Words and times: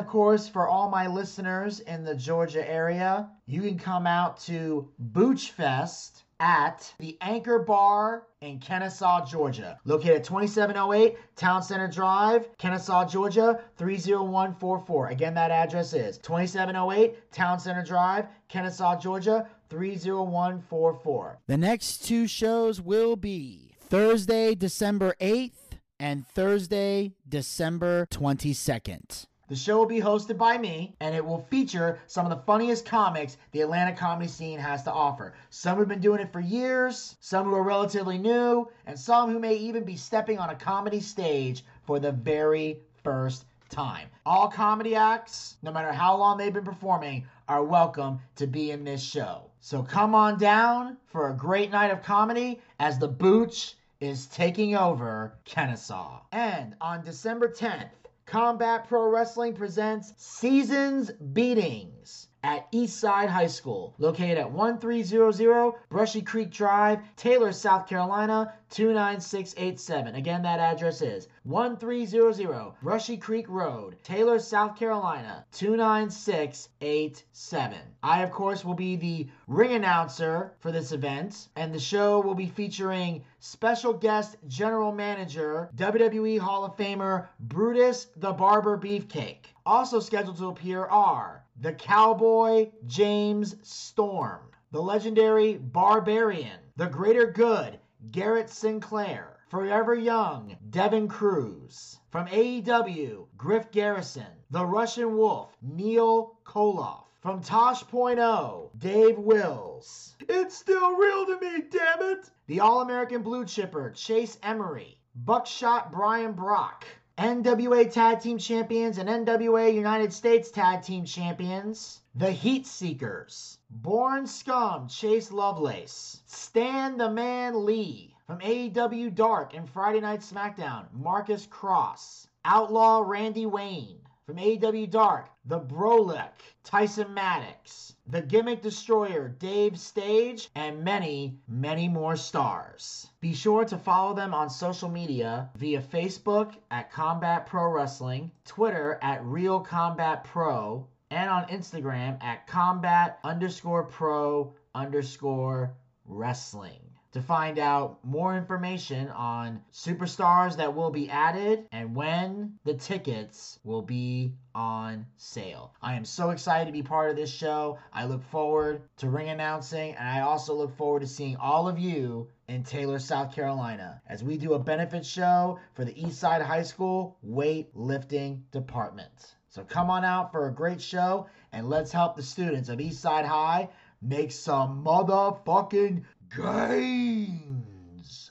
of 0.00 0.06
course, 0.06 0.48
for 0.48 0.66
all 0.66 0.88
my 0.88 1.06
listeners 1.06 1.80
in 1.80 2.04
the 2.04 2.14
Georgia 2.14 2.66
area, 2.68 3.28
you 3.44 3.60
can 3.60 3.78
come 3.78 4.06
out 4.06 4.40
to 4.40 4.88
Booch 4.98 5.50
Fest 5.50 6.24
at 6.40 6.90
the 6.98 7.18
Anchor 7.20 7.58
Bar 7.58 8.26
in 8.40 8.58
Kennesaw, 8.60 9.26
Georgia. 9.26 9.78
Located 9.84 10.16
at 10.16 10.24
2708 10.24 11.18
Town 11.36 11.62
Center 11.62 11.86
Drive, 11.86 12.48
Kennesaw, 12.56 13.06
Georgia, 13.06 13.62
30144. 13.76 15.08
Again, 15.08 15.34
that 15.34 15.50
address 15.50 15.92
is 15.92 16.16
2708 16.16 17.30
Town 17.30 17.60
Center 17.60 17.84
Drive, 17.84 18.24
Kennesaw, 18.48 18.98
Georgia, 18.98 19.46
30144. 19.68 21.40
The 21.46 21.58
next 21.58 22.06
two 22.06 22.26
shows 22.26 22.80
will 22.80 23.16
be 23.16 23.74
Thursday, 23.78 24.54
December 24.54 25.14
8th 25.20 25.52
and 25.98 26.26
Thursday, 26.26 27.12
December 27.28 28.06
22nd. 28.10 29.26
The 29.50 29.56
show 29.56 29.78
will 29.78 29.86
be 29.86 30.00
hosted 30.00 30.38
by 30.38 30.58
me, 30.58 30.94
and 31.00 31.12
it 31.12 31.26
will 31.26 31.44
feature 31.50 31.98
some 32.06 32.24
of 32.24 32.30
the 32.30 32.44
funniest 32.44 32.86
comics 32.86 33.36
the 33.50 33.62
Atlanta 33.62 33.92
comedy 33.96 34.28
scene 34.28 34.60
has 34.60 34.84
to 34.84 34.92
offer. 34.92 35.34
Some 35.50 35.76
who've 35.76 35.88
been 35.88 36.00
doing 36.00 36.20
it 36.20 36.32
for 36.32 36.38
years, 36.38 37.16
some 37.18 37.46
who 37.46 37.54
are 37.56 37.64
relatively 37.64 38.16
new, 38.16 38.68
and 38.86 38.96
some 38.96 39.28
who 39.28 39.40
may 39.40 39.56
even 39.56 39.82
be 39.82 39.96
stepping 39.96 40.38
on 40.38 40.50
a 40.50 40.54
comedy 40.54 41.00
stage 41.00 41.64
for 41.82 41.98
the 41.98 42.12
very 42.12 42.78
first 43.02 43.44
time. 43.70 44.06
All 44.24 44.46
comedy 44.46 44.94
acts, 44.94 45.56
no 45.64 45.72
matter 45.72 45.90
how 45.90 46.16
long 46.16 46.38
they've 46.38 46.54
been 46.54 46.62
performing, 46.62 47.26
are 47.48 47.64
welcome 47.64 48.20
to 48.36 48.46
be 48.46 48.70
in 48.70 48.84
this 48.84 49.02
show. 49.02 49.50
So 49.58 49.82
come 49.82 50.14
on 50.14 50.38
down 50.38 50.96
for 51.06 51.28
a 51.28 51.34
great 51.34 51.72
night 51.72 51.90
of 51.90 52.04
comedy 52.04 52.60
as 52.78 53.00
the 53.00 53.08
Booch 53.08 53.74
is 53.98 54.26
taking 54.26 54.76
over 54.76 55.34
Kennesaw. 55.44 56.20
And 56.30 56.76
on 56.80 57.04
December 57.04 57.48
10th, 57.48 57.90
Combat 58.30 58.86
Pro 58.86 59.08
Wrestling 59.10 59.54
presents 59.54 60.12
Seasons 60.16 61.10
Beatings 61.10 62.28
at 62.42 62.72
Eastside 62.72 63.28
High 63.28 63.48
School, 63.48 63.94
located 63.98 64.38
at 64.38 64.50
1300 64.50 65.74
Brushy 65.90 66.22
Creek 66.22 66.50
Drive, 66.50 67.00
Taylor, 67.16 67.52
South 67.52 67.86
Carolina 67.86 68.54
29687. 68.70 70.14
Again, 70.14 70.40
that 70.42 70.58
address 70.58 71.02
is 71.02 71.28
1300 71.44 72.72
Brushy 72.82 73.18
Creek 73.18 73.46
Road, 73.48 73.96
Taylor, 74.02 74.38
South 74.38 74.78
Carolina 74.78 75.44
29687. 75.52 77.78
I, 78.02 78.22
of 78.22 78.30
course, 78.30 78.64
will 78.64 78.72
be 78.74 78.96
the 78.96 79.28
ring 79.46 79.72
announcer 79.72 80.54
for 80.60 80.72
this 80.72 80.92
event, 80.92 81.48
and 81.56 81.74
the 81.74 81.78
show 81.78 82.20
will 82.20 82.34
be 82.34 82.46
featuring 82.46 83.22
special 83.40 83.92
guest 83.92 84.36
general 84.48 84.92
manager, 84.92 85.68
WWE 85.76 86.38
Hall 86.38 86.64
of 86.64 86.74
Famer 86.76 87.26
Brutus 87.40 88.06
the 88.16 88.32
Barber 88.32 88.78
Beefcake. 88.78 89.44
Also 89.66 90.00
scheduled 90.00 90.38
to 90.38 90.48
appear 90.48 90.86
are 90.86 91.39
the 91.62 91.72
Cowboy 91.74 92.70
James 92.86 93.54
Storm, 93.62 94.40
the 94.72 94.80
legendary 94.80 95.58
Barbarian, 95.58 96.58
the 96.76 96.86
Greater 96.86 97.26
Good 97.26 97.78
Garrett 98.10 98.48
Sinclair, 98.48 99.36
Forever 99.50 99.94
Young 99.94 100.56
Devin 100.70 101.06
Cruz, 101.06 101.98
from 102.08 102.28
AEW 102.28 103.26
Griff 103.36 103.70
Garrison, 103.70 104.32
the 104.50 104.64
Russian 104.64 105.18
Wolf 105.18 105.54
Neil 105.60 106.38
Koloff, 106.44 107.04
from 107.20 107.42
Tosh.0 107.42 108.70
Dave 108.78 109.18
Wills. 109.18 110.16
It's 110.20 110.56
still 110.56 110.96
real 110.96 111.26
to 111.26 111.38
me, 111.40 111.64
damn 111.70 112.00
it! 112.12 112.30
The 112.46 112.60
All 112.60 112.80
American 112.80 113.22
Blue 113.22 113.44
Chipper 113.44 113.90
Chase 113.90 114.38
Emery, 114.42 114.98
Buckshot 115.14 115.92
Brian 115.92 116.32
Brock. 116.32 116.86
NWA 117.20 117.92
Tag 117.92 118.20
Team 118.20 118.38
Champions 118.38 118.96
and 118.96 119.06
NWA 119.06 119.74
United 119.74 120.10
States 120.10 120.50
Tag 120.50 120.80
Team 120.82 121.04
Champions, 121.04 122.00
the 122.14 122.30
Heat 122.30 122.66
Seekers, 122.66 123.58
Born 123.68 124.26
Scum 124.26 124.88
Chase 124.88 125.30
Lovelace, 125.30 126.22
Stan 126.24 126.96
the 126.96 127.10
Man 127.10 127.66
Lee, 127.66 128.16
from 128.26 128.38
AEW 128.38 129.14
Dark 129.14 129.52
and 129.52 129.68
Friday 129.68 130.00
Night 130.00 130.20
SmackDown, 130.20 130.86
Marcus 130.94 131.44
Cross, 131.44 132.26
Outlaw 132.46 133.02
Randy 133.06 133.44
Wayne, 133.44 134.00
from 134.30 134.38
AEW 134.38 134.88
Dark, 134.88 135.28
The 135.44 135.58
Brolic, 135.58 136.30
Tyson 136.62 137.12
Maddox, 137.12 137.96
The 138.06 138.22
Gimmick 138.22 138.62
Destroyer, 138.62 139.28
Dave 139.28 139.76
Stage, 139.76 140.48
and 140.54 140.84
many, 140.84 141.40
many 141.48 141.88
more 141.88 142.14
stars. 142.14 143.08
Be 143.18 143.34
sure 143.34 143.64
to 143.64 143.76
follow 143.76 144.14
them 144.14 144.32
on 144.32 144.48
social 144.48 144.88
media 144.88 145.50
via 145.56 145.82
Facebook 145.82 146.54
at 146.70 146.92
Combat 146.92 147.46
Pro 147.46 147.72
Wrestling, 147.72 148.30
Twitter 148.44 149.00
at 149.02 149.24
Real 149.24 149.58
Combat 149.58 150.22
Pro, 150.22 150.86
and 151.10 151.28
on 151.28 151.48
Instagram 151.48 152.22
at 152.22 152.46
Combat 152.46 153.18
underscore 153.24 153.82
Pro 153.82 154.54
underscore 154.76 155.74
Wrestling 156.04 156.89
to 157.12 157.20
find 157.20 157.58
out 157.58 157.98
more 158.04 158.36
information 158.36 159.08
on 159.08 159.60
superstars 159.72 160.56
that 160.56 160.74
will 160.74 160.90
be 160.90 161.10
added 161.10 161.66
and 161.72 161.94
when 161.94 162.58
the 162.64 162.74
tickets 162.74 163.58
will 163.64 163.82
be 163.82 164.32
on 164.54 165.06
sale. 165.16 165.74
I 165.82 165.94
am 165.94 166.04
so 166.04 166.30
excited 166.30 166.66
to 166.66 166.72
be 166.72 166.82
part 166.82 167.10
of 167.10 167.16
this 167.16 167.32
show. 167.32 167.78
I 167.92 168.04
look 168.04 168.22
forward 168.24 168.82
to 168.98 169.08
ring 169.08 169.28
announcing 169.28 169.94
and 169.94 170.08
I 170.08 170.20
also 170.20 170.54
look 170.54 170.76
forward 170.76 171.00
to 171.00 171.08
seeing 171.08 171.36
all 171.36 171.68
of 171.68 171.78
you 171.78 172.28
in 172.48 172.62
Taylor, 172.62 172.98
South 172.98 173.34
Carolina 173.34 174.00
as 174.08 174.22
we 174.22 174.36
do 174.36 174.54
a 174.54 174.58
benefit 174.58 175.04
show 175.04 175.58
for 175.74 175.84
the 175.84 175.94
Eastside 175.94 176.42
High 176.42 176.62
School 176.62 177.16
weightlifting 177.26 178.42
department. 178.52 179.34
So 179.48 179.64
come 179.64 179.90
on 179.90 180.04
out 180.04 180.30
for 180.30 180.46
a 180.46 180.54
great 180.54 180.80
show 180.80 181.26
and 181.52 181.68
let's 181.68 181.90
help 181.90 182.14
the 182.14 182.22
students 182.22 182.68
of 182.68 182.78
Eastside 182.78 183.26
High 183.26 183.68
make 184.02 184.32
some 184.32 184.84
motherfucking 184.84 186.04
gains. 186.36 188.30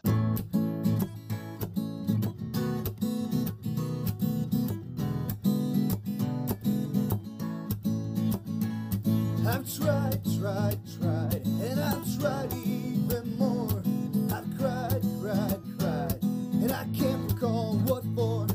I've 9.46 9.76
tried, 9.76 10.22
tried, 10.40 10.80
tried, 11.00 11.42
and 11.46 11.80
I've 11.80 12.20
tried 12.20 12.54
even 12.54 13.38
more. 13.38 13.84
I've 14.32 14.58
cried, 14.58 15.02
cried, 15.22 15.60
cried, 15.78 16.24
and 16.24 16.72
I 16.72 16.86
can't 16.98 17.32
recall 17.34 17.78
what 17.80 18.04
for. 18.16 18.48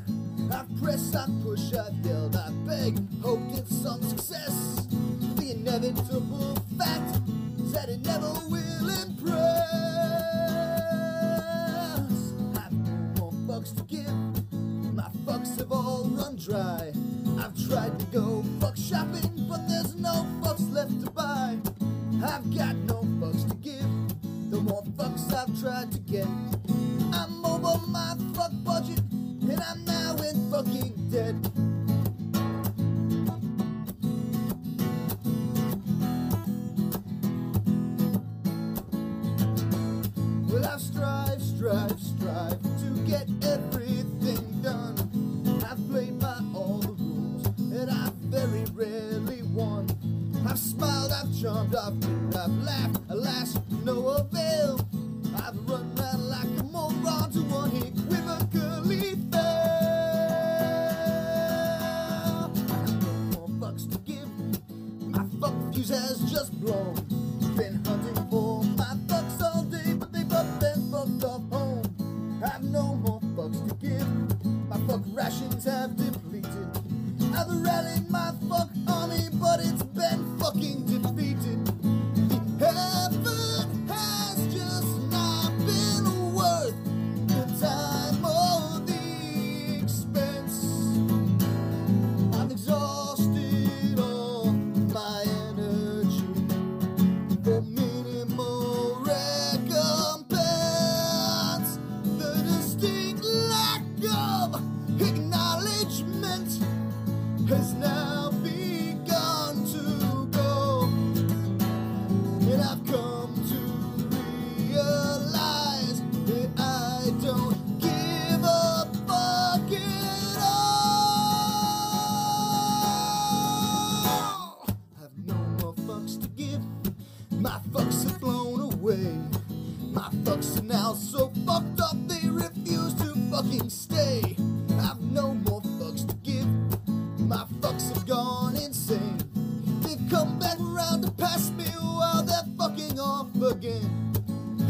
I've 0.53 0.83
pressed, 0.83 1.15
I've 1.17 1.29
pushed, 1.43 1.75
I've 1.75 1.95
yelled, 2.07 2.37
I've 2.37 2.67
begged, 2.67 3.01
hoped 3.23 3.59
in 3.59 3.67
some 3.67 4.03
success. 4.03 4.87
The 5.37 5.51
inevitable 5.51 6.57
fact 6.79 7.21
is 7.59 7.73
that 7.73 7.89
it 7.89 8.01
never 8.05 8.33
will 8.49 8.74
I've 16.53 17.69
tried 17.69 17.99
to 17.99 18.05
go 18.13 18.45
fuck 18.61 18.77
shopping, 18.77 19.47
but 19.49 19.67
there's 19.67 19.95
no 19.95 20.27
fucks 20.43 20.71
left 20.75 21.03
to 21.03 21.11
buy. 21.11 21.57
I've 22.23 22.55
got 22.55 22.77
no 22.85 23.01
fucks 23.19 23.49
to 23.49 23.55
give, 23.57 24.51
the 24.51 24.61
more 24.61 24.83
fucks 24.99 25.33
I've 25.33 25.59
tried 25.59 25.91
to 25.93 25.99
get. 26.01 26.27
I'm 27.15 27.45
over 27.47 27.87
my 27.87 28.15
fuck 28.35 28.53
budget, 28.63 29.01
and 29.11 29.59
I'm 29.59 29.85
now 29.87 30.17
in 30.17 30.51
fucking 30.51 31.09
debt. 31.11 31.54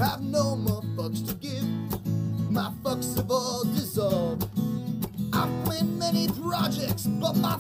I've 0.00 0.20
no 0.22 0.56
more 0.56 0.82
fucks 0.96 1.26
to 1.28 1.34
give. 1.34 1.64
My 2.50 2.72
fucks 2.82 3.16
have 3.16 3.30
all 3.30 3.64
dissolved. 3.64 4.48
I've 5.32 5.64
planned 5.64 5.98
many 5.98 6.28
projects, 6.28 7.06
but 7.06 7.36
my 7.36 7.58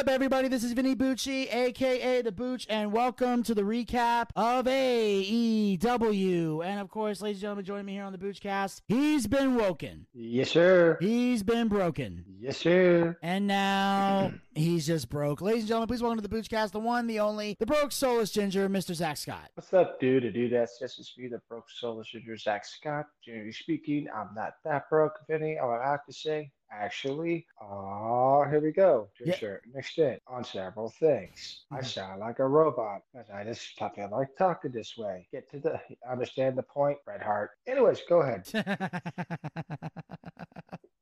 up, 0.00 0.08
everybody? 0.08 0.48
This 0.48 0.64
is 0.64 0.72
Vinny 0.72 0.96
Bucci, 0.96 1.52
aka 1.54 2.22
The 2.22 2.32
Booch, 2.32 2.66
and 2.70 2.90
welcome 2.90 3.42
to 3.42 3.54
the 3.54 3.60
recap 3.62 4.28
of 4.34 4.64
AEW. 4.64 6.64
And 6.64 6.80
of 6.80 6.88
course, 6.88 7.20
ladies 7.20 7.36
and 7.38 7.42
gentlemen, 7.42 7.64
joining 7.66 7.84
me 7.84 7.92
here 7.92 8.04
on 8.04 8.12
the 8.12 8.18
Boochcast, 8.18 8.80
he's 8.88 9.26
been 9.26 9.56
woken, 9.56 10.06
Yes, 10.14 10.52
sir. 10.52 10.96
he's 11.02 11.42
been 11.42 11.68
broken, 11.68 12.24
Yes, 12.40 12.56
sir. 12.56 13.18
and 13.22 13.46
now 13.46 14.32
he's 14.54 14.86
just 14.86 15.10
broke. 15.10 15.42
Ladies 15.42 15.64
and 15.64 15.68
gentlemen, 15.68 15.88
please 15.88 16.02
welcome 16.02 16.22
to 16.22 16.26
the 16.26 16.34
Boochcast, 16.34 16.70
the 16.70 16.80
one, 16.80 17.06
the 17.06 17.20
only, 17.20 17.54
the 17.60 17.66
broke 17.66 17.92
soulless 17.92 18.30
ginger, 18.30 18.70
Mr. 18.70 18.94
Zack 18.94 19.18
Scott. 19.18 19.50
What's 19.54 19.74
up, 19.74 20.00
dude? 20.00 20.22
To 20.22 20.32
do 20.32 20.48
that, 20.48 20.70
this 20.80 20.98
is 20.98 21.12
me, 21.18 21.28
the 21.28 21.42
broke 21.46 21.68
soul 21.68 22.02
Ginger 22.10 22.38
Zack 22.38 22.64
Scott. 22.64 23.04
Generally 23.22 23.52
speaking, 23.52 24.06
I'm 24.16 24.30
not 24.34 24.54
that 24.64 24.88
broke, 24.88 25.18
Vinny. 25.28 25.58
I 25.58 25.66
would 25.66 25.82
have 25.82 26.06
to 26.06 26.12
say, 26.12 26.50
actually, 26.72 27.46
oh, 27.60 28.44
here 28.48 28.60
we 28.60 28.72
go. 28.72 29.08
Yeah. 29.24 29.34
Sure, 29.34 29.60
mixed 29.74 29.98
in 29.98 30.18
on 30.26 30.44
several 30.44 30.88
things. 30.90 31.64
I 31.70 31.78
Mhm. 31.80 31.84
sound 31.86 32.20
like 32.20 32.38
a 32.38 32.46
robot 32.46 33.02
because 33.12 33.28
I 33.30 33.44
just 33.44 33.80
I 33.82 33.88
feel 33.90 34.08
like 34.10 34.28
talking 34.36 34.70
this 34.72 34.96
way. 34.96 35.26
Get 35.32 35.50
to 35.50 35.58
the 35.60 35.80
understand 36.08 36.56
the 36.56 36.62
point, 36.62 36.98
Bret 37.04 37.22
Hart. 37.22 37.50
Anyways, 37.66 38.02
go 38.08 38.22
ahead. 38.22 38.46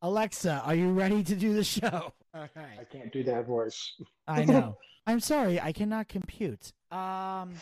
Alexa, 0.02 0.62
are 0.64 0.74
you 0.74 0.92
ready 0.92 1.22
to 1.24 1.34
do 1.34 1.54
the 1.54 1.64
show? 1.64 2.12
I 2.34 2.48
can't 2.90 3.12
do 3.12 3.22
that 3.24 3.46
voice. 3.46 3.94
I 4.28 4.44
know. 4.44 4.76
I'm 5.06 5.20
sorry, 5.20 5.60
I 5.60 5.72
cannot 5.72 6.08
compute. 6.08 6.72
Um, 6.90 7.54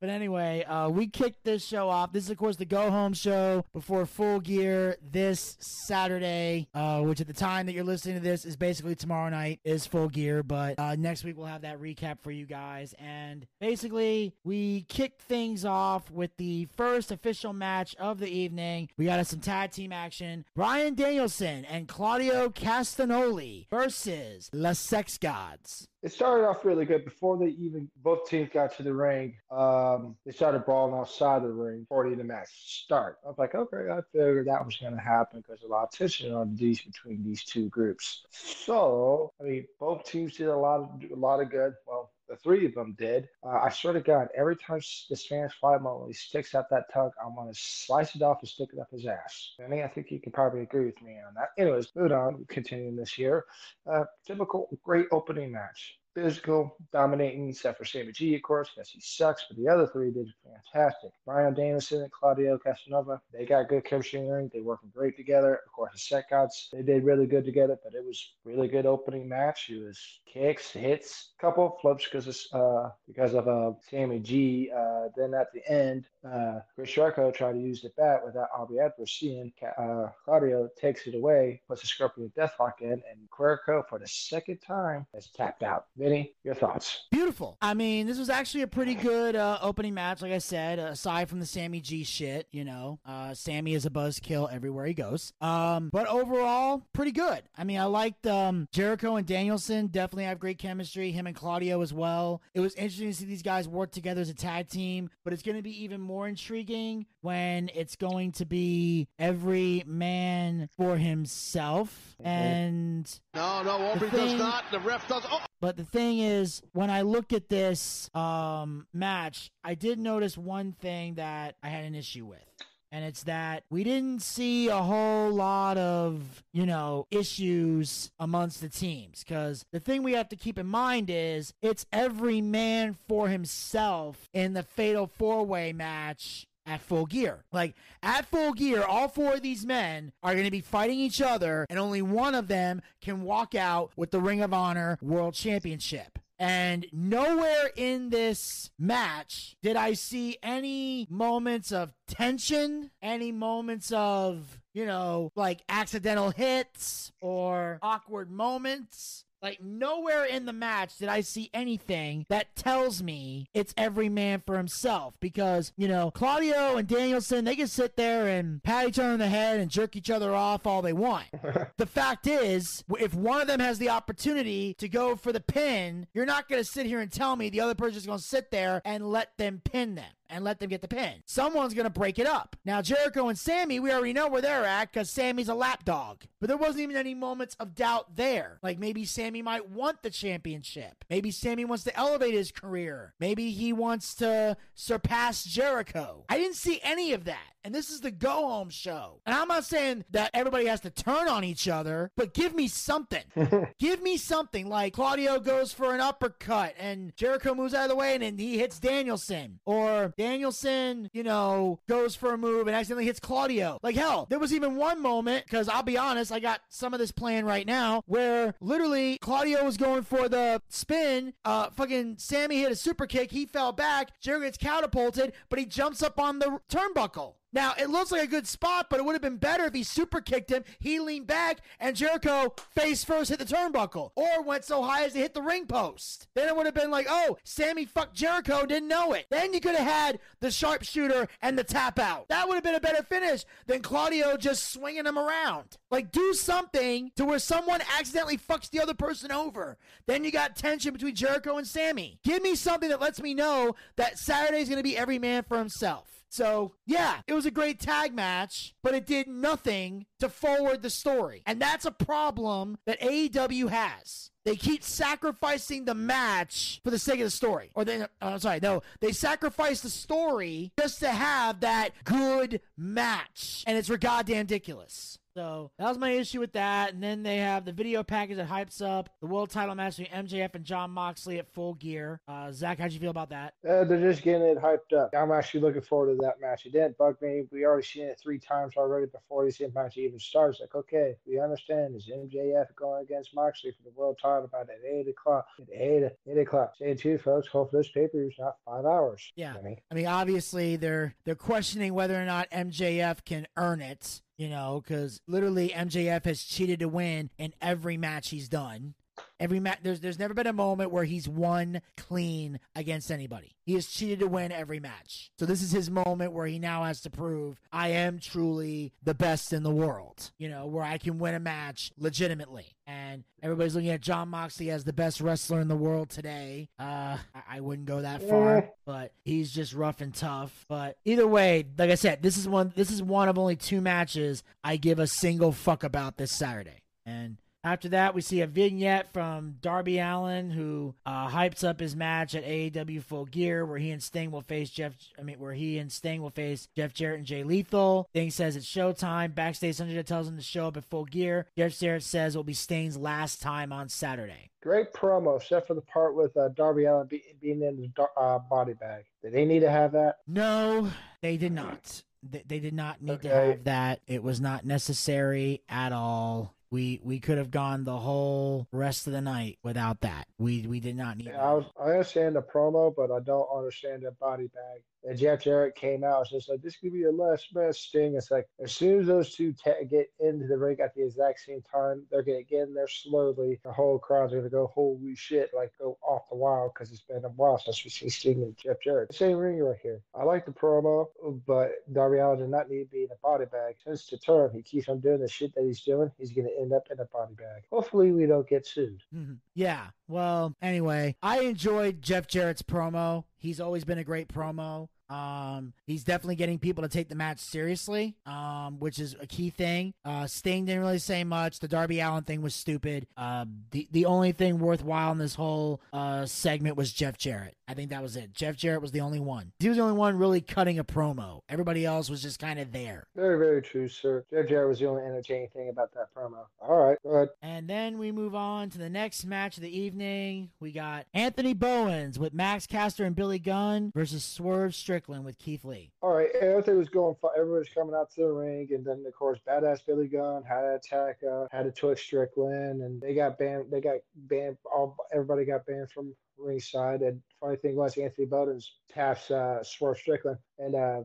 but 0.00 0.10
anyway, 0.10 0.62
uh, 0.64 0.88
we 0.88 1.08
kicked 1.08 1.44
this 1.44 1.64
show 1.64 1.88
off. 1.88 2.12
This 2.12 2.24
is, 2.24 2.30
of 2.30 2.36
course, 2.36 2.56
the 2.56 2.64
go 2.64 2.90
home 2.90 3.12
show 3.12 3.64
before 3.72 4.06
Full 4.06 4.38
Gear 4.38 4.96
this 5.02 5.56
Saturday, 5.60 6.68
uh, 6.74 7.00
which 7.00 7.20
at 7.20 7.26
the 7.26 7.32
time 7.32 7.66
that 7.66 7.72
you're 7.72 7.84
listening 7.84 8.14
to 8.16 8.20
this 8.22 8.44
is 8.44 8.56
basically 8.56 8.94
tomorrow 8.94 9.28
night 9.30 9.58
is 9.64 9.86
Full 9.86 10.08
Gear. 10.08 10.44
But 10.44 10.78
uh, 10.78 10.94
next 10.96 11.24
week 11.24 11.36
we'll 11.36 11.46
have 11.46 11.62
that 11.62 11.80
recap 11.80 12.20
for 12.20 12.30
you 12.30 12.46
guys. 12.46 12.94
And 12.98 13.46
basically, 13.60 14.32
we 14.44 14.82
kicked 14.88 15.22
things 15.22 15.64
off 15.64 16.10
with 16.10 16.36
the 16.36 16.68
first 16.76 17.10
official 17.10 17.52
match 17.52 17.96
of 17.96 18.18
the 18.18 18.28
evening. 18.28 18.90
We 18.96 19.06
got 19.06 19.18
us 19.18 19.28
some 19.28 19.40
tag 19.40 19.72
team 19.72 19.92
action. 19.92 20.44
Bryan 20.54 20.94
Danielson 20.94 21.64
and 21.64 21.88
Claudio 21.88 22.48
Castagnoli 22.50 23.68
versus 23.70 24.50
Le 24.52 24.76
Sex 24.76 25.18
Gods. 25.18 25.88
It 26.02 26.12
started 26.12 26.46
off 26.46 26.64
really 26.64 26.84
good 26.84 27.04
before 27.04 27.36
they 27.38 27.48
even 27.48 27.90
both 28.02 28.28
teams 28.28 28.50
got 28.52 28.76
to 28.76 28.84
the 28.84 28.94
ring. 28.94 29.34
Um, 29.50 30.16
they 30.24 30.30
started 30.30 30.64
brawling 30.64 30.94
outside 30.94 31.42
the 31.42 31.48
ring, 31.48 31.86
40 31.88 32.14
the 32.14 32.24
match 32.24 32.48
start. 32.52 33.18
I 33.24 33.28
was 33.28 33.38
like, 33.38 33.54
okay, 33.54 33.90
I 33.90 34.00
figured 34.12 34.46
that 34.46 34.64
was 34.64 34.76
going 34.76 34.94
to 34.94 35.00
happen 35.00 35.40
because 35.40 35.64
a 35.64 35.66
lot 35.66 35.84
of 35.84 35.90
tension 35.90 36.32
on 36.32 36.54
these 36.54 36.80
between 36.80 37.24
these 37.24 37.42
two 37.42 37.68
groups. 37.68 38.22
So, 38.30 39.32
I 39.40 39.44
mean, 39.44 39.66
both 39.80 40.04
teams 40.04 40.36
did 40.36 40.46
a 40.46 40.56
lot 40.56 40.80
of 40.80 41.10
a 41.10 41.16
lot 41.16 41.40
of 41.40 41.50
good. 41.50 41.74
Well, 41.86 42.12
the 42.28 42.36
three 42.36 42.66
of 42.66 42.74
them 42.74 42.94
did. 42.98 43.28
Uh, 43.42 43.60
I 43.62 43.70
swear 43.70 43.94
to 43.94 44.00
God, 44.00 44.28
every 44.36 44.56
time 44.56 44.80
the 45.08 45.16
Spanish 45.16 45.52
fly 45.58 45.78
he 46.06 46.12
sticks 46.12 46.54
out 46.54 46.68
that 46.70 46.92
tongue, 46.92 47.10
I'm 47.24 47.34
to 47.52 47.58
slice 47.58 48.14
it 48.14 48.22
off 48.22 48.38
and 48.40 48.48
stick 48.48 48.68
it 48.72 48.78
up 48.78 48.90
his 48.90 49.06
ass. 49.06 49.54
I 49.64 49.68
mean, 49.68 49.82
I 49.82 49.88
think 49.88 50.10
you 50.10 50.20
can 50.20 50.32
probably 50.32 50.62
agree 50.62 50.86
with 50.86 51.00
me 51.02 51.16
on 51.26 51.34
that. 51.34 51.50
Anyways, 51.58 51.88
moving 51.94 52.12
on, 52.12 52.44
continuing 52.48 52.96
this 52.96 53.18
year. 53.18 53.44
Uh, 53.90 54.04
typical 54.26 54.68
great 54.84 55.06
opening 55.12 55.52
match. 55.52 55.98
Physical, 56.22 56.76
dominating, 56.92 57.48
except 57.48 57.78
for 57.78 57.84
Sammy 57.84 58.10
G, 58.10 58.34
of 58.34 58.42
course, 58.42 58.70
because 58.74 58.90
he 58.90 59.00
sucks, 59.00 59.44
but 59.48 59.56
the 59.56 59.68
other 59.68 59.86
three 59.86 60.10
did 60.10 60.26
fantastic. 60.42 61.10
Bryan 61.24 61.54
Danielson 61.54 62.02
and 62.02 62.10
Claudio 62.10 62.58
Casanova, 62.58 63.20
they 63.32 63.46
got 63.46 63.68
good 63.68 63.84
chemistry 63.84 64.18
in 64.18 64.26
the 64.26 64.32
ring. 64.32 64.50
They 64.52 64.60
working 64.60 64.90
great 64.92 65.16
together. 65.16 65.60
Of 65.64 65.72
course, 65.72 65.92
the 65.92 65.98
Sex 65.98 66.26
Gods, 66.28 66.70
they 66.72 66.82
did 66.82 67.04
really 67.04 67.26
good 67.26 67.44
together, 67.44 67.78
but 67.84 67.94
it 67.94 68.04
was 68.04 68.32
really 68.44 68.66
good 68.66 68.84
opening 68.84 69.28
match. 69.28 69.68
It 69.70 69.80
was 69.84 70.00
kicks, 70.26 70.72
hits, 70.72 71.34
couple 71.40 71.78
flips 71.80 72.04
because 72.04 72.26
of, 72.26 72.60
uh, 72.60 72.90
because 73.06 73.34
of 73.34 73.46
uh, 73.46 73.72
Sammy 73.88 74.18
G. 74.18 74.70
Uh, 74.76 75.08
then 75.16 75.34
at 75.34 75.52
the 75.52 75.62
end, 75.70 76.06
uh, 76.24 76.60
Chris 76.74 76.90
Jericho 76.90 77.30
tried 77.30 77.52
to 77.52 77.60
use 77.60 77.82
the 77.82 77.90
bat 77.96 78.20
without 78.24 78.48
Aubrey 78.56 78.80
Edwards 78.80 79.12
seeing. 79.12 79.52
Uh, 79.78 80.06
Claudio 80.24 80.68
takes 80.80 81.06
it 81.06 81.14
away, 81.14 81.60
puts 81.68 81.82
a 81.84 81.86
Scorpion 81.86 82.32
Deathlock 82.36 82.80
in, 82.80 82.90
and 82.92 83.28
Jericho 83.36 83.84
for 83.88 83.98
the 83.98 84.06
second 84.06 84.58
time 84.58 85.06
has 85.14 85.28
tapped 85.28 85.62
out. 85.62 85.86
Vinny, 85.96 86.34
your 86.44 86.54
thoughts? 86.54 87.06
Beautiful. 87.10 87.56
I 87.60 87.74
mean, 87.74 88.06
this 88.06 88.18
was 88.18 88.30
actually 88.30 88.62
a 88.62 88.68
pretty 88.68 88.94
good 88.94 89.36
uh, 89.36 89.58
opening 89.62 89.94
match, 89.94 90.22
like 90.22 90.32
I 90.32 90.38
said, 90.38 90.78
aside 90.78 91.28
from 91.28 91.40
the 91.40 91.46
Sammy 91.46 91.80
G 91.80 92.04
shit, 92.04 92.48
you 92.50 92.64
know. 92.64 92.98
Uh, 93.06 93.34
Sammy 93.34 93.74
is 93.74 93.86
a 93.86 93.90
buzzkill 93.90 94.52
everywhere 94.52 94.86
he 94.86 94.94
goes. 94.94 95.32
Um, 95.40 95.90
but 95.92 96.06
overall, 96.08 96.82
pretty 96.92 97.12
good. 97.12 97.42
I 97.56 97.64
mean, 97.64 97.78
I 97.78 97.84
liked 97.84 98.26
um, 98.26 98.68
Jericho 98.72 99.16
and 99.16 99.26
Danielson, 99.26 99.86
definitely 99.88 100.24
have 100.24 100.38
great 100.38 100.58
chemistry. 100.58 101.12
Him 101.12 101.26
and 101.26 101.36
Claudio 101.36 101.80
as 101.80 101.92
well. 101.92 102.42
It 102.54 102.60
was 102.60 102.74
interesting 102.74 103.10
to 103.10 103.14
see 103.14 103.24
these 103.24 103.42
guys 103.42 103.68
work 103.68 103.92
together 103.92 104.20
as 104.20 104.28
a 104.28 104.34
tag 104.34 104.68
team, 104.68 105.10
but 105.24 105.32
it's 105.32 105.42
going 105.42 105.56
to 105.56 105.62
be 105.62 105.84
even 105.84 106.00
more 106.00 106.17
intriguing 106.26 107.06
when 107.20 107.70
it's 107.74 107.94
going 107.94 108.32
to 108.32 108.46
be 108.46 109.06
every 109.18 109.84
man 109.86 110.68
for 110.76 110.96
himself. 110.96 112.16
And 112.24 113.08
No, 113.34 113.62
no, 113.62 113.76
Aubrey 113.86 114.08
The 114.10 114.16
does 114.16 114.34
not. 114.34 114.64
The 114.72 114.80
ref 114.80 115.06
does. 115.06 115.24
Oh, 115.30 115.40
but 115.60 115.76
the 115.76 115.84
thing 115.84 116.18
is, 116.18 116.62
when 116.72 116.90
I 116.90 117.02
look 117.02 117.32
at 117.32 117.48
this 117.48 118.10
um, 118.14 118.86
match, 118.92 119.50
I 119.62 119.74
did 119.74 119.98
notice 119.98 120.36
one 120.36 120.72
thing 120.72 121.14
that 121.14 121.56
I 121.62 121.68
had 121.68 121.84
an 121.84 121.94
issue 121.94 122.26
with. 122.26 122.40
And 122.90 123.04
it's 123.04 123.24
that 123.24 123.64
we 123.70 123.84
didn't 123.84 124.22
see 124.22 124.68
a 124.68 124.76
whole 124.76 125.30
lot 125.30 125.76
of, 125.76 126.42
you 126.52 126.64
know, 126.64 127.06
issues 127.10 128.10
amongst 128.18 128.60
the 128.60 128.68
teams. 128.68 129.22
Because 129.22 129.66
the 129.72 129.80
thing 129.80 130.02
we 130.02 130.12
have 130.12 130.28
to 130.30 130.36
keep 130.36 130.58
in 130.58 130.66
mind 130.66 131.10
is 131.10 131.52
it's 131.60 131.84
every 131.92 132.40
man 132.40 132.96
for 133.06 133.28
himself 133.28 134.28
in 134.32 134.54
the 134.54 134.62
Fatal 134.62 135.06
Four 135.06 135.44
Way 135.44 135.72
match 135.72 136.46
at 136.68 136.80
full 136.80 137.06
gear. 137.06 137.44
Like 137.52 137.74
at 138.02 138.26
full 138.26 138.52
gear, 138.52 138.82
all 138.82 139.08
four 139.08 139.34
of 139.34 139.42
these 139.42 139.66
men 139.66 140.12
are 140.22 140.32
going 140.32 140.44
to 140.44 140.50
be 140.50 140.60
fighting 140.60 140.98
each 140.98 141.20
other, 141.20 141.66
and 141.68 141.78
only 141.78 142.02
one 142.02 142.34
of 142.34 142.48
them 142.48 142.82
can 143.00 143.22
walk 143.22 143.54
out 143.54 143.90
with 143.96 144.10
the 144.10 144.20
Ring 144.20 144.42
of 144.42 144.52
Honor 144.52 144.98
World 145.02 145.34
Championship. 145.34 146.18
And 146.38 146.86
nowhere 146.92 147.70
in 147.74 148.10
this 148.10 148.70
match 148.78 149.56
did 149.60 149.76
I 149.76 149.94
see 149.94 150.38
any 150.42 151.06
moments 151.10 151.72
of 151.72 151.92
tension, 152.06 152.90
any 153.02 153.32
moments 153.32 153.90
of, 153.92 154.60
you 154.72 154.86
know, 154.86 155.32
like 155.34 155.62
accidental 155.68 156.30
hits 156.30 157.10
or 157.20 157.80
awkward 157.82 158.30
moments. 158.30 159.24
Like 159.42 159.62
nowhere 159.62 160.24
in 160.24 160.46
the 160.46 160.52
match 160.52 160.98
did 160.98 161.08
I 161.08 161.20
see 161.20 161.50
anything 161.54 162.26
that 162.28 162.56
tells 162.56 163.02
me 163.02 163.48
it's 163.54 163.74
every 163.76 164.08
man 164.08 164.42
for 164.44 164.56
himself 164.56 165.14
because, 165.20 165.72
you 165.76 165.86
know, 165.88 166.10
Claudio 166.10 166.76
and 166.76 166.88
Danielson, 166.88 167.44
they 167.44 167.56
can 167.56 167.68
sit 167.68 167.96
there 167.96 168.26
and 168.28 168.62
pat 168.62 168.88
each 168.88 168.98
other 168.98 169.12
in 169.12 169.18
the 169.18 169.28
head 169.28 169.60
and 169.60 169.70
jerk 169.70 169.94
each 169.96 170.10
other 170.10 170.34
off 170.34 170.66
all 170.66 170.82
they 170.82 170.92
want. 170.92 171.26
the 171.76 171.86
fact 171.86 172.26
is, 172.26 172.84
if 172.98 173.14
one 173.14 173.40
of 173.40 173.46
them 173.46 173.60
has 173.60 173.78
the 173.78 173.90
opportunity 173.90 174.74
to 174.74 174.88
go 174.88 175.14
for 175.14 175.32
the 175.32 175.40
pin, 175.40 176.06
you're 176.14 176.26
not 176.26 176.48
going 176.48 176.62
to 176.62 176.68
sit 176.68 176.86
here 176.86 177.00
and 177.00 177.12
tell 177.12 177.36
me 177.36 177.48
the 177.48 177.60
other 177.60 177.74
person's 177.74 178.06
going 178.06 178.18
to 178.18 178.24
sit 178.24 178.50
there 178.50 178.82
and 178.84 179.06
let 179.06 179.36
them 179.38 179.60
pin 179.64 179.94
them 179.94 180.10
and 180.30 180.44
let 180.44 180.60
them 180.60 180.68
get 180.68 180.82
the 180.82 180.88
pin. 180.88 181.22
Someone's 181.26 181.74
going 181.74 181.84
to 181.84 181.90
break 181.90 182.18
it 182.18 182.26
up. 182.26 182.56
Now, 182.64 182.82
Jericho 182.82 183.28
and 183.28 183.38
Sammy, 183.38 183.80
we 183.80 183.92
already 183.92 184.12
know 184.12 184.28
where 184.28 184.42
they're 184.42 184.64
at 184.64 184.92
because 184.92 185.10
Sammy's 185.10 185.48
a 185.48 185.54
lapdog. 185.54 186.22
But 186.40 186.48
there 186.48 186.56
wasn't 186.56 186.82
even 186.82 186.96
any 186.96 187.14
moments 187.14 187.56
of 187.58 187.74
doubt 187.74 188.16
there. 188.16 188.58
Like 188.62 188.78
maybe 188.78 189.04
Sammy 189.04 189.42
might 189.42 189.68
want 189.68 190.02
the 190.02 190.10
championship. 190.10 191.04
Maybe 191.10 191.30
Sammy 191.30 191.64
wants 191.64 191.84
to 191.84 191.96
elevate 191.96 192.34
his 192.34 192.52
career. 192.52 193.14
Maybe 193.18 193.50
he 193.50 193.72
wants 193.72 194.14
to 194.16 194.56
surpass 194.74 195.44
Jericho. 195.44 196.24
I 196.28 196.38
didn't 196.38 196.56
see 196.56 196.80
any 196.82 197.12
of 197.12 197.24
that. 197.24 197.52
And 197.68 197.74
this 197.74 197.90
is 197.90 198.00
the 198.00 198.10
go 198.10 198.48
home 198.48 198.70
show. 198.70 199.20
And 199.26 199.36
I'm 199.36 199.46
not 199.46 199.62
saying 199.62 200.06
that 200.12 200.30
everybody 200.32 200.64
has 200.68 200.80
to 200.80 200.90
turn 200.90 201.28
on 201.28 201.44
each 201.44 201.68
other, 201.68 202.10
but 202.16 202.32
give 202.32 202.54
me 202.54 202.66
something. 202.66 203.22
give 203.78 204.00
me 204.00 204.16
something 204.16 204.70
like 204.70 204.94
Claudio 204.94 205.38
goes 205.38 205.70
for 205.70 205.94
an 205.94 206.00
uppercut 206.00 206.74
and 206.78 207.14
Jericho 207.14 207.54
moves 207.54 207.74
out 207.74 207.82
of 207.82 207.90
the 207.90 207.94
way 207.94 208.14
and 208.14 208.22
then 208.22 208.38
he 208.38 208.56
hits 208.56 208.78
Danielson. 208.78 209.60
Or 209.66 210.14
Danielson, 210.16 211.10
you 211.12 211.22
know, 211.22 211.78
goes 211.86 212.14
for 212.14 212.32
a 212.32 212.38
move 212.38 212.68
and 212.68 212.74
accidentally 212.74 213.04
hits 213.04 213.20
Claudio. 213.20 213.78
Like 213.82 213.96
hell, 213.96 214.26
there 214.30 214.38
was 214.38 214.54
even 214.54 214.76
one 214.76 215.02
moment, 215.02 215.44
because 215.44 215.68
I'll 215.68 215.82
be 215.82 215.98
honest, 215.98 216.32
I 216.32 216.40
got 216.40 216.62
some 216.70 216.94
of 216.94 217.00
this 217.00 217.12
playing 217.12 217.44
right 217.44 217.66
now, 217.66 218.02
where 218.06 218.54
literally 218.62 219.18
Claudio 219.20 219.62
was 219.62 219.76
going 219.76 220.04
for 220.04 220.30
the 220.30 220.62
spin. 220.70 221.34
Uh, 221.44 221.68
fucking 221.68 222.16
Sammy 222.16 222.60
hit 222.60 222.72
a 222.72 222.76
super 222.76 223.06
kick. 223.06 223.30
He 223.30 223.44
fell 223.44 223.72
back. 223.72 224.18
Jericho 224.22 224.46
gets 224.46 224.56
catapulted, 224.56 225.34
but 225.50 225.58
he 225.58 225.66
jumps 225.66 226.02
up 226.02 226.18
on 226.18 226.38
the 226.38 226.60
turnbuckle. 226.70 227.34
Now, 227.58 227.74
it 227.76 227.90
looks 227.90 228.12
like 228.12 228.22
a 228.22 228.28
good 228.28 228.46
spot, 228.46 228.86
but 228.88 229.00
it 229.00 229.04
would 229.04 229.16
have 229.16 229.20
been 229.20 229.36
better 229.36 229.64
if 229.64 229.74
he 229.74 229.82
super 229.82 230.20
kicked 230.20 230.48
him. 230.48 230.62
He 230.78 231.00
leaned 231.00 231.26
back, 231.26 231.58
and 231.80 231.96
Jericho 231.96 232.54
face 232.70 233.02
first 233.02 233.30
hit 233.30 233.40
the 233.40 233.44
turnbuckle, 233.44 234.12
or 234.14 234.42
went 234.44 234.64
so 234.64 234.80
high 234.80 235.02
as 235.02 235.14
to 235.14 235.18
hit 235.18 235.34
the 235.34 235.42
ring 235.42 235.66
post. 235.66 236.28
Then 236.36 236.46
it 236.46 236.54
would 236.54 236.66
have 236.66 236.74
been 236.76 236.92
like, 236.92 237.08
oh, 237.10 237.36
Sammy 237.42 237.84
fucked 237.84 238.14
Jericho, 238.14 238.64
didn't 238.64 238.86
know 238.86 239.12
it. 239.12 239.26
Then 239.28 239.52
you 239.52 239.60
could 239.60 239.74
have 239.74 239.88
had 239.88 240.20
the 240.38 240.52
sharpshooter 240.52 241.26
and 241.42 241.58
the 241.58 241.64
tap 241.64 241.98
out. 241.98 242.28
That 242.28 242.46
would 242.46 242.54
have 242.54 242.62
been 242.62 242.76
a 242.76 242.80
better 242.80 243.02
finish 243.02 243.44
than 243.66 243.82
Claudio 243.82 244.36
just 244.36 244.72
swinging 244.72 245.06
him 245.06 245.18
around. 245.18 245.78
Like, 245.90 246.12
do 246.12 246.34
something 246.34 247.10
to 247.16 247.24
where 247.24 247.40
someone 247.40 247.80
accidentally 247.98 248.38
fucks 248.38 248.70
the 248.70 248.80
other 248.80 248.94
person 248.94 249.32
over. 249.32 249.78
Then 250.06 250.22
you 250.22 250.30
got 250.30 250.54
tension 250.54 250.92
between 250.92 251.16
Jericho 251.16 251.56
and 251.56 251.66
Sammy. 251.66 252.20
Give 252.22 252.40
me 252.40 252.54
something 252.54 252.88
that 252.88 253.00
lets 253.00 253.20
me 253.20 253.34
know 253.34 253.74
that 253.96 254.16
Saturday's 254.16 254.68
going 254.68 254.78
to 254.78 254.84
be 254.84 254.96
every 254.96 255.18
man 255.18 255.42
for 255.42 255.58
himself. 255.58 256.17
So, 256.30 256.74
yeah, 256.86 257.20
it 257.26 257.32
was 257.32 257.46
a 257.46 257.50
great 257.50 257.80
tag 257.80 258.14
match, 258.14 258.74
but 258.82 258.94
it 258.94 259.06
did 259.06 259.28
nothing 259.28 260.06
to 260.20 260.28
forward 260.28 260.82
the 260.82 260.90
story. 260.90 261.42
And 261.46 261.60
that's 261.60 261.84
a 261.84 261.90
problem 261.90 262.78
that 262.86 263.00
AEW 263.00 263.68
has. 263.70 264.30
They 264.44 264.56
keep 264.56 264.82
sacrificing 264.82 265.84
the 265.84 265.94
match 265.94 266.80
for 266.82 266.90
the 266.90 266.98
sake 266.98 267.20
of 267.20 267.24
the 267.24 267.30
story. 267.30 267.70
Or 267.74 267.84
they—I'm 267.84 268.08
uh, 268.22 268.38
sorry, 268.38 268.60
no, 268.62 268.82
they 269.00 269.12
sacrifice 269.12 269.80
the 269.80 269.90
story 269.90 270.72
just 270.78 271.00
to 271.00 271.08
have 271.08 271.60
that 271.60 271.90
good 272.04 272.60
match. 272.76 273.64
And 273.66 273.76
it's 273.76 273.90
goddamn 273.90 274.38
ridiculous. 274.38 275.18
So 275.38 275.70
that 275.78 275.86
was 275.86 275.98
my 275.98 276.10
issue 276.10 276.40
with 276.40 276.54
that. 276.54 276.94
And 276.94 277.00
then 277.00 277.22
they 277.22 277.36
have 277.36 277.64
the 277.64 277.70
video 277.70 278.02
package 278.02 278.38
that 278.38 278.48
hypes 278.48 278.82
up 278.82 279.08
the 279.20 279.28
world 279.28 279.50
title 279.50 279.76
match 279.76 279.96
between 279.96 280.26
MJF 280.26 280.52
and 280.56 280.64
Jon 280.64 280.90
Moxley 280.90 281.38
at 281.38 281.46
full 281.54 281.74
gear. 281.74 282.20
Uh, 282.26 282.50
Zack, 282.50 282.80
how'd 282.80 282.90
you 282.90 282.98
feel 282.98 283.12
about 283.12 283.30
that? 283.30 283.54
Uh, 283.64 283.84
they're 283.84 284.00
just 284.00 284.24
getting 284.24 284.42
it 284.42 284.58
hyped 284.58 284.92
up. 284.98 285.10
I'm 285.16 285.30
actually 285.30 285.60
looking 285.60 285.82
forward 285.82 286.16
to 286.16 286.22
that 286.22 286.40
match. 286.40 286.66
It 286.66 286.72
didn't 286.72 286.98
bug 286.98 287.18
me. 287.22 287.44
We 287.52 287.64
already 287.64 287.86
seen 287.86 288.06
it 288.06 288.18
three 288.20 288.40
times 288.40 288.72
already 288.76 289.06
before 289.06 289.44
this 289.44 289.62
match 289.72 289.96
even 289.96 290.18
starts. 290.18 290.58
Like, 290.58 290.74
okay, 290.74 291.14
we 291.24 291.38
understand. 291.38 291.94
Is 291.94 292.10
MJF 292.12 292.74
going 292.74 293.04
against 293.04 293.32
Moxley 293.32 293.70
for 293.70 293.84
the 293.84 293.94
world 293.94 294.18
title 294.20 294.44
about 294.44 294.62
at 294.62 294.84
8 294.84 295.06
o'clock? 295.06 295.46
At 295.60 295.68
8, 295.72 296.10
8 296.26 296.38
o'clock. 296.38 296.72
Say 296.80 296.94
two, 296.94 297.16
folks. 297.16 297.46
Hopefully 297.46 297.82
this 297.82 297.92
paper 297.92 298.24
is 298.24 298.34
not 298.40 298.56
five 298.66 298.84
hours. 298.84 299.30
Yeah. 299.36 299.54
I 299.56 299.62
mean, 299.62 299.76
I 299.88 299.94
mean, 299.94 300.06
obviously, 300.06 300.74
they're, 300.74 301.14
they're 301.24 301.36
questioning 301.36 301.94
whether 301.94 302.20
or 302.20 302.24
not 302.24 302.50
MJF 302.50 303.24
can 303.24 303.46
earn 303.56 303.80
it 303.80 304.20
you 304.38 304.48
know, 304.48 304.80
because 304.82 305.20
literally 305.26 305.70
MJF 305.70 306.24
has 306.24 306.44
cheated 306.44 306.78
to 306.78 306.88
win 306.88 307.28
in 307.38 307.52
every 307.60 307.96
match 307.98 308.30
he's 308.30 308.48
done. 308.48 308.94
Every 309.40 309.60
match, 309.60 309.78
there's 309.82 310.00
there's 310.00 310.18
never 310.18 310.34
been 310.34 310.46
a 310.46 310.52
moment 310.52 310.90
where 310.90 311.04
he's 311.04 311.28
won 311.28 311.80
clean 311.96 312.58
against 312.74 313.10
anybody. 313.10 313.54
He 313.64 313.74
has 313.74 313.86
cheated 313.86 314.20
to 314.20 314.26
win 314.26 314.50
every 314.50 314.80
match. 314.80 315.30
So 315.38 315.46
this 315.46 315.62
is 315.62 315.70
his 315.70 315.90
moment 315.90 316.32
where 316.32 316.46
he 316.46 316.58
now 316.58 316.84
has 316.84 317.00
to 317.02 317.10
prove 317.10 317.60
I 317.72 317.88
am 317.88 318.18
truly 318.18 318.92
the 319.02 319.14
best 319.14 319.52
in 319.52 319.62
the 319.62 319.70
world. 319.70 320.30
You 320.38 320.48
know, 320.48 320.66
where 320.66 320.82
I 320.82 320.98
can 320.98 321.18
win 321.18 321.34
a 321.34 321.40
match 321.40 321.92
legitimately. 321.98 322.66
And 322.86 323.24
everybody's 323.42 323.74
looking 323.74 323.90
at 323.90 324.00
Jon 324.00 324.30
Moxley 324.30 324.70
as 324.70 324.84
the 324.84 324.92
best 324.92 325.20
wrestler 325.20 325.60
in 325.60 325.68
the 325.68 325.76
world 325.76 326.08
today. 326.08 326.70
Uh, 326.78 327.18
I, 327.34 327.42
I 327.56 327.60
wouldn't 327.60 327.86
go 327.86 328.00
that 328.00 328.22
far, 328.22 328.70
but 328.86 329.12
he's 329.24 329.52
just 329.52 329.74
rough 329.74 330.00
and 330.00 330.14
tough. 330.14 330.64
But 330.68 330.96
either 331.04 331.26
way, 331.26 331.66
like 331.76 331.90
I 331.90 331.96
said, 331.96 332.22
this 332.22 332.38
is 332.38 332.48
one 332.48 332.72
this 332.74 332.90
is 332.90 333.02
one 333.02 333.28
of 333.28 333.38
only 333.38 333.56
two 333.56 333.80
matches 333.80 334.42
I 334.64 334.78
give 334.78 334.98
a 334.98 335.06
single 335.06 335.52
fuck 335.52 335.84
about 335.84 336.16
this 336.16 336.32
Saturday. 336.32 336.82
And 337.04 337.36
after 337.68 337.90
that, 337.90 338.14
we 338.14 338.20
see 338.20 338.40
a 338.40 338.46
vignette 338.46 339.12
from 339.12 339.56
Darby 339.60 339.98
Allin 339.98 340.50
who 340.50 340.94
uh, 341.04 341.28
hypes 341.28 341.62
up 341.62 341.80
his 341.80 341.94
match 341.94 342.34
at 342.34 342.44
AEW 342.44 343.02
Full 343.02 343.26
Gear, 343.26 343.66
where 343.66 343.78
he 343.78 343.90
and 343.90 344.02
Sting 344.02 344.30
will 344.30 344.40
face 344.40 344.70
Jeff. 344.70 344.94
I 345.18 345.22
mean, 345.22 345.38
where 345.38 345.52
he 345.52 345.78
and 345.78 345.92
Sting 345.92 346.22
will 346.22 346.30
face 346.30 346.68
Jeff 346.74 346.94
Jarrett 346.94 347.18
and 347.18 347.26
Jay 347.26 347.42
Lethal. 347.42 348.08
Sting 348.10 348.30
says 348.30 348.56
it's 348.56 348.66
showtime. 348.66 349.34
Backstage, 349.34 349.76
Sonjay 349.76 350.04
tells 350.04 350.28
him 350.28 350.36
to 350.36 350.42
show 350.42 350.68
up 350.68 350.76
at 350.76 350.84
Full 350.86 351.04
Gear. 351.04 351.46
Jeff 351.56 351.78
Jarrett 351.78 352.02
says 352.02 352.34
it 352.34 352.38
will 352.38 352.44
be 352.44 352.54
Sting's 352.54 352.96
last 352.96 353.42
time 353.42 353.72
on 353.72 353.88
Saturday. 353.88 354.50
Great 354.62 354.92
promo, 354.92 355.36
except 355.36 355.66
for 355.66 355.74
the 355.74 355.82
part 355.82 356.14
with 356.14 356.36
uh, 356.36 356.48
Darby 356.48 356.86
Allin 356.86 357.06
be- 357.06 357.22
being 357.40 357.62
in 357.62 357.92
the 357.94 358.02
uh, 358.16 358.38
body 358.38 358.72
bag. 358.72 359.04
Did 359.22 359.34
they 359.34 359.44
need 359.44 359.60
to 359.60 359.70
have 359.70 359.92
that? 359.92 360.16
No, 360.26 360.90
they 361.20 361.36
did 361.36 361.52
not. 361.52 362.02
They, 362.22 362.42
they 362.46 362.58
did 362.58 362.74
not 362.74 363.00
need 363.02 363.12
okay. 363.12 363.28
to 363.28 363.34
have 363.34 363.64
that. 363.64 364.00
It 364.06 364.22
was 364.22 364.40
not 364.40 364.64
necessary 364.64 365.62
at 365.68 365.92
all. 365.92 366.54
We 366.70 367.00
we 367.02 367.18
could 367.18 367.38
have 367.38 367.50
gone 367.50 367.84
the 367.84 367.98
whole 367.98 368.68
rest 368.72 369.06
of 369.06 369.12
the 369.12 369.20
night 369.20 369.58
without 369.62 370.00
that. 370.02 370.26
We 370.38 370.66
we 370.66 370.80
did 370.80 370.96
not 370.96 371.16
need. 371.16 371.28
Yeah, 371.28 371.42
I, 371.42 371.54
was, 371.54 371.64
I 371.80 371.90
understand 371.90 372.36
the 372.36 372.42
promo, 372.42 372.94
but 372.94 373.10
I 373.10 373.20
don't 373.20 373.48
understand 373.56 374.02
the 374.02 374.12
body 374.12 374.48
bag 374.48 374.82
and 375.04 375.18
Jeff 375.18 375.42
Jarrett 375.42 375.74
came 375.74 376.04
out. 376.04 376.22
It's 376.22 376.30
just 376.30 376.48
like 376.48 376.62
this 376.62 376.76
could 376.76 376.92
be 376.92 376.98
your 376.98 377.12
last 377.12 377.52
best 377.54 377.88
sting. 377.88 378.14
It's 378.16 378.30
like 378.30 378.48
as 378.62 378.72
soon 378.72 379.00
as 379.00 379.06
those 379.06 379.34
two 379.34 379.52
te- 379.52 379.84
get 379.88 380.10
into 380.20 380.46
the 380.46 380.58
ring 380.58 380.78
at 380.80 380.94
the 380.94 381.04
exact 381.04 381.40
same 381.40 381.62
time, 381.62 382.04
they're 382.10 382.22
gonna 382.22 382.42
get 382.42 382.68
in 382.68 382.74
there 382.74 382.88
slowly. 382.88 383.60
The 383.64 383.72
whole 383.72 383.98
crowd's 383.98 384.34
gonna 384.34 384.48
go, 384.48 384.66
"Holy 384.68 385.14
shit!" 385.14 385.50
Like 385.54 385.72
go 385.78 385.98
off 386.02 386.28
the 386.28 386.36
wild 386.36 386.72
because 386.74 386.90
it's 386.92 387.02
been 387.02 387.24
a 387.24 387.28
while 387.30 387.58
since 387.58 387.84
we've 387.84 387.92
seen 387.92 388.10
Sting 388.10 388.42
and 388.42 388.56
Jeff 388.56 388.80
Jarrett. 388.80 389.14
Same 389.14 389.36
ring 389.36 389.58
right 389.58 389.78
here. 389.82 390.02
I 390.14 390.24
like 390.24 390.46
the 390.46 390.52
promo, 390.52 391.08
but 391.46 391.70
Darby 391.92 392.18
Allin 392.18 392.40
did 392.40 392.48
not 392.50 392.70
need 392.70 392.84
to 392.84 392.90
be 392.90 393.04
in 393.04 393.10
a 393.12 393.16
body 393.22 393.46
bag. 393.46 393.76
Since 393.84 394.08
the 394.08 394.18
turn, 394.18 394.52
he 394.52 394.62
keeps 394.62 394.88
on 394.88 395.00
doing 395.00 395.20
the 395.20 395.28
shit 395.28 395.54
that 395.54 395.64
he's 395.64 395.82
doing. 395.82 396.10
He's 396.18 396.32
gonna 396.32 396.48
end 396.58 396.72
up 396.72 396.88
in 396.90 397.00
a 397.00 397.04
body 397.06 397.34
bag. 397.34 397.64
Hopefully, 397.70 398.12
we 398.12 398.26
don't 398.26 398.48
get 398.48 398.66
sued. 398.66 399.02
Mm-hmm. 399.14 399.34
Yeah. 399.54 399.88
Well, 400.08 400.54
anyway, 400.62 401.16
I 401.22 401.40
enjoyed 401.40 402.00
Jeff 402.02 402.26
Jarrett's 402.26 402.62
promo. 402.62 403.24
He's 403.38 403.60
always 403.60 403.84
been 403.84 403.98
a 403.98 404.04
great 404.04 404.28
promo. 404.28 404.88
Um, 405.10 405.72
he's 405.86 406.04
definitely 406.04 406.36
getting 406.36 406.58
people 406.58 406.82
to 406.82 406.88
take 406.88 407.08
the 407.08 407.14
match 407.14 407.38
seriously, 407.38 408.16
um, 408.26 408.78
which 408.78 408.98
is 408.98 409.16
a 409.20 409.26
key 409.26 409.50
thing. 409.50 409.94
Uh, 410.04 410.26
Sting 410.26 410.64
didn't 410.66 410.82
really 410.82 410.98
say 410.98 411.24
much. 411.24 411.60
The 411.60 411.68
Darby 411.68 412.00
Allin 412.00 412.24
thing 412.24 412.42
was 412.42 412.54
stupid. 412.54 413.06
Uh, 413.16 413.46
the 413.70 413.88
the 413.90 414.06
only 414.06 414.32
thing 414.32 414.58
worthwhile 414.58 415.12
in 415.12 415.18
this 415.18 415.34
whole 415.34 415.80
uh, 415.92 416.26
segment 416.26 416.76
was 416.76 416.92
Jeff 416.92 417.16
Jarrett. 417.16 417.56
I 417.66 417.74
think 417.74 417.90
that 417.90 418.02
was 418.02 418.16
it. 418.16 418.32
Jeff 418.32 418.56
Jarrett 418.56 418.82
was 418.82 418.92
the 418.92 419.00
only 419.00 419.20
one. 419.20 419.52
He 419.58 419.68
was 419.68 419.76
the 419.76 419.82
only 419.82 419.96
one 419.96 420.16
really 420.18 420.40
cutting 420.40 420.78
a 420.78 420.84
promo. 420.84 421.40
Everybody 421.48 421.84
else 421.84 422.08
was 422.08 422.22
just 422.22 422.38
kind 422.38 422.58
of 422.58 422.72
there. 422.72 423.06
Very, 423.14 423.38
very 423.38 423.62
true, 423.62 423.88
sir. 423.88 424.24
Jeff 424.30 424.48
Jarrett 424.48 424.68
was 424.68 424.78
the 424.78 424.86
only 424.86 425.02
entertaining 425.02 425.48
thing 425.48 425.68
about 425.68 425.92
that 425.94 426.14
promo. 426.14 426.46
All 426.60 426.76
right, 426.76 426.98
go 427.02 427.10
ahead. 427.10 427.28
And 427.42 427.68
then 427.68 427.98
we 427.98 428.12
move 428.12 428.34
on 428.34 428.70
to 428.70 428.78
the 428.78 428.88
next 428.88 429.24
match 429.24 429.56
of 429.56 429.62
the 429.62 429.78
evening. 429.78 430.50
We 430.60 430.72
got 430.72 431.06
Anthony 431.12 431.54
Bowens 431.54 432.18
with 432.18 432.32
Max 432.32 432.66
Caster 432.66 433.04
and 433.04 433.16
Billy 433.16 433.38
Gunn 433.38 433.92
versus 433.94 434.24
Swerve 434.24 434.74
Strickland 434.74 434.97
Strickland 434.98 435.24
with 435.24 435.38
Keith 435.38 435.64
Lee. 435.64 435.92
All 436.02 436.12
right, 436.12 436.28
everything 436.40 436.76
was 436.76 436.88
going 436.88 437.14
fine. 437.22 437.30
Everybody's 437.38 437.72
coming 437.72 437.94
out 437.94 438.10
to 438.14 438.20
the 438.22 438.32
ring, 438.32 438.66
and 438.72 438.84
then 438.84 439.04
of 439.06 439.14
course, 439.14 439.38
badass 439.48 439.86
Billy 439.86 440.08
Gunn 440.08 440.42
had 440.42 440.62
to 440.62 440.74
attack, 440.74 441.18
uh, 441.22 441.46
had 441.52 441.66
to 441.66 441.70
twist 441.70 442.02
Strickland, 442.02 442.82
and 442.82 443.00
they 443.00 443.14
got 443.14 443.38
banned. 443.38 443.70
They 443.70 443.80
got 443.80 443.98
banned. 444.16 444.56
All 444.64 444.96
everybody 445.12 445.44
got 445.44 445.64
banned 445.66 445.88
from 445.92 446.16
ringside. 446.38 447.02
And 447.02 447.20
funny 447.40 447.56
thing 447.56 447.76
was, 447.76 447.96
Anthony 447.96 448.26
Bowens 448.26 448.74
taps 448.92 449.30
uh, 449.30 449.62
Swerve 449.62 449.98
Strickland 449.98 450.38
and 450.58 450.74
uh, 450.74 451.02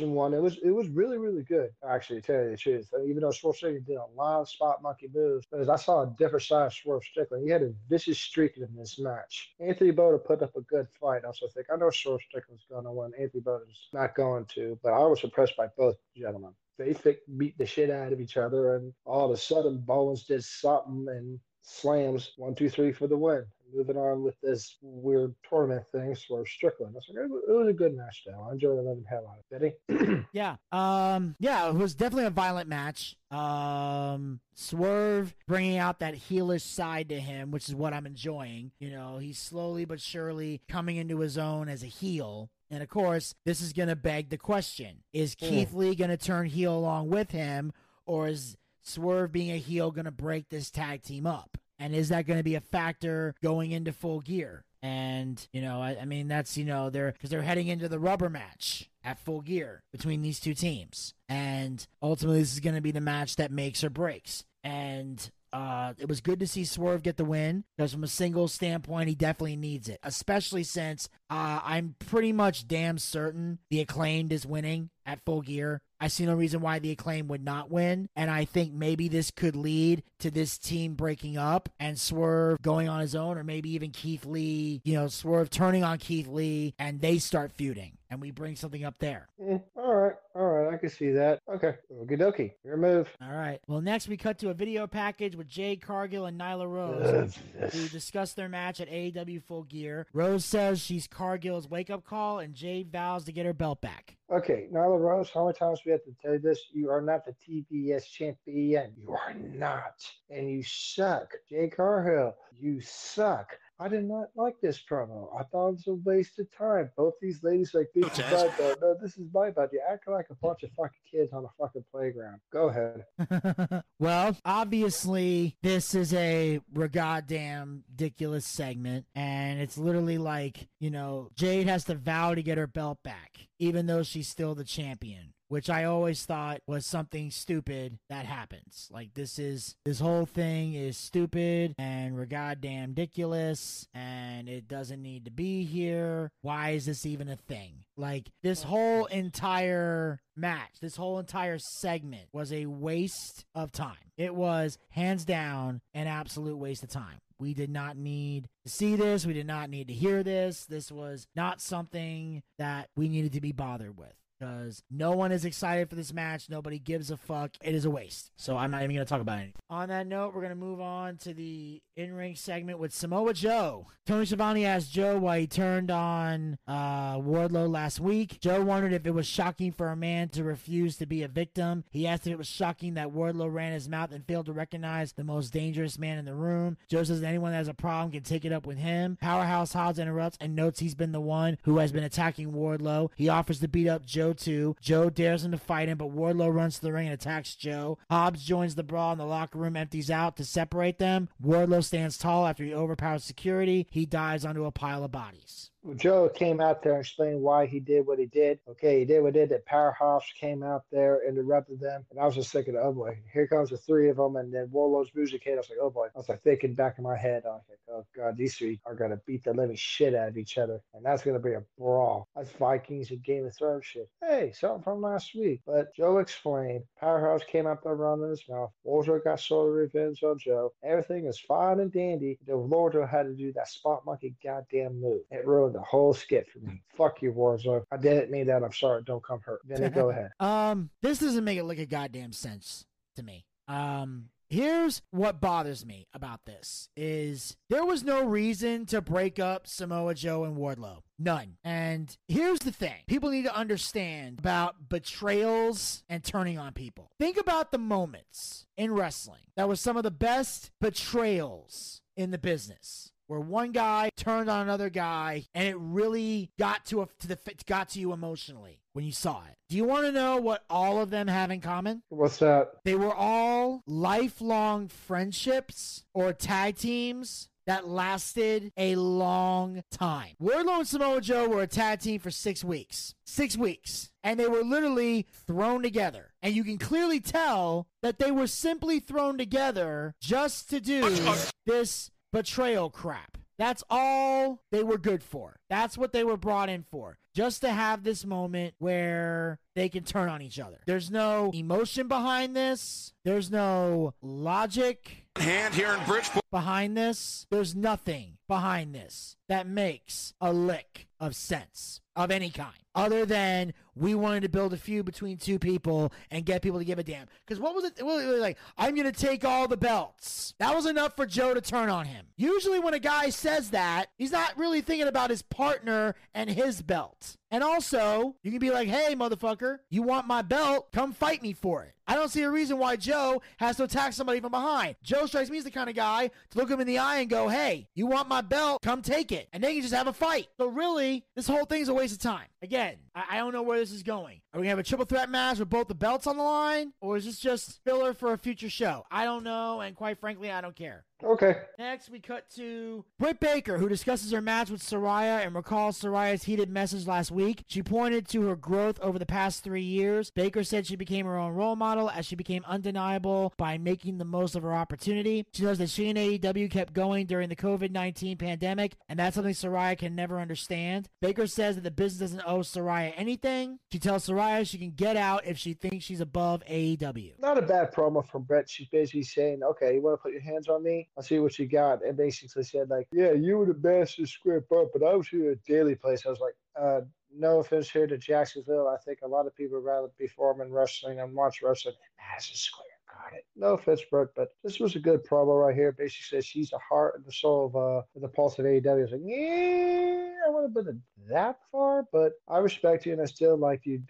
won. 0.00 0.34
It 0.34 0.42
was 0.42 0.58
it 0.62 0.70
was 0.70 0.88
really 0.88 1.18
really 1.18 1.42
good 1.42 1.70
actually. 1.88 2.20
To 2.20 2.26
tell 2.26 2.44
you 2.44 2.50
the 2.50 2.56
truth, 2.56 2.90
even 3.06 3.20
though 3.20 3.30
Swerve 3.30 3.56
Strickland 3.56 3.86
did 3.86 3.96
a 3.96 4.06
lot 4.14 4.40
of 4.40 4.48
spot 4.48 4.82
monkey 4.82 5.08
moves, 5.12 5.46
I 5.68 5.76
saw 5.76 6.02
a 6.02 6.14
different 6.18 6.44
side 6.44 6.66
of 6.66 6.74
Swerve 6.74 7.04
Strickland. 7.04 7.44
He 7.44 7.50
had 7.50 7.62
a 7.62 7.72
vicious 7.88 8.18
streak 8.18 8.56
in 8.56 8.68
this 8.76 8.98
match. 8.98 9.54
Anthony 9.60 9.90
Bowden 9.90 10.20
put 10.20 10.42
up 10.42 10.56
a 10.56 10.62
good 10.62 10.86
fight. 11.00 11.22
I 11.24 11.28
also 11.28 11.46
think 11.48 11.66
I 11.72 11.76
know 11.76 11.90
Swerve 11.90 12.20
Strickland's 12.28 12.64
going 12.70 12.84
to 12.84 12.92
win. 12.92 13.12
Anthony 13.18 13.42
Bowens 13.42 13.88
not 13.92 14.14
going 14.14 14.46
to, 14.54 14.78
but 14.82 14.92
I 14.92 14.98
was 14.98 15.22
impressed 15.24 15.56
by 15.56 15.68
both 15.76 15.96
gentlemen 16.16 16.52
they 16.78 16.92
think 16.92 17.18
beat 17.36 17.56
the 17.58 17.66
shit 17.66 17.90
out 17.90 18.12
of 18.12 18.20
each 18.20 18.36
other, 18.36 18.76
and 18.76 18.92
all 19.04 19.24
of 19.24 19.30
a 19.30 19.36
sudden 19.36 19.78
Bowens 19.78 20.24
did 20.24 20.44
something 20.44 21.06
and 21.08 21.40
slams 21.62 22.32
one, 22.36 22.54
two, 22.54 22.68
three 22.68 22.92
for 22.92 23.06
the 23.06 23.16
win. 23.16 23.44
Moving 23.74 23.96
on 23.96 24.22
with 24.22 24.40
this 24.40 24.76
weird 24.80 25.34
tournament 25.48 25.84
thing 25.92 26.16
for 26.28 26.46
Strickland. 26.46 26.94
It 26.96 27.28
was 27.28 27.68
a 27.68 27.72
good 27.72 27.96
match, 27.96 28.22
though. 28.26 28.46
I 28.48 28.52
enjoyed 28.52 28.78
the 28.78 28.82
living 28.82 29.04
hell 29.08 29.26
out 29.28 29.38
of 29.38 29.62
it. 29.62 29.78
Did 29.88 30.06
he? 30.08 30.22
yeah. 30.32 30.56
Um. 30.72 31.36
Yeah. 31.38 31.68
It 31.68 31.74
was 31.74 31.94
definitely 31.94 32.26
a 32.26 32.30
violent 32.30 32.68
match. 32.68 33.16
Um. 33.30 34.40
Swerve 34.54 35.34
bringing 35.46 35.78
out 35.78 36.00
that 36.00 36.14
heelish 36.14 36.62
side 36.62 37.10
to 37.10 37.20
him, 37.20 37.50
which 37.50 37.68
is 37.68 37.74
what 37.74 37.92
I'm 37.92 38.06
enjoying. 38.06 38.72
You 38.78 38.90
know, 38.90 39.18
he's 39.18 39.38
slowly 39.38 39.84
but 39.84 40.00
surely 40.00 40.62
coming 40.68 40.96
into 40.96 41.20
his 41.20 41.36
own 41.36 41.68
as 41.68 41.82
a 41.82 41.86
heel. 41.86 42.50
And 42.70 42.82
of 42.82 42.88
course, 42.88 43.34
this 43.44 43.60
is 43.60 43.72
going 43.72 43.88
to 43.88 43.96
beg 43.96 44.30
the 44.30 44.38
question 44.38 45.02
Is 45.12 45.34
mm. 45.34 45.48
Keith 45.48 45.72
Lee 45.72 45.94
going 45.94 46.10
to 46.10 46.16
turn 46.16 46.46
heel 46.46 46.76
along 46.76 47.10
with 47.10 47.30
him, 47.30 47.72
or 48.06 48.28
is 48.28 48.56
Swerve 48.82 49.32
being 49.32 49.50
a 49.50 49.58
heel 49.58 49.90
going 49.90 50.04
to 50.04 50.10
break 50.10 50.48
this 50.48 50.70
tag 50.70 51.02
team 51.02 51.26
up? 51.26 51.58
And 51.78 51.94
is 51.94 52.08
that 52.08 52.26
going 52.26 52.38
to 52.38 52.44
be 52.44 52.54
a 52.54 52.60
factor 52.60 53.34
going 53.42 53.70
into 53.70 53.92
full 53.92 54.20
gear? 54.20 54.64
And, 54.82 55.44
you 55.52 55.62
know, 55.62 55.80
I, 55.80 55.98
I 56.00 56.04
mean, 56.04 56.28
that's, 56.28 56.56
you 56.56 56.64
know, 56.64 56.90
they're 56.90 57.12
because 57.12 57.30
they're 57.30 57.42
heading 57.42 57.66
into 57.66 57.88
the 57.88 57.98
rubber 57.98 58.30
match 58.30 58.88
at 59.02 59.18
full 59.18 59.40
gear 59.40 59.82
between 59.92 60.22
these 60.22 60.38
two 60.38 60.54
teams. 60.54 61.14
And 61.28 61.84
ultimately, 62.02 62.40
this 62.40 62.52
is 62.52 62.60
going 62.60 62.76
to 62.76 62.82
be 62.82 62.92
the 62.92 63.00
match 63.00 63.36
that 63.36 63.50
makes 63.50 63.82
or 63.82 63.90
breaks. 63.90 64.44
And 64.62 65.30
uh, 65.52 65.94
it 65.98 66.08
was 66.08 66.20
good 66.20 66.40
to 66.40 66.46
see 66.46 66.64
Swerve 66.64 67.02
get 67.02 67.16
the 67.16 67.24
win 67.24 67.64
because, 67.76 67.92
from 67.92 68.04
a 68.04 68.08
single 68.08 68.46
standpoint, 68.46 69.08
he 69.08 69.14
definitely 69.14 69.56
needs 69.56 69.88
it, 69.88 69.98
especially 70.02 70.64
since 70.64 71.08
uh, 71.30 71.60
I'm 71.64 71.94
pretty 71.98 72.32
much 72.32 72.68
damn 72.68 72.98
certain 72.98 73.58
the 73.70 73.80
acclaimed 73.80 74.32
is 74.32 74.44
winning 74.44 74.90
at 75.06 75.24
full 75.24 75.40
gear. 75.40 75.80
I 76.00 76.08
see 76.08 76.26
no 76.26 76.34
reason 76.34 76.60
why 76.60 76.78
the 76.78 76.90
acclaim 76.90 77.28
would 77.28 77.44
not 77.44 77.70
win. 77.70 78.08
And 78.16 78.30
I 78.30 78.44
think 78.44 78.72
maybe 78.72 79.08
this 79.08 79.30
could 79.30 79.56
lead 79.56 80.02
to 80.18 80.30
this 80.30 80.58
team 80.58 80.94
breaking 80.94 81.36
up 81.38 81.68
and 81.80 81.98
Swerve 81.98 82.60
going 82.62 82.88
on 82.88 83.00
his 83.00 83.14
own, 83.14 83.38
or 83.38 83.44
maybe 83.44 83.70
even 83.70 83.90
Keith 83.90 84.26
Lee, 84.26 84.80
you 84.84 84.94
know, 84.94 85.08
Swerve 85.08 85.50
turning 85.50 85.84
on 85.84 85.98
Keith 85.98 86.28
Lee 86.28 86.74
and 86.78 87.00
they 87.00 87.18
start 87.18 87.52
feuding 87.52 87.95
and 88.10 88.20
we 88.20 88.30
bring 88.30 88.56
something 88.56 88.84
up 88.84 88.98
there. 88.98 89.28
Mm, 89.40 89.62
all 89.76 89.94
right. 89.94 90.14
All 90.34 90.46
right. 90.46 90.74
I 90.74 90.76
can 90.76 90.90
see 90.90 91.10
that. 91.12 91.40
Okay. 91.52 91.74
Okie 91.92 92.18
dokie. 92.18 92.52
Your 92.64 92.76
move. 92.76 93.08
All 93.20 93.32
right. 93.32 93.60
Well, 93.66 93.80
next 93.80 94.08
we 94.08 94.16
cut 94.16 94.38
to 94.40 94.50
a 94.50 94.54
video 94.54 94.86
package 94.86 95.34
with 95.34 95.48
Jade 95.48 95.82
Cargill 95.82 96.26
and 96.26 96.38
Nyla 96.38 96.68
Rose 96.68 97.38
who 97.72 97.88
discuss 97.88 98.32
their 98.34 98.48
match 98.48 98.80
at 98.80 98.88
AEW 98.88 99.42
Full 99.44 99.64
Gear. 99.64 100.06
Rose 100.12 100.44
says 100.44 100.80
she's 100.80 101.06
Cargill's 101.06 101.68
wake 101.68 101.90
up 101.90 102.04
call, 102.04 102.40
and 102.40 102.54
Jade 102.54 102.92
vows 102.92 103.24
to 103.24 103.32
get 103.32 103.46
her 103.46 103.52
belt 103.52 103.80
back. 103.80 104.16
Okay, 104.30 104.66
Nyla 104.72 104.98
Rose, 104.98 105.30
how 105.32 105.44
many 105.44 105.56
times 105.56 105.80
we 105.86 105.92
have 105.92 106.04
to 106.04 106.14
tell 106.20 106.32
you 106.32 106.38
this? 106.38 106.60
You 106.72 106.90
are 106.90 107.00
not 107.00 107.22
the 107.24 107.32
TBS 107.32 108.04
champion. 108.10 108.92
You 108.96 109.12
are 109.12 109.34
not. 109.34 110.04
And 110.30 110.50
you 110.50 110.62
suck. 110.62 111.32
Jade 111.48 111.76
Cargill, 111.76 112.34
you 112.58 112.80
suck. 112.80 113.56
I 113.78 113.88
did 113.88 114.04
not 114.04 114.28
like 114.34 114.58
this 114.62 114.82
promo. 114.82 115.28
I 115.38 115.42
thought 115.44 115.68
it 115.68 115.72
was 115.72 115.86
a 115.88 115.94
waste 115.94 116.38
of 116.38 116.46
time. 116.56 116.90
Both 116.96 117.14
these 117.20 117.42
ladies 117.42 117.74
like 117.74 117.88
this 117.94 118.10
is 118.18 118.18
my 118.18 118.48
bad. 118.58 118.76
No, 118.80 118.96
this 119.00 119.18
is 119.18 119.26
my 119.34 119.50
bad. 119.50 119.68
You 119.72 119.82
acting 119.90 120.14
like 120.14 120.28
a 120.30 120.34
bunch 120.34 120.62
of 120.62 120.70
fucking 120.72 120.98
kids 121.10 121.32
on 121.34 121.44
a 121.44 121.48
fucking 121.58 121.84
playground. 121.92 122.40
Go 122.50 122.70
ahead. 122.70 123.82
well, 123.98 124.36
obviously 124.44 125.56
this 125.62 125.94
is 125.94 126.14
a 126.14 126.60
goddamn 126.90 127.84
ridiculous 127.90 128.46
segment, 128.46 129.04
and 129.14 129.60
it's 129.60 129.76
literally 129.76 130.18
like 130.18 130.68
you 130.80 130.90
know 130.90 131.28
Jade 131.34 131.68
has 131.68 131.84
to 131.84 131.94
vow 131.94 132.34
to 132.34 132.42
get 132.42 132.58
her 132.58 132.66
belt 132.66 133.02
back, 133.02 133.48
even 133.58 133.86
though 133.86 134.02
she's 134.02 134.28
still 134.28 134.54
the 134.54 134.64
champion 134.64 135.34
which 135.48 135.70
I 135.70 135.84
always 135.84 136.24
thought 136.24 136.60
was 136.66 136.86
something 136.86 137.30
stupid 137.30 137.98
that 138.08 138.26
happens. 138.26 138.88
Like 138.92 139.14
this 139.14 139.38
is 139.38 139.76
this 139.84 140.00
whole 140.00 140.26
thing 140.26 140.74
is 140.74 140.96
stupid 140.96 141.74
and 141.78 142.14
we're 142.14 142.26
goddamn 142.26 142.94
ridiculous 142.96 143.86
and 143.94 144.48
it 144.48 144.68
doesn't 144.68 145.02
need 145.02 145.24
to 145.26 145.30
be 145.30 145.64
here. 145.64 146.30
Why 146.42 146.70
is 146.70 146.86
this 146.86 147.04
even 147.06 147.28
a 147.28 147.36
thing? 147.36 147.84
Like 147.96 148.30
this 148.42 148.62
whole 148.62 149.06
entire 149.06 150.20
match, 150.34 150.80
this 150.80 150.96
whole 150.96 151.18
entire 151.18 151.58
segment 151.58 152.28
was 152.32 152.52
a 152.52 152.66
waste 152.66 153.44
of 153.54 153.70
time. 153.72 153.96
It 154.16 154.34
was 154.34 154.78
hands 154.90 155.24
down 155.24 155.80
an 155.94 156.06
absolute 156.06 156.56
waste 156.56 156.82
of 156.82 156.90
time. 156.90 157.18
We 157.38 157.52
did 157.52 157.70
not 157.70 157.98
need 157.98 158.48
to 158.64 158.72
see 158.72 158.96
this. 158.96 159.26
We 159.26 159.34
did 159.34 159.46
not 159.46 159.68
need 159.68 159.88
to 159.88 159.94
hear 159.94 160.22
this. 160.22 160.64
This 160.64 160.90
was 160.90 161.26
not 161.36 161.60
something 161.60 162.42
that 162.58 162.88
we 162.96 163.08
needed 163.08 163.34
to 163.34 163.42
be 163.42 163.52
bothered 163.52 163.98
with 163.98 164.14
because 164.38 164.82
no 164.90 165.12
one 165.12 165.32
is 165.32 165.44
excited 165.44 165.88
for 165.88 165.96
this 165.96 166.12
match. 166.12 166.48
Nobody 166.48 166.78
gives 166.78 167.10
a 167.10 167.16
fuck. 167.16 167.52
It 167.62 167.74
is 167.74 167.84
a 167.84 167.90
waste. 167.90 168.30
So 168.36 168.56
I'm 168.56 168.70
not 168.70 168.82
even 168.82 168.94
going 168.94 169.06
to 169.06 169.08
talk 169.08 169.20
about 169.20 169.40
it. 169.40 169.54
On 169.68 169.88
that 169.88 170.06
note, 170.06 170.32
we're 170.32 170.42
going 170.42 170.50
to 170.50 170.54
move 170.54 170.80
on 170.80 171.16
to 171.18 171.34
the 171.34 171.82
in 171.96 172.12
ring 172.14 172.36
segment 172.36 172.78
with 172.78 172.92
Samoa 172.92 173.32
Joe. 173.34 173.86
Tony 174.04 174.24
Schiavone 174.24 174.64
asked 174.64 174.92
Joe 174.92 175.18
why 175.18 175.40
he 175.40 175.46
turned 175.48 175.90
on 175.90 176.58
uh, 176.68 177.16
Wardlow 177.16 177.68
last 177.68 177.98
week. 177.98 178.38
Joe 178.40 178.62
wondered 178.62 178.92
if 178.92 179.06
it 179.06 179.10
was 179.10 179.26
shocking 179.26 179.72
for 179.72 179.88
a 179.88 179.96
man 179.96 180.28
to 180.28 180.44
refuse 180.44 180.98
to 180.98 181.06
be 181.06 181.24
a 181.24 181.28
victim. 181.28 181.82
He 181.90 182.06
asked 182.06 182.28
if 182.28 182.32
it 182.32 182.38
was 182.38 182.46
shocking 182.46 182.94
that 182.94 183.08
Wardlow 183.08 183.52
ran 183.52 183.72
his 183.72 183.88
mouth 183.88 184.12
and 184.12 184.24
failed 184.24 184.46
to 184.46 184.52
recognize 184.52 185.14
the 185.14 185.24
most 185.24 185.52
dangerous 185.52 185.98
man 185.98 186.18
in 186.18 186.26
the 186.26 186.34
room. 186.34 186.76
Joe 186.88 187.02
says 187.02 187.24
anyone 187.24 187.50
that 187.50 187.58
has 187.58 187.66
a 187.66 187.74
problem 187.74 188.12
can 188.12 188.22
take 188.22 188.44
it 188.44 188.52
up 188.52 188.66
with 188.66 188.78
him. 188.78 189.18
Powerhouse 189.20 189.72
Hobbs 189.72 189.98
interrupts 189.98 190.38
and 190.40 190.54
notes 190.54 190.78
he's 190.78 190.94
been 190.94 191.12
the 191.12 191.20
one 191.20 191.58
who 191.64 191.78
has 191.78 191.90
been 191.90 192.04
attacking 192.04 192.52
Wardlow. 192.52 193.10
He 193.16 193.28
offers 193.28 193.58
to 193.60 193.68
beat 193.68 193.88
up 193.88 194.04
Joe 194.04 194.32
too. 194.32 194.76
Joe 194.80 195.10
dares 195.10 195.44
him 195.44 195.50
to 195.50 195.58
fight 195.58 195.88
him, 195.88 195.98
but 195.98 196.14
Wardlow 196.14 196.54
runs 196.54 196.76
to 196.76 196.82
the 196.82 196.92
ring 196.92 197.06
and 197.06 197.14
attacks 197.14 197.56
Joe. 197.56 197.98
Hobbs 198.08 198.44
joins 198.44 198.76
the 198.76 198.84
brawl 198.84 199.10
in 199.10 199.18
the 199.18 199.24
locker 199.24 199.55
room 199.56 199.76
empties 199.76 200.10
out 200.10 200.36
to 200.36 200.44
separate 200.44 200.98
them. 200.98 201.28
Wardlow 201.42 201.82
stands 201.82 202.18
tall 202.18 202.46
after 202.46 202.64
he 202.64 202.74
overpowers 202.74 203.24
security. 203.24 203.86
He 203.90 204.06
dives 204.06 204.44
onto 204.44 204.64
a 204.64 204.72
pile 204.72 205.04
of 205.04 205.12
bodies. 205.12 205.70
Joe 205.94 206.28
came 206.28 206.60
out 206.60 206.82
there 206.82 206.92
and 206.92 207.00
explained 207.00 207.40
why 207.40 207.66
he 207.66 207.80
did 207.80 208.06
what 208.06 208.18
he 208.18 208.26
did. 208.26 208.58
Okay, 208.68 209.00
he 209.00 209.04
did 209.04 209.22
what 209.22 209.34
he 209.34 209.40
did. 209.40 209.50
That 209.50 209.66
Powerhouse 209.66 210.24
came 210.38 210.62
out 210.62 210.84
there, 210.90 211.26
interrupted 211.26 211.80
them, 211.80 212.04
and 212.10 212.18
I 212.18 212.26
was 212.26 212.34
just 212.34 212.52
thinking, 212.52 212.76
oh 212.80 212.92
boy, 212.92 213.18
here 213.32 213.46
comes 213.46 213.70
the 213.70 213.76
three 213.76 214.08
of 214.08 214.16
them, 214.16 214.36
and 214.36 214.52
then 214.52 214.68
Wardlow's 214.68 215.10
music 215.14 215.44
hit. 215.44 215.54
I 215.54 215.58
was 215.58 215.70
like, 215.70 215.78
oh 215.80 215.90
boy. 215.90 216.06
I 216.14 216.18
was 216.18 216.28
like 216.28 216.42
thinking 216.42 216.74
back 216.74 216.96
in 216.98 217.04
my 217.04 217.16
head, 217.16 217.44
I 217.46 217.50
was 217.50 217.62
like, 217.68 217.78
oh 217.90 218.04
god, 218.16 218.36
these 218.36 218.56
three 218.56 218.80
are 218.84 218.94
gonna 218.94 219.20
beat 219.26 219.44
the 219.44 219.52
living 219.54 219.76
shit 219.76 220.14
out 220.14 220.28
of 220.28 220.36
each 220.36 220.58
other, 220.58 220.80
and 220.94 221.04
that's 221.04 221.22
gonna 221.22 221.38
be 221.38 221.52
a 221.52 221.62
brawl. 221.78 222.26
That's 222.34 222.50
Vikings 222.52 223.10
and 223.10 223.22
Game 223.22 223.46
of 223.46 223.54
Thrones 223.56 223.86
shit. 223.86 224.08
Hey, 224.20 224.52
something 224.54 224.82
from 224.82 225.02
last 225.02 225.34
week. 225.34 225.60
But 225.66 225.94
Joe 225.94 226.18
explained. 226.18 226.84
Powerhouse 226.98 227.44
came 227.44 227.66
out 227.66 227.82
there 227.84 227.94
running 227.94 228.30
his 228.30 228.42
mouth. 228.48 228.72
Wardlow 228.86 229.22
got 229.22 229.40
sort 229.40 229.68
of 229.68 229.74
revenge 229.74 230.22
on 230.22 230.38
Joe. 230.38 230.72
Everything 230.82 231.26
is 231.26 231.38
fine 231.38 231.80
and 231.80 231.92
dandy. 231.92 232.38
The 232.46 232.52
Wardlow 232.52 233.08
had 233.08 233.24
to 233.24 233.34
do 233.34 233.52
that 233.52 233.68
spot 233.68 234.04
monkey 234.04 234.34
goddamn 234.42 235.00
move. 235.00 235.20
It 235.30 235.46
ruined 235.46 235.75
the 235.76 235.82
whole 235.82 236.14
skit 236.14 236.46
for 236.50 236.58
me. 236.60 236.80
Fuck 236.96 237.20
you, 237.20 237.32
Warzone. 237.32 237.84
I 237.92 237.98
didn't 237.98 238.30
mean 238.30 238.46
that. 238.46 238.62
I'm 238.62 238.72
sorry. 238.72 239.02
Don't 239.04 239.22
come 239.22 239.40
hurt. 239.44 239.60
Then 239.64 239.92
go 239.92 240.10
ahead. 240.10 240.30
Um, 240.40 240.90
this 241.02 241.18
doesn't 241.18 241.44
make 241.44 241.58
it 241.58 241.64
look 241.64 241.78
a 241.78 241.86
goddamn 241.86 242.32
sense 242.32 242.86
to 243.16 243.22
me. 243.22 243.44
Um, 243.68 244.30
here's 244.48 245.02
what 245.10 245.40
bothers 245.40 245.84
me 245.84 246.06
about 246.14 246.46
this 246.46 246.88
is 246.96 247.56
there 247.68 247.84
was 247.84 248.04
no 248.04 248.24
reason 248.24 248.86
to 248.86 249.02
break 249.02 249.38
up 249.38 249.66
Samoa 249.66 250.14
Joe 250.14 250.44
and 250.44 250.56
Wardlow. 250.56 251.02
None. 251.18 251.58
And 251.62 252.16
here's 252.26 252.60
the 252.60 252.72
thing 252.72 253.02
people 253.06 253.30
need 253.30 253.44
to 253.44 253.54
understand 253.54 254.38
about 254.38 254.88
betrayals 254.88 256.04
and 256.08 256.24
turning 256.24 256.58
on 256.58 256.72
people. 256.72 257.10
Think 257.20 257.36
about 257.36 257.70
the 257.70 257.78
moments 257.78 258.66
in 258.78 258.94
wrestling 258.94 259.42
that 259.56 259.68
were 259.68 259.76
some 259.76 259.98
of 259.98 260.04
the 260.04 260.10
best 260.10 260.70
betrayals 260.80 262.00
in 262.16 262.30
the 262.30 262.38
business 262.38 263.12
where 263.26 263.40
one 263.40 263.72
guy 263.72 264.10
turned 264.16 264.48
on 264.48 264.62
another 264.62 264.90
guy 264.90 265.44
and 265.54 265.68
it 265.68 265.76
really 265.78 266.50
got 266.58 266.84
to 266.86 267.02
a, 267.02 267.08
to 267.20 267.28
the 267.28 267.38
got 267.66 267.90
to 267.90 268.00
you 268.00 268.12
emotionally 268.12 268.80
when 268.92 269.04
you 269.04 269.12
saw 269.12 269.42
it. 269.44 269.54
Do 269.68 269.76
you 269.76 269.84
want 269.84 270.06
to 270.06 270.12
know 270.12 270.36
what 270.38 270.64
all 270.70 271.00
of 271.00 271.10
them 271.10 271.28
have 271.28 271.50
in 271.50 271.60
common? 271.60 272.02
What's 272.08 272.38
that? 272.38 272.68
They 272.84 272.94
were 272.94 273.14
all 273.14 273.82
lifelong 273.86 274.88
friendships 274.88 276.04
or 276.14 276.32
tag 276.32 276.76
teams 276.76 277.48
that 277.66 277.88
lasted 277.88 278.72
a 278.76 278.94
long 278.94 279.82
time. 279.90 280.34
Wardlow 280.40 280.78
and 280.78 280.88
Samoa 280.88 281.20
Joe 281.20 281.48
were 281.48 281.62
a 281.62 281.66
tag 281.66 282.00
team 282.00 282.20
for 282.20 282.30
six 282.30 282.62
weeks. 282.62 283.14
Six 283.26 283.56
weeks. 283.56 284.10
And 284.22 284.38
they 284.38 284.46
were 284.46 284.62
literally 284.62 285.26
thrown 285.46 285.82
together. 285.82 286.32
And 286.42 286.54
you 286.54 286.64
can 286.64 286.78
clearly 286.78 287.20
tell 287.20 287.88
that 288.02 288.18
they 288.18 288.30
were 288.30 288.46
simply 288.46 289.00
thrown 289.00 289.36
together 289.36 290.14
just 290.20 290.70
to 290.70 290.80
do 290.80 291.18
this 291.66 292.10
betrayal 292.36 292.90
crap. 292.90 293.38
That's 293.58 293.82
all 293.88 294.60
they 294.70 294.82
were 294.82 294.98
good 294.98 295.22
for. 295.22 295.56
That's 295.70 295.96
what 295.96 296.12
they 296.12 296.22
were 296.22 296.36
brought 296.36 296.68
in 296.68 296.82
for. 296.82 297.16
Just 297.34 297.62
to 297.62 297.70
have 297.70 298.02
this 298.02 298.26
moment 298.26 298.74
where 298.78 299.58
they 299.74 299.88
can 299.88 300.04
turn 300.04 300.28
on 300.28 300.42
each 300.42 300.60
other. 300.60 300.78
There's 300.86 301.10
no 301.10 301.50
emotion 301.54 302.08
behind 302.08 302.54
this. 302.54 303.14
There's 303.24 303.50
no 303.50 304.12
logic 304.20 305.26
Hand 305.36 305.74
here 305.74 305.94
in 305.94 306.04
Bridgeport. 306.04 306.44
behind 306.50 306.94
this. 306.94 307.46
There's 307.50 307.74
nothing 307.74 308.36
behind 308.48 308.94
this 308.94 309.36
that 309.48 309.66
makes 309.66 310.34
a 310.38 310.52
lick 310.52 311.08
of 311.18 311.34
sense 311.34 312.02
of 312.16 312.30
any 312.30 312.50
kind 312.50 312.74
other 312.96 313.26
than 313.26 313.74
we 313.94 314.14
wanted 314.14 314.42
to 314.42 314.48
build 314.48 314.72
a 314.72 314.76
feud 314.76 315.06
between 315.06 315.36
two 315.36 315.58
people 315.58 316.12
and 316.30 316.44
get 316.44 316.62
people 316.62 316.78
to 316.78 316.84
give 316.84 316.98
a 316.98 317.02
damn. 317.02 317.26
Because 317.46 317.60
what 317.60 317.74
was 317.74 317.84
it? 317.84 318.00
Well, 318.02 318.18
it 318.18 318.26
was 318.26 318.40
like, 318.40 318.58
I'm 318.76 318.94
going 318.94 319.10
to 319.10 319.26
take 319.26 319.44
all 319.44 319.68
the 319.68 319.76
belts. 319.76 320.54
That 320.58 320.74
was 320.74 320.86
enough 320.86 321.14
for 321.14 321.26
Joe 321.26 321.54
to 321.54 321.60
turn 321.60 321.88
on 321.88 322.06
him. 322.06 322.26
Usually, 322.36 322.80
when 322.80 322.94
a 322.94 322.98
guy 322.98 323.30
says 323.30 323.70
that, 323.70 324.06
he's 324.16 324.32
not 324.32 324.56
really 324.58 324.80
thinking 324.80 325.08
about 325.08 325.30
his 325.30 325.42
partner 325.42 326.14
and 326.34 326.50
his 326.50 326.82
belt. 326.82 327.36
And 327.50 327.62
also, 327.62 328.34
you 328.42 328.50
can 328.50 328.58
be 328.58 328.70
like, 328.70 328.88
hey, 328.88 329.14
motherfucker, 329.14 329.78
you 329.88 330.02
want 330.02 330.26
my 330.26 330.42
belt? 330.42 330.90
Come 330.92 331.12
fight 331.12 331.42
me 331.42 331.52
for 331.52 331.84
it. 331.84 331.92
I 332.08 332.14
don't 332.14 332.30
see 332.30 332.42
a 332.42 332.50
reason 332.50 332.78
why 332.78 332.96
Joe 332.96 333.42
has 333.56 333.76
to 333.76 333.84
attack 333.84 334.12
somebody 334.12 334.40
from 334.40 334.52
behind. 334.52 334.96
Joe 335.02 335.26
strikes 335.26 335.50
me 335.50 335.58
as 335.58 335.64
the 335.64 335.70
kind 335.70 335.88
of 335.88 335.96
guy 335.96 336.30
to 336.50 336.58
look 336.58 336.70
him 336.70 336.80
in 336.80 336.86
the 336.86 336.98
eye 336.98 337.18
and 337.18 337.30
go, 337.30 337.48
hey, 337.48 337.88
you 337.94 338.06
want 338.06 338.28
my 338.28 338.42
belt? 338.42 338.82
Come 338.82 339.02
take 339.02 339.32
it. 339.32 339.48
And 339.52 339.62
they 339.62 339.74
can 339.74 339.82
just 339.82 339.94
have 339.94 340.06
a 340.06 340.12
fight. 340.12 340.48
So, 340.56 340.66
really, 340.66 341.24
this 341.34 341.48
whole 341.48 341.64
thing's 341.64 341.88
a 341.88 341.94
waste 341.94 342.05
of 342.12 342.18
time. 342.18 342.46
Again, 342.62 342.96
I, 343.14 343.24
I 343.30 343.36
don't 343.38 343.52
know 343.52 343.62
where 343.62 343.78
this 343.78 343.92
is 343.92 344.02
going. 344.02 344.40
Are 344.52 344.60
we 344.60 344.66
to 344.66 344.70
have 344.70 344.78
a 344.78 344.82
triple 344.82 345.06
threat 345.06 345.30
match 345.30 345.58
with 345.58 345.70
both 345.70 345.88
the 345.88 345.94
belts 345.94 346.26
on 346.26 346.36
the 346.36 346.42
line? 346.42 346.92
Or 347.00 347.16
is 347.16 347.24
this 347.24 347.38
just 347.38 347.80
filler 347.84 348.12
for 348.12 348.32
a 348.32 348.38
future 348.38 348.70
show? 348.70 349.04
I 349.10 349.24
don't 349.24 349.44
know. 349.44 349.80
And 349.80 349.96
quite 349.96 350.18
frankly, 350.18 350.50
I 350.50 350.60
don't 350.60 350.76
care. 350.76 351.05
Okay. 351.24 351.56
Next, 351.78 352.10
we 352.10 352.20
cut 352.20 352.50
to 352.56 353.04
Britt 353.18 353.40
Baker, 353.40 353.78
who 353.78 353.88
discusses 353.88 354.30
her 354.32 354.42
match 354.42 354.70
with 354.70 354.82
Saraya 354.82 355.44
and 355.46 355.54
recalls 355.54 356.00
Saraya's 356.00 356.44
heated 356.44 356.68
message 356.68 357.06
last 357.06 357.30
week. 357.30 357.64
She 357.66 357.82
pointed 357.82 358.28
to 358.28 358.42
her 358.42 358.56
growth 358.56 359.00
over 359.00 359.18
the 359.18 359.26
past 359.26 359.64
three 359.64 359.82
years. 359.82 360.30
Baker 360.30 360.62
said 360.62 360.86
she 360.86 360.96
became 360.96 361.24
her 361.24 361.38
own 361.38 361.54
role 361.54 361.74
model 361.74 362.10
as 362.10 362.26
she 362.26 362.36
became 362.36 362.64
undeniable 362.66 363.54
by 363.56 363.78
making 363.78 364.18
the 364.18 364.24
most 364.26 364.54
of 364.54 364.62
her 364.62 364.74
opportunity. 364.74 365.46
She 365.52 365.62
knows 365.62 365.78
that 365.78 365.88
she 365.88 366.08
and 366.08 366.18
AEW 366.18 366.70
kept 366.70 366.92
going 366.92 367.26
during 367.26 367.48
the 367.48 367.56
COVID 367.56 367.90
19 367.90 368.36
pandemic, 368.36 368.96
and 369.08 369.18
that's 369.18 369.36
something 369.36 369.54
Saraya 369.54 369.96
can 369.96 370.14
never 370.14 370.38
understand. 370.38 371.08
Baker 371.22 371.46
says 371.46 371.76
that 371.76 371.84
the 371.84 371.90
business 371.90 372.30
doesn't 372.30 372.46
owe 372.46 372.58
Saraya 372.58 373.14
anything. 373.16 373.78
She 373.90 373.98
tells 373.98 374.28
Saraya 374.28 374.68
she 374.68 374.78
can 374.78 374.90
get 374.90 375.16
out 375.16 375.46
if 375.46 375.56
she 375.56 375.72
thinks 375.72 376.04
she's 376.04 376.20
above 376.20 376.62
AEW. 376.68 377.38
Not 377.38 377.56
a 377.56 377.62
bad 377.62 377.94
promo 377.94 378.26
from 378.28 378.42
Brett. 378.42 378.68
She's 378.68 378.88
basically 378.88 379.22
saying, 379.22 379.62
okay, 379.62 379.94
you 379.94 380.02
want 380.02 380.18
to 380.18 380.22
put 380.22 380.32
your 380.32 380.42
hands 380.42 380.68
on 380.68 380.82
me? 380.82 381.05
I'll 381.16 381.22
see 381.22 381.38
what 381.38 381.58
you 381.58 381.66
got. 381.66 382.04
And 382.04 382.16
basically 382.16 382.62
said, 382.62 382.90
like, 382.90 383.08
yeah, 383.12 383.32
you 383.32 383.58
were 383.58 383.66
the 383.66 383.74
to 384.16 384.26
square 384.26 384.58
up, 384.58 384.88
but 384.92 385.02
I 385.02 385.14
was 385.14 385.28
here 385.28 385.50
at 385.52 385.64
Daily 385.64 385.94
Place. 385.94 386.24
I 386.26 386.30
was 386.30 386.40
like, 386.40 386.54
uh, 386.78 387.00
no 387.34 387.60
offense 387.60 387.90
here 387.90 388.06
to 388.06 388.18
Jacksonville. 388.18 388.88
I 388.88 388.96
think 389.04 389.20
a 389.22 389.28
lot 389.28 389.46
of 389.46 389.56
people 389.56 389.80
rather 389.80 390.08
be 390.18 390.28
in 390.60 390.72
wrestling 390.72 391.20
and 391.20 391.34
watch 391.34 391.62
wrestling 391.62 391.94
at 391.94 392.32
Madison 392.32 392.56
Square 392.56 392.86
Garden. 393.12 393.40
No 393.56 393.74
offense, 393.74 394.02
Brett, 394.10 394.28
but 394.36 394.50
this 394.62 394.78
was 394.78 394.96
a 394.96 395.00
good 395.00 395.24
promo 395.26 395.66
right 395.66 395.74
here. 395.74 395.92
Basically 395.92 396.38
says 396.38 396.46
she's 396.46 396.70
the 396.70 396.78
heart 396.78 397.16
and 397.16 397.24
the 397.24 397.32
soul 397.32 397.66
of 397.66 397.76
uh, 397.76 398.02
the 398.14 398.28
pulse 398.28 398.58
of 398.58 398.64
AEW. 398.64 398.90
I 398.90 398.94
was 398.94 399.12
like, 399.12 399.20
yeah, 399.24 400.30
I 400.46 400.50
wouldn't 400.50 400.76
have 400.76 400.84
been 400.84 401.02
that 401.28 401.58
far, 401.72 402.04
but 402.12 402.32
I 402.48 402.58
respect 402.58 403.06
you 403.06 403.12
and 403.12 403.22
I 403.22 403.26
still 403.26 403.56
like 403.56 403.84
you. 403.84 404.02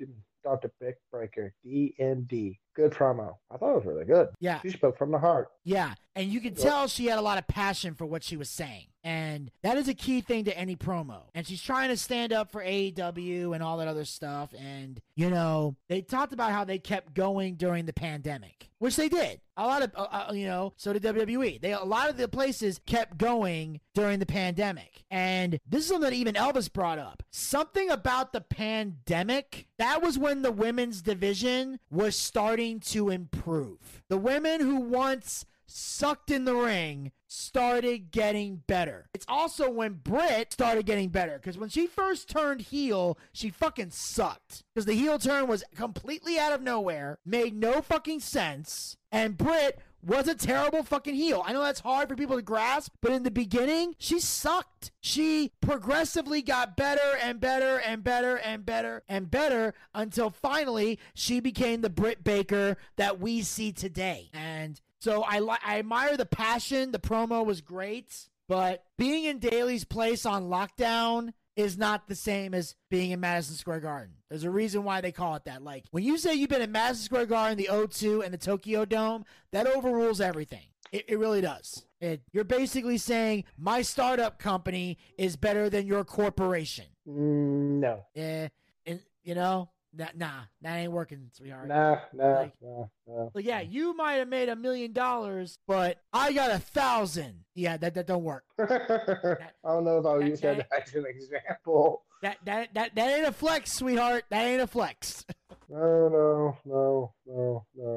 Dr. 0.44 0.70
Bick 0.80 0.96
Breaker, 1.10 1.52
DMD. 1.64 2.58
Good 2.76 2.92
promo. 2.92 3.34
I 3.50 3.56
thought 3.56 3.72
it 3.72 3.76
was 3.76 3.86
really 3.86 4.04
good. 4.04 4.28
Yeah. 4.38 4.60
She 4.60 4.70
spoke 4.70 4.98
from 4.98 5.10
the 5.10 5.18
heart. 5.18 5.48
Yeah, 5.64 5.94
and 6.14 6.28
you 6.30 6.40
could 6.40 6.56
Yep. 6.58 6.62
tell 6.66 6.86
she 6.88 7.06
had 7.06 7.18
a 7.18 7.22
lot 7.22 7.38
of 7.38 7.48
passion 7.48 7.94
for 7.94 8.04
what 8.06 8.22
she 8.22 8.36
was 8.36 8.48
saying. 8.50 8.86
And 9.02 9.50
that 9.62 9.76
is 9.76 9.88
a 9.88 9.94
key 9.94 10.20
thing 10.20 10.44
to 10.46 10.58
any 10.58 10.74
promo. 10.74 11.22
And 11.34 11.46
she's 11.46 11.62
trying 11.62 11.90
to 11.90 11.96
stand 11.96 12.32
up 12.32 12.50
for 12.50 12.60
AEW 12.62 13.52
and 13.54 13.62
all 13.62 13.76
that 13.78 13.86
other 13.86 14.04
stuff. 14.04 14.52
And, 14.58 15.00
you 15.14 15.30
know, 15.30 15.76
they 15.88 16.02
talked 16.02 16.32
about 16.32 16.50
how 16.50 16.64
they 16.64 16.78
kept 16.80 17.14
going 17.14 17.54
during 17.54 17.86
the 17.86 17.92
pandemic, 17.92 18.68
which 18.78 18.96
they 18.96 19.08
did. 19.08 19.40
A 19.56 19.64
lot 19.64 19.82
of, 19.82 19.92
uh, 19.94 20.08
uh, 20.28 20.32
you 20.34 20.46
know, 20.46 20.72
so 20.76 20.92
did 20.92 21.02
WWE. 21.04 21.60
They 21.60 21.70
A 21.72 21.84
lot 21.84 22.10
of 22.10 22.16
the 22.16 22.26
places 22.26 22.80
kept 22.84 23.16
going 23.16 23.80
during 23.94 24.18
the 24.18 24.26
pandemic. 24.26 25.04
And 25.08 25.60
this 25.68 25.82
is 25.84 25.86
something 25.86 26.10
that 26.10 26.16
even 26.16 26.34
Elvis 26.34 26.72
brought 26.72 26.98
up. 26.98 27.22
Something 27.30 27.88
about 27.90 28.32
the 28.32 28.40
pandemic, 28.40 29.68
that 29.78 30.02
was 30.02 30.18
when 30.18 30.42
the 30.42 30.50
women's 30.50 31.00
division 31.00 31.78
was 31.90 32.16
starting 32.16 32.65
to 32.74 33.10
improve. 33.10 34.02
The 34.08 34.18
women 34.18 34.60
who 34.60 34.76
once 34.76 35.44
sucked 35.66 36.30
in 36.30 36.44
the 36.44 36.54
ring 36.54 37.12
started 37.26 38.10
getting 38.10 38.62
better. 38.66 39.08
It's 39.14 39.26
also 39.28 39.70
when 39.70 39.94
Britt 39.94 40.52
started 40.52 40.86
getting 40.86 41.08
better 41.08 41.38
because 41.38 41.58
when 41.58 41.68
she 41.68 41.86
first 41.86 42.28
turned 42.28 42.60
heel, 42.60 43.18
she 43.32 43.50
fucking 43.50 43.90
sucked 43.90 44.62
because 44.74 44.86
the 44.86 44.94
heel 44.94 45.18
turn 45.18 45.48
was 45.48 45.64
completely 45.74 46.38
out 46.38 46.52
of 46.52 46.62
nowhere, 46.62 47.18
made 47.24 47.54
no 47.54 47.82
fucking 47.82 48.20
sense, 48.20 48.96
and 49.10 49.36
Britt 49.36 49.80
was 50.06 50.28
a 50.28 50.34
terrible 50.34 50.84
fucking 50.84 51.14
heel. 51.14 51.42
I 51.44 51.52
know 51.52 51.62
that's 51.62 51.80
hard 51.80 52.08
for 52.08 52.14
people 52.14 52.36
to 52.36 52.42
grasp, 52.42 52.92
but 53.02 53.10
in 53.10 53.24
the 53.24 53.30
beginning, 53.30 53.96
she 53.98 54.20
sucked. 54.20 54.92
She 55.00 55.52
progressively 55.60 56.42
got 56.42 56.76
better 56.76 57.16
and 57.20 57.40
better 57.40 57.80
and 57.80 58.04
better 58.04 58.36
and 58.36 58.64
better 58.64 59.02
and 59.08 59.30
better 59.30 59.74
until 59.94 60.30
finally 60.30 60.98
she 61.14 61.40
became 61.40 61.80
the 61.80 61.90
Britt 61.90 62.22
Baker 62.22 62.76
that 62.96 63.18
we 63.20 63.42
see 63.42 63.72
today. 63.72 64.30
And 64.32 64.80
so 65.00 65.24
I 65.26 65.40
li- 65.40 65.58
I 65.64 65.80
admire 65.80 66.16
the 66.16 66.26
passion. 66.26 66.92
The 66.92 67.00
promo 67.00 67.44
was 67.44 67.60
great, 67.60 68.28
but 68.48 68.84
being 68.96 69.24
in 69.24 69.40
Daily's 69.40 69.84
place 69.84 70.24
on 70.24 70.48
lockdown 70.48 71.32
is 71.56 71.78
not 71.78 72.06
the 72.06 72.14
same 72.14 72.54
as 72.54 72.74
being 72.90 73.10
in 73.10 73.20
Madison 73.20 73.56
Square 73.56 73.80
Garden. 73.80 74.14
There's 74.28 74.44
a 74.44 74.50
reason 74.50 74.84
why 74.84 75.00
they 75.00 75.12
call 75.12 75.34
it 75.36 75.44
that. 75.46 75.62
Like 75.62 75.84
when 75.90 76.04
you 76.04 76.18
say 76.18 76.34
you've 76.34 76.50
been 76.50 76.62
in 76.62 76.70
Madison 76.72 77.04
Square 77.04 77.26
Garden, 77.26 77.56
the 77.56 77.68
O2, 77.70 78.24
and 78.24 78.32
the 78.32 78.38
Tokyo 78.38 78.84
Dome, 78.84 79.24
that 79.52 79.66
overrules 79.66 80.20
everything. 80.20 80.66
It, 80.92 81.06
it 81.08 81.18
really 81.18 81.40
does. 81.40 81.84
It, 82.00 82.22
you're 82.32 82.44
basically 82.44 82.98
saying 82.98 83.44
my 83.58 83.82
startup 83.82 84.38
company 84.38 84.98
is 85.18 85.36
better 85.36 85.70
than 85.70 85.86
your 85.86 86.04
corporation. 86.04 86.84
Mm, 87.08 87.80
no. 87.80 88.04
Yeah. 88.14 88.48
and, 88.84 89.00
you 89.24 89.34
know, 89.34 89.70
nah, 89.96 90.06
nah, 90.14 90.30
that 90.62 90.76
ain't 90.76 90.92
working, 90.92 91.30
sweetheart. 91.32 91.68
Nah, 91.68 91.98
nah, 92.12 92.32
Like- 92.40 92.52
nah, 92.62 92.84
nah. 93.06 93.28
Like, 93.34 93.44
yeah, 93.44 93.60
you 93.60 93.94
might 93.96 94.14
have 94.14 94.28
made 94.28 94.48
a 94.48 94.56
million 94.56 94.92
dollars, 94.92 95.58
but 95.66 95.98
I 96.12 96.32
got 96.32 96.50
a 96.50 96.58
thousand. 96.58 97.44
Yeah, 97.54 97.76
that, 97.78 97.94
that 97.94 98.06
don't 98.06 98.24
work. 98.24 98.44
I 98.58 99.36
don't 99.64 99.84
know 99.84 99.98
if 99.98 100.06
I'll 100.06 100.18
that- 100.20 100.26
use 100.28 100.40
that 100.40 100.58
that- 100.70 100.82
as 100.88 100.94
an 100.94 101.06
example. 101.08 102.02
That 102.22 102.38
that 102.46 102.72
that 102.74 102.94
that 102.94 103.18
ain't 103.18 103.26
a 103.26 103.32
flex, 103.32 103.72
sweetheart. 103.72 104.24
That 104.30 104.42
ain't 104.46 104.62
a 104.62 104.66
flex. 104.66 105.24
No, 105.68 106.08
no, 106.08 106.56
no, 106.64 107.12
no, 107.26 107.66
no. 107.76 107.95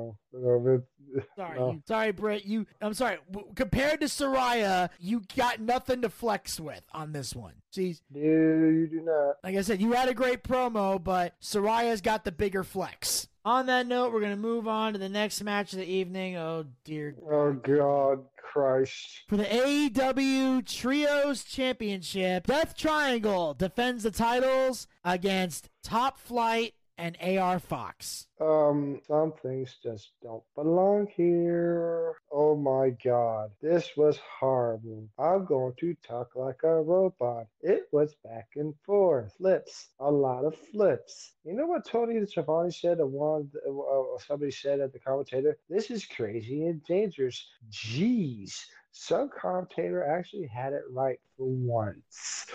Sorry, 1.90 2.12
Britt. 2.12 2.46
You, 2.46 2.68
I'm 2.82 2.94
sorry. 2.94 3.18
W- 3.32 3.52
compared 3.56 4.02
to 4.02 4.06
Saraya, 4.06 4.90
you 5.00 5.24
got 5.36 5.60
nothing 5.60 6.04
to 6.04 6.10
flex 6.12 6.60
with 6.60 6.84
on 6.92 7.14
this 7.14 7.36
one. 7.36 7.54
See, 7.72 7.96
No, 8.12 8.20
you 8.22 8.86
do 8.88 9.02
not. 9.02 9.38
like 9.44 9.56
I 9.58 9.62
said, 9.62 9.82
you 9.82 9.94
had 9.94 10.08
a 10.08 10.14
great 10.14 10.44
promo, 10.44 11.04
but 11.04 11.34
Saraya's 11.42 12.02
got 12.02 12.26
the 12.26 12.32
bigger 12.32 12.64
flex. 12.64 13.28
On 13.44 13.66
that 13.66 13.88
note, 13.88 14.14
we're 14.14 14.22
gonna 14.22 14.36
move 14.36 14.68
on 14.68 14.94
to 14.94 15.00
the 15.00 15.10
next 15.10 15.42
match 15.44 15.74
of 15.74 15.80
the 15.80 15.86
evening. 15.92 16.38
Oh 16.38 16.66
dear. 16.84 17.16
Oh 17.28 17.54
God, 17.54 18.24
Christ. 18.38 19.22
For 19.28 19.38
the 19.38 19.46
AEW 19.46 20.64
Trios 20.68 21.44
Championship, 21.44 22.46
Death 22.46 22.76
Triangle 22.78 23.56
defends 23.56 24.04
the 24.04 24.12
titles 24.12 24.88
against 25.04 25.70
Top 25.82 26.20
Flight 26.20 26.76
and 27.00 27.18
AR 27.22 27.60
Fox. 27.60 28.28
Um, 28.42 29.00
some 29.08 29.34
things 29.42 29.78
just 29.82 30.12
don't 30.22 30.44
belong 30.54 31.08
here. 31.16 32.16
Oh 32.32 32.56
my 32.56 32.90
God, 33.04 33.52
this 33.62 33.92
was 33.96 34.20
horrible. 34.40 35.08
I'm 35.18 35.46
going 35.46 35.74
to 35.80 35.96
talk 36.06 36.36
like 36.36 36.62
a 36.64 36.82
robot. 36.82 37.48
It 37.62 37.84
was 37.92 38.16
back 38.24 38.50
and 38.58 38.74
forth, 38.86 39.34
flips, 39.38 39.90
a 40.00 40.12
lot 40.12 40.44
of 40.44 40.56
flips. 40.72 41.34
You 41.46 41.54
know 41.54 41.66
what 41.66 41.86
Tony 41.86 42.24
Schiavone 42.26 42.72
said? 42.72 43.00
And 43.00 43.14
one, 43.14 43.50
uh, 43.68 44.20
somebody 44.28 44.52
said 44.52 44.82
at 44.82 44.92
the 44.92 45.00
commentator, 45.00 45.58
"This 45.70 45.90
is 45.90 46.06
crazy 46.06 46.66
and 46.66 46.84
dangerous." 46.84 47.48
Jeez, 47.72 48.66
some 48.92 49.30
commentator 49.30 50.04
actually 50.04 50.48
had 50.48 50.74
it 50.74 50.84
right 50.92 51.20
for 51.38 51.48
once. 51.48 52.46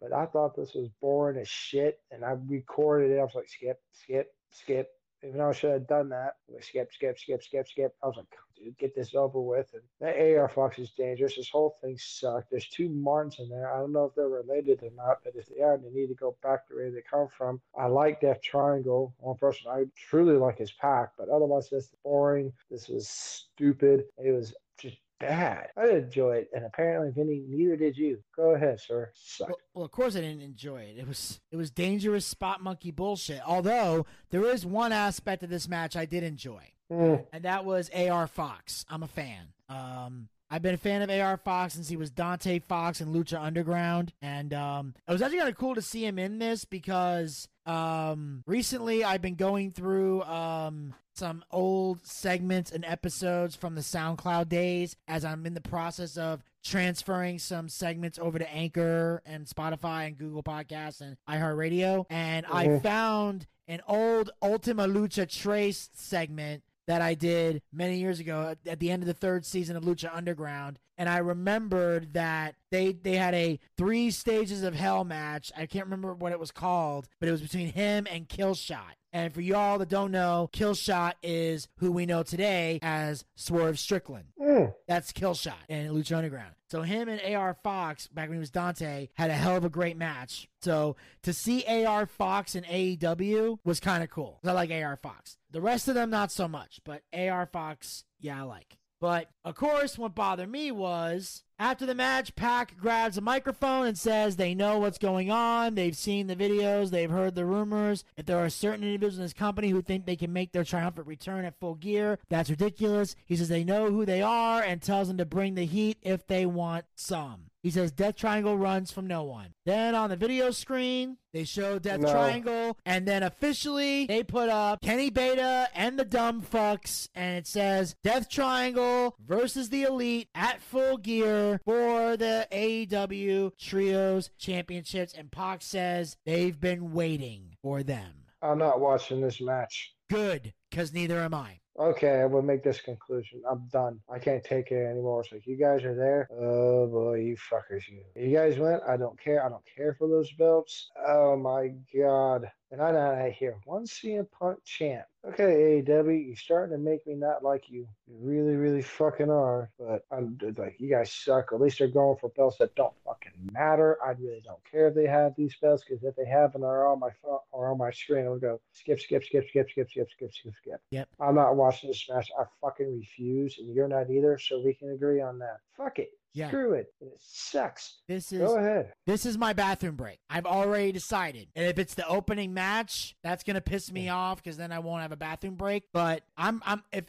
But 0.00 0.12
I 0.12 0.26
thought 0.26 0.56
this 0.56 0.74
was 0.74 0.88
boring 1.00 1.38
as 1.38 1.48
shit, 1.48 2.00
and 2.10 2.24
I 2.24 2.36
recorded 2.46 3.10
it. 3.10 3.18
I 3.18 3.22
was 3.22 3.34
like, 3.34 3.48
skip, 3.48 3.80
skip, 3.92 4.32
skip, 4.50 4.88
even 5.22 5.38
though 5.38 5.50
I 5.50 5.52
should 5.52 5.72
have 5.72 5.86
done 5.86 6.08
that, 6.10 6.36
we 6.48 6.60
skip, 6.62 6.92
skip, 6.92 7.18
skip, 7.18 7.42
skip, 7.42 7.68
skip. 7.68 7.94
I 8.02 8.06
was 8.06 8.16
like, 8.16 8.26
oh, 8.32 8.52
dude, 8.56 8.78
get 8.78 8.94
this 8.94 9.14
over 9.14 9.40
with. 9.40 9.68
And 9.74 9.82
that 10.00 10.16
AR 10.18 10.48
Fox 10.48 10.78
is 10.78 10.92
dangerous. 10.92 11.36
This 11.36 11.50
whole 11.50 11.76
thing 11.82 11.96
sucked. 11.98 12.50
There's 12.50 12.68
two 12.68 12.88
Martins 12.88 13.38
in 13.38 13.50
there. 13.50 13.70
I 13.72 13.78
don't 13.78 13.92
know 13.92 14.06
if 14.06 14.14
they're 14.14 14.28
related 14.28 14.82
or 14.82 14.90
not, 14.96 15.18
but 15.22 15.34
if 15.36 15.46
they 15.46 15.62
are, 15.62 15.76
they 15.76 15.90
need 15.90 16.08
to 16.08 16.14
go 16.14 16.36
back 16.42 16.66
to 16.68 16.74
where 16.74 16.90
they 16.90 17.02
come 17.02 17.28
from. 17.36 17.60
I 17.78 17.86
like 17.86 18.22
Death 18.22 18.40
Triangle. 18.42 19.14
One 19.18 19.36
person 19.36 19.70
I 19.70 19.84
truly 19.94 20.36
like 20.36 20.58
his 20.58 20.72
Pac, 20.72 21.10
but 21.18 21.28
otherwise, 21.28 21.68
this 21.68 21.84
is 21.84 21.94
boring. 22.02 22.52
This 22.70 22.88
was 22.88 23.08
stupid. 23.08 24.04
It 24.16 24.32
was 24.32 24.54
just 24.78 24.96
bad. 25.20 25.68
I 25.76 25.82
didn't 25.86 26.04
enjoy 26.04 26.36
it, 26.38 26.50
and 26.52 26.64
apparently, 26.64 27.10
Vinny, 27.10 27.42
neither 27.46 27.76
did 27.76 27.96
you. 27.96 28.22
Go 28.34 28.54
ahead, 28.54 28.80
sir. 28.80 29.10
Suck. 29.14 29.48
Well, 29.48 29.58
well, 29.74 29.84
of 29.84 29.90
course 29.92 30.16
I 30.16 30.20
didn't 30.22 30.42
enjoy 30.42 30.82
it. 30.82 30.98
It 30.98 31.06
was 31.06 31.40
it 31.52 31.56
was 31.56 31.70
dangerous 31.70 32.26
spot 32.26 32.62
monkey 32.62 32.90
bullshit. 32.90 33.40
Although 33.46 34.06
there 34.30 34.44
is 34.46 34.66
one 34.66 34.92
aspect 34.92 35.42
of 35.42 35.50
this 35.50 35.68
match 35.68 35.94
I 35.96 36.06
did 36.06 36.24
enjoy, 36.24 36.62
Mm, 36.90 37.24
and 37.32 37.44
that 37.44 37.64
was 37.64 37.88
AR 37.94 38.26
Fox. 38.26 38.84
I'm 38.88 39.04
a 39.04 39.08
fan. 39.08 39.52
Um, 39.68 40.28
I've 40.52 40.62
been 40.62 40.74
a 40.74 40.78
fan 40.78 41.02
of 41.02 41.10
AR 41.10 41.36
Fox 41.36 41.74
since 41.74 41.88
he 41.88 41.96
was 41.96 42.10
Dante 42.10 42.58
Fox 42.58 43.00
in 43.00 43.12
Lucha 43.12 43.40
Underground, 43.40 44.12
and 44.20 44.52
um, 44.52 44.94
it 45.06 45.12
was 45.12 45.22
actually 45.22 45.38
kind 45.38 45.50
of 45.50 45.56
cool 45.56 45.76
to 45.76 45.82
see 45.82 46.04
him 46.04 46.18
in 46.18 46.40
this 46.40 46.64
because 46.64 47.46
um, 47.66 48.42
recently 48.48 49.04
I've 49.04 49.22
been 49.22 49.36
going 49.36 49.70
through 49.70 50.22
um, 50.22 50.92
some 51.20 51.44
old 51.50 52.04
segments 52.06 52.72
and 52.72 52.82
episodes 52.82 53.54
from 53.54 53.74
the 53.74 53.82
SoundCloud 53.82 54.48
days 54.48 54.96
as 55.06 55.22
I'm 55.22 55.44
in 55.44 55.52
the 55.52 55.60
process 55.60 56.16
of 56.16 56.42
transferring 56.64 57.38
some 57.38 57.68
segments 57.68 58.18
over 58.18 58.38
to 58.38 58.50
Anchor 58.50 59.20
and 59.26 59.44
Spotify 59.46 60.06
and 60.06 60.16
Google 60.16 60.42
Podcasts 60.42 61.02
and 61.02 61.18
iHeartRadio, 61.28 62.06
and 62.08 62.46
I 62.50 62.66
Mhm. 62.68 62.82
found 62.82 63.46
an 63.68 63.82
old 63.86 64.30
Ultima 64.40 64.86
Lucha 64.88 65.28
Tres 65.30 65.90
segment 65.92 66.64
that 66.86 67.02
I 67.02 67.12
did 67.12 67.60
many 67.70 67.98
years 67.98 68.18
ago 68.18 68.48
at, 68.52 68.66
at 68.66 68.80
the 68.80 68.90
end 68.90 69.02
of 69.02 69.06
the 69.06 69.12
third 69.14 69.44
season 69.44 69.76
of 69.76 69.84
Lucha 69.84 70.10
Underground, 70.14 70.78
and 70.96 71.06
I 71.08 71.18
remembered 71.18 72.14
that 72.14 72.56
they 72.70 72.92
they 72.92 73.16
had 73.16 73.34
a 73.34 73.60
three 73.76 74.10
stages 74.10 74.62
of 74.62 74.74
hell 74.74 75.04
match. 75.04 75.52
I 75.54 75.66
can't 75.66 75.84
remember 75.84 76.14
what 76.14 76.32
it 76.32 76.40
was 76.40 76.50
called, 76.50 77.08
but 77.20 77.28
it 77.28 77.32
was 77.32 77.42
between 77.42 77.72
him 77.72 78.06
and 78.10 78.26
Killshot. 78.26 78.94
And 79.12 79.34
for 79.34 79.40
y'all 79.40 79.78
that 79.78 79.88
don't 79.88 80.12
know, 80.12 80.48
Killshot 80.52 81.14
is 81.22 81.68
who 81.78 81.90
we 81.90 82.06
know 82.06 82.22
today 82.22 82.78
as 82.82 83.24
Swerve 83.34 83.78
Strickland. 83.78 84.26
mm. 84.40 84.72
That's 84.86 85.12
Killshot 85.12 85.54
in 85.68 85.92
Lucha 85.92 86.16
Underground. 86.16 86.54
So 86.70 86.82
him 86.82 87.08
and 87.08 87.20
AR 87.34 87.54
Fox, 87.64 88.06
back 88.06 88.28
when 88.28 88.36
he 88.36 88.40
was 88.40 88.50
Dante, 88.50 89.08
had 89.14 89.30
a 89.30 89.34
hell 89.34 89.56
of 89.56 89.64
a 89.64 89.68
great 89.68 89.96
match. 89.96 90.48
So 90.62 90.96
to 91.24 91.32
see 91.32 91.64
AR 91.64 92.06
Fox 92.06 92.54
in 92.54 92.62
AEW 92.64 93.58
was 93.64 93.80
kind 93.80 94.04
of 94.04 94.10
cool. 94.10 94.38
I 94.44 94.52
like 94.52 94.70
AR 94.70 94.96
Fox. 94.96 95.36
The 95.50 95.60
rest 95.60 95.88
of 95.88 95.94
them 95.94 96.10
not 96.10 96.30
so 96.30 96.46
much, 96.46 96.80
but 96.84 97.02
AR 97.12 97.46
Fox, 97.46 98.04
yeah, 98.20 98.38
I 98.38 98.42
like. 98.42 98.76
But 99.00 99.30
of 99.44 99.54
course, 99.54 99.96
what 99.96 100.14
bothered 100.14 100.50
me 100.50 100.70
was 100.70 101.42
after 101.58 101.86
the 101.86 101.94
match, 101.94 102.36
Pac 102.36 102.76
grabs 102.78 103.16
a 103.16 103.22
microphone 103.22 103.86
and 103.86 103.98
says 103.98 104.36
they 104.36 104.54
know 104.54 104.78
what's 104.78 104.98
going 104.98 105.30
on. 105.30 105.74
They've 105.74 105.96
seen 105.96 106.26
the 106.26 106.36
videos, 106.36 106.90
they've 106.90 107.10
heard 107.10 107.34
the 107.34 107.46
rumors. 107.46 108.04
If 108.16 108.26
there 108.26 108.38
are 108.38 108.50
certain 108.50 108.84
individuals 108.84 109.16
in 109.16 109.22
this 109.22 109.32
company 109.32 109.70
who 109.70 109.80
think 109.80 110.04
they 110.04 110.16
can 110.16 110.32
make 110.32 110.52
their 110.52 110.64
triumphant 110.64 111.06
return 111.06 111.44
at 111.44 111.58
full 111.58 111.74
gear, 111.74 112.18
that's 112.28 112.50
ridiculous. 112.50 113.16
He 113.24 113.36
says 113.36 113.48
they 113.48 113.64
know 113.64 113.90
who 113.90 114.04
they 114.04 114.22
are 114.22 114.62
and 114.62 114.82
tells 114.82 115.08
them 115.08 115.18
to 115.18 115.24
bring 115.24 115.54
the 115.54 115.66
heat 115.66 115.96
if 116.02 116.26
they 116.26 116.44
want 116.44 116.84
some. 116.94 117.49
He 117.62 117.70
says 117.70 117.92
Death 117.92 118.16
Triangle 118.16 118.56
runs 118.56 118.90
from 118.90 119.06
no 119.06 119.22
one. 119.22 119.52
Then 119.66 119.94
on 119.94 120.08
the 120.10 120.16
video 120.16 120.50
screen, 120.50 121.18
they 121.32 121.44
show 121.44 121.78
Death 121.78 122.00
No. 122.00 122.10
Triangle, 122.10 122.78
and 122.86 123.06
then 123.06 123.22
officially 123.22 124.06
they 124.06 124.22
put 124.22 124.48
up 124.48 124.80
Kenny 124.80 125.10
Beta 125.10 125.68
and 125.74 125.98
the 125.98 126.04
Dumb 126.04 126.40
Fucks, 126.40 127.08
and 127.14 127.36
it 127.36 127.46
says 127.46 127.94
Death 128.02 128.28
Triangle 128.30 129.14
versus 129.24 129.68
the 129.68 129.82
Elite 129.82 130.28
at 130.34 130.62
full 130.62 130.96
gear 130.96 131.60
for 131.64 132.16
the 132.16 132.48
AEW 132.50 133.52
Trios 133.58 134.30
Championships. 134.38 135.12
And 135.12 135.30
Pac 135.30 135.62
says 135.62 136.16
they've 136.24 136.58
been 136.58 136.92
waiting 136.92 137.56
for 137.62 137.82
them. 137.82 138.24
I'm 138.42 138.58
not 138.58 138.80
watching 138.80 139.20
this 139.20 139.40
match. 139.40 139.92
Good, 140.08 140.54
because 140.70 140.92
neither 140.92 141.20
am 141.20 141.34
I. 141.34 141.60
Okay, 141.80 142.20
I 142.20 142.26
will 142.26 142.42
make 142.42 142.62
this 142.62 142.78
conclusion. 142.78 143.40
I'm 143.50 143.66
done. 143.72 144.00
I 144.12 144.18
can't 144.18 144.44
take 144.44 144.70
it 144.70 144.84
anymore. 144.84 145.22
It's 145.22 145.32
like 145.32 145.46
you 145.46 145.56
guys 145.56 145.82
are 145.82 145.94
there. 145.94 146.28
Oh 146.30 146.86
boy, 146.86 147.14
you 147.20 147.36
fuckers, 147.36 147.84
you. 147.88 148.02
You 148.14 148.36
guys 148.36 148.58
went. 148.58 148.82
I 148.86 148.98
don't 148.98 149.18
care. 149.18 149.42
I 149.42 149.48
don't 149.48 149.64
care 149.74 149.94
for 149.94 150.06
those 150.06 150.30
belts. 150.32 150.90
Oh 151.08 151.36
my 151.36 151.68
god. 151.98 152.50
And 152.72 152.80
I 152.80 152.92
know 152.92 153.10
I 153.10 153.30
hear 153.30 153.56
one 153.64 153.84
CM 153.84 154.30
Punk 154.30 154.62
chant. 154.64 155.04
Okay, 155.26 155.82
AEW, 155.84 156.26
you're 156.28 156.36
starting 156.36 156.76
to 156.76 156.82
make 156.82 157.04
me 157.04 157.14
not 157.14 157.42
like 157.42 157.68
you. 157.68 157.86
You 158.06 158.14
really, 158.20 158.54
really 158.54 158.80
fucking 158.80 159.28
are. 159.28 159.70
But 159.76 160.04
I'm 160.12 160.38
like, 160.56 160.76
you 160.78 160.88
guys 160.88 161.12
suck. 161.12 161.50
At 161.52 161.60
least 161.60 161.80
they're 161.80 161.88
going 161.88 162.16
for 162.18 162.30
belts 162.30 162.58
that 162.58 162.76
don't 162.76 162.94
fucking 163.04 163.32
matter. 163.52 163.98
I 164.04 164.10
really 164.12 164.40
don't 164.44 164.62
care 164.70 164.86
if 164.86 164.94
they 164.94 165.06
have 165.06 165.34
these 165.36 165.56
belts 165.60 165.82
because 165.82 166.04
if 166.04 166.14
they 166.14 166.26
have 166.26 166.52
them 166.52 166.62
are 166.62 166.86
on 166.86 167.00
my 167.00 167.10
phone 167.22 167.40
or 167.50 167.72
on 167.72 167.78
my 167.78 167.90
screen, 167.90 168.26
I'll 168.26 168.38
go 168.38 168.60
skip, 168.72 169.00
skip, 169.00 169.24
skip, 169.24 169.48
skip, 169.48 169.68
skip, 169.68 169.90
skip, 169.90 170.08
skip, 170.12 170.32
skip, 170.32 170.54
skip. 170.62 170.80
Yep. 170.92 171.08
I'm 171.18 171.34
not 171.34 171.56
watching 171.56 171.90
this 171.90 172.08
match. 172.08 172.30
I 172.38 172.44
fucking 172.60 172.96
refuse, 172.96 173.58
and 173.58 173.74
you're 173.74 173.88
not 173.88 174.10
either. 174.10 174.38
So 174.38 174.62
we 174.64 174.74
can 174.74 174.92
agree 174.92 175.20
on 175.20 175.40
that. 175.40 175.58
Fuck 175.76 175.98
it. 175.98 176.12
Yeah. 176.32 176.48
Screw 176.48 176.74
it. 176.74 176.92
It 177.00 177.18
sucks. 177.18 178.02
This 178.06 178.32
is 178.32 178.38
Go 178.38 178.56
ahead. 178.56 178.92
This 179.06 179.26
is 179.26 179.36
my 179.36 179.52
bathroom 179.52 179.96
break. 179.96 180.20
I've 180.28 180.46
already 180.46 180.92
decided. 180.92 181.48
And 181.56 181.66
if 181.66 181.78
it's 181.78 181.94
the 181.94 182.06
opening 182.06 182.54
match, 182.54 183.16
that's 183.22 183.42
gonna 183.42 183.60
piss 183.60 183.90
me 183.90 184.08
off 184.08 184.42
because 184.42 184.56
then 184.56 184.70
I 184.70 184.78
won't 184.78 185.02
have 185.02 185.12
a 185.12 185.16
bathroom 185.16 185.56
break. 185.56 185.84
But 185.92 186.22
I'm 186.36 186.62
I'm 186.64 186.82
if 186.92 187.04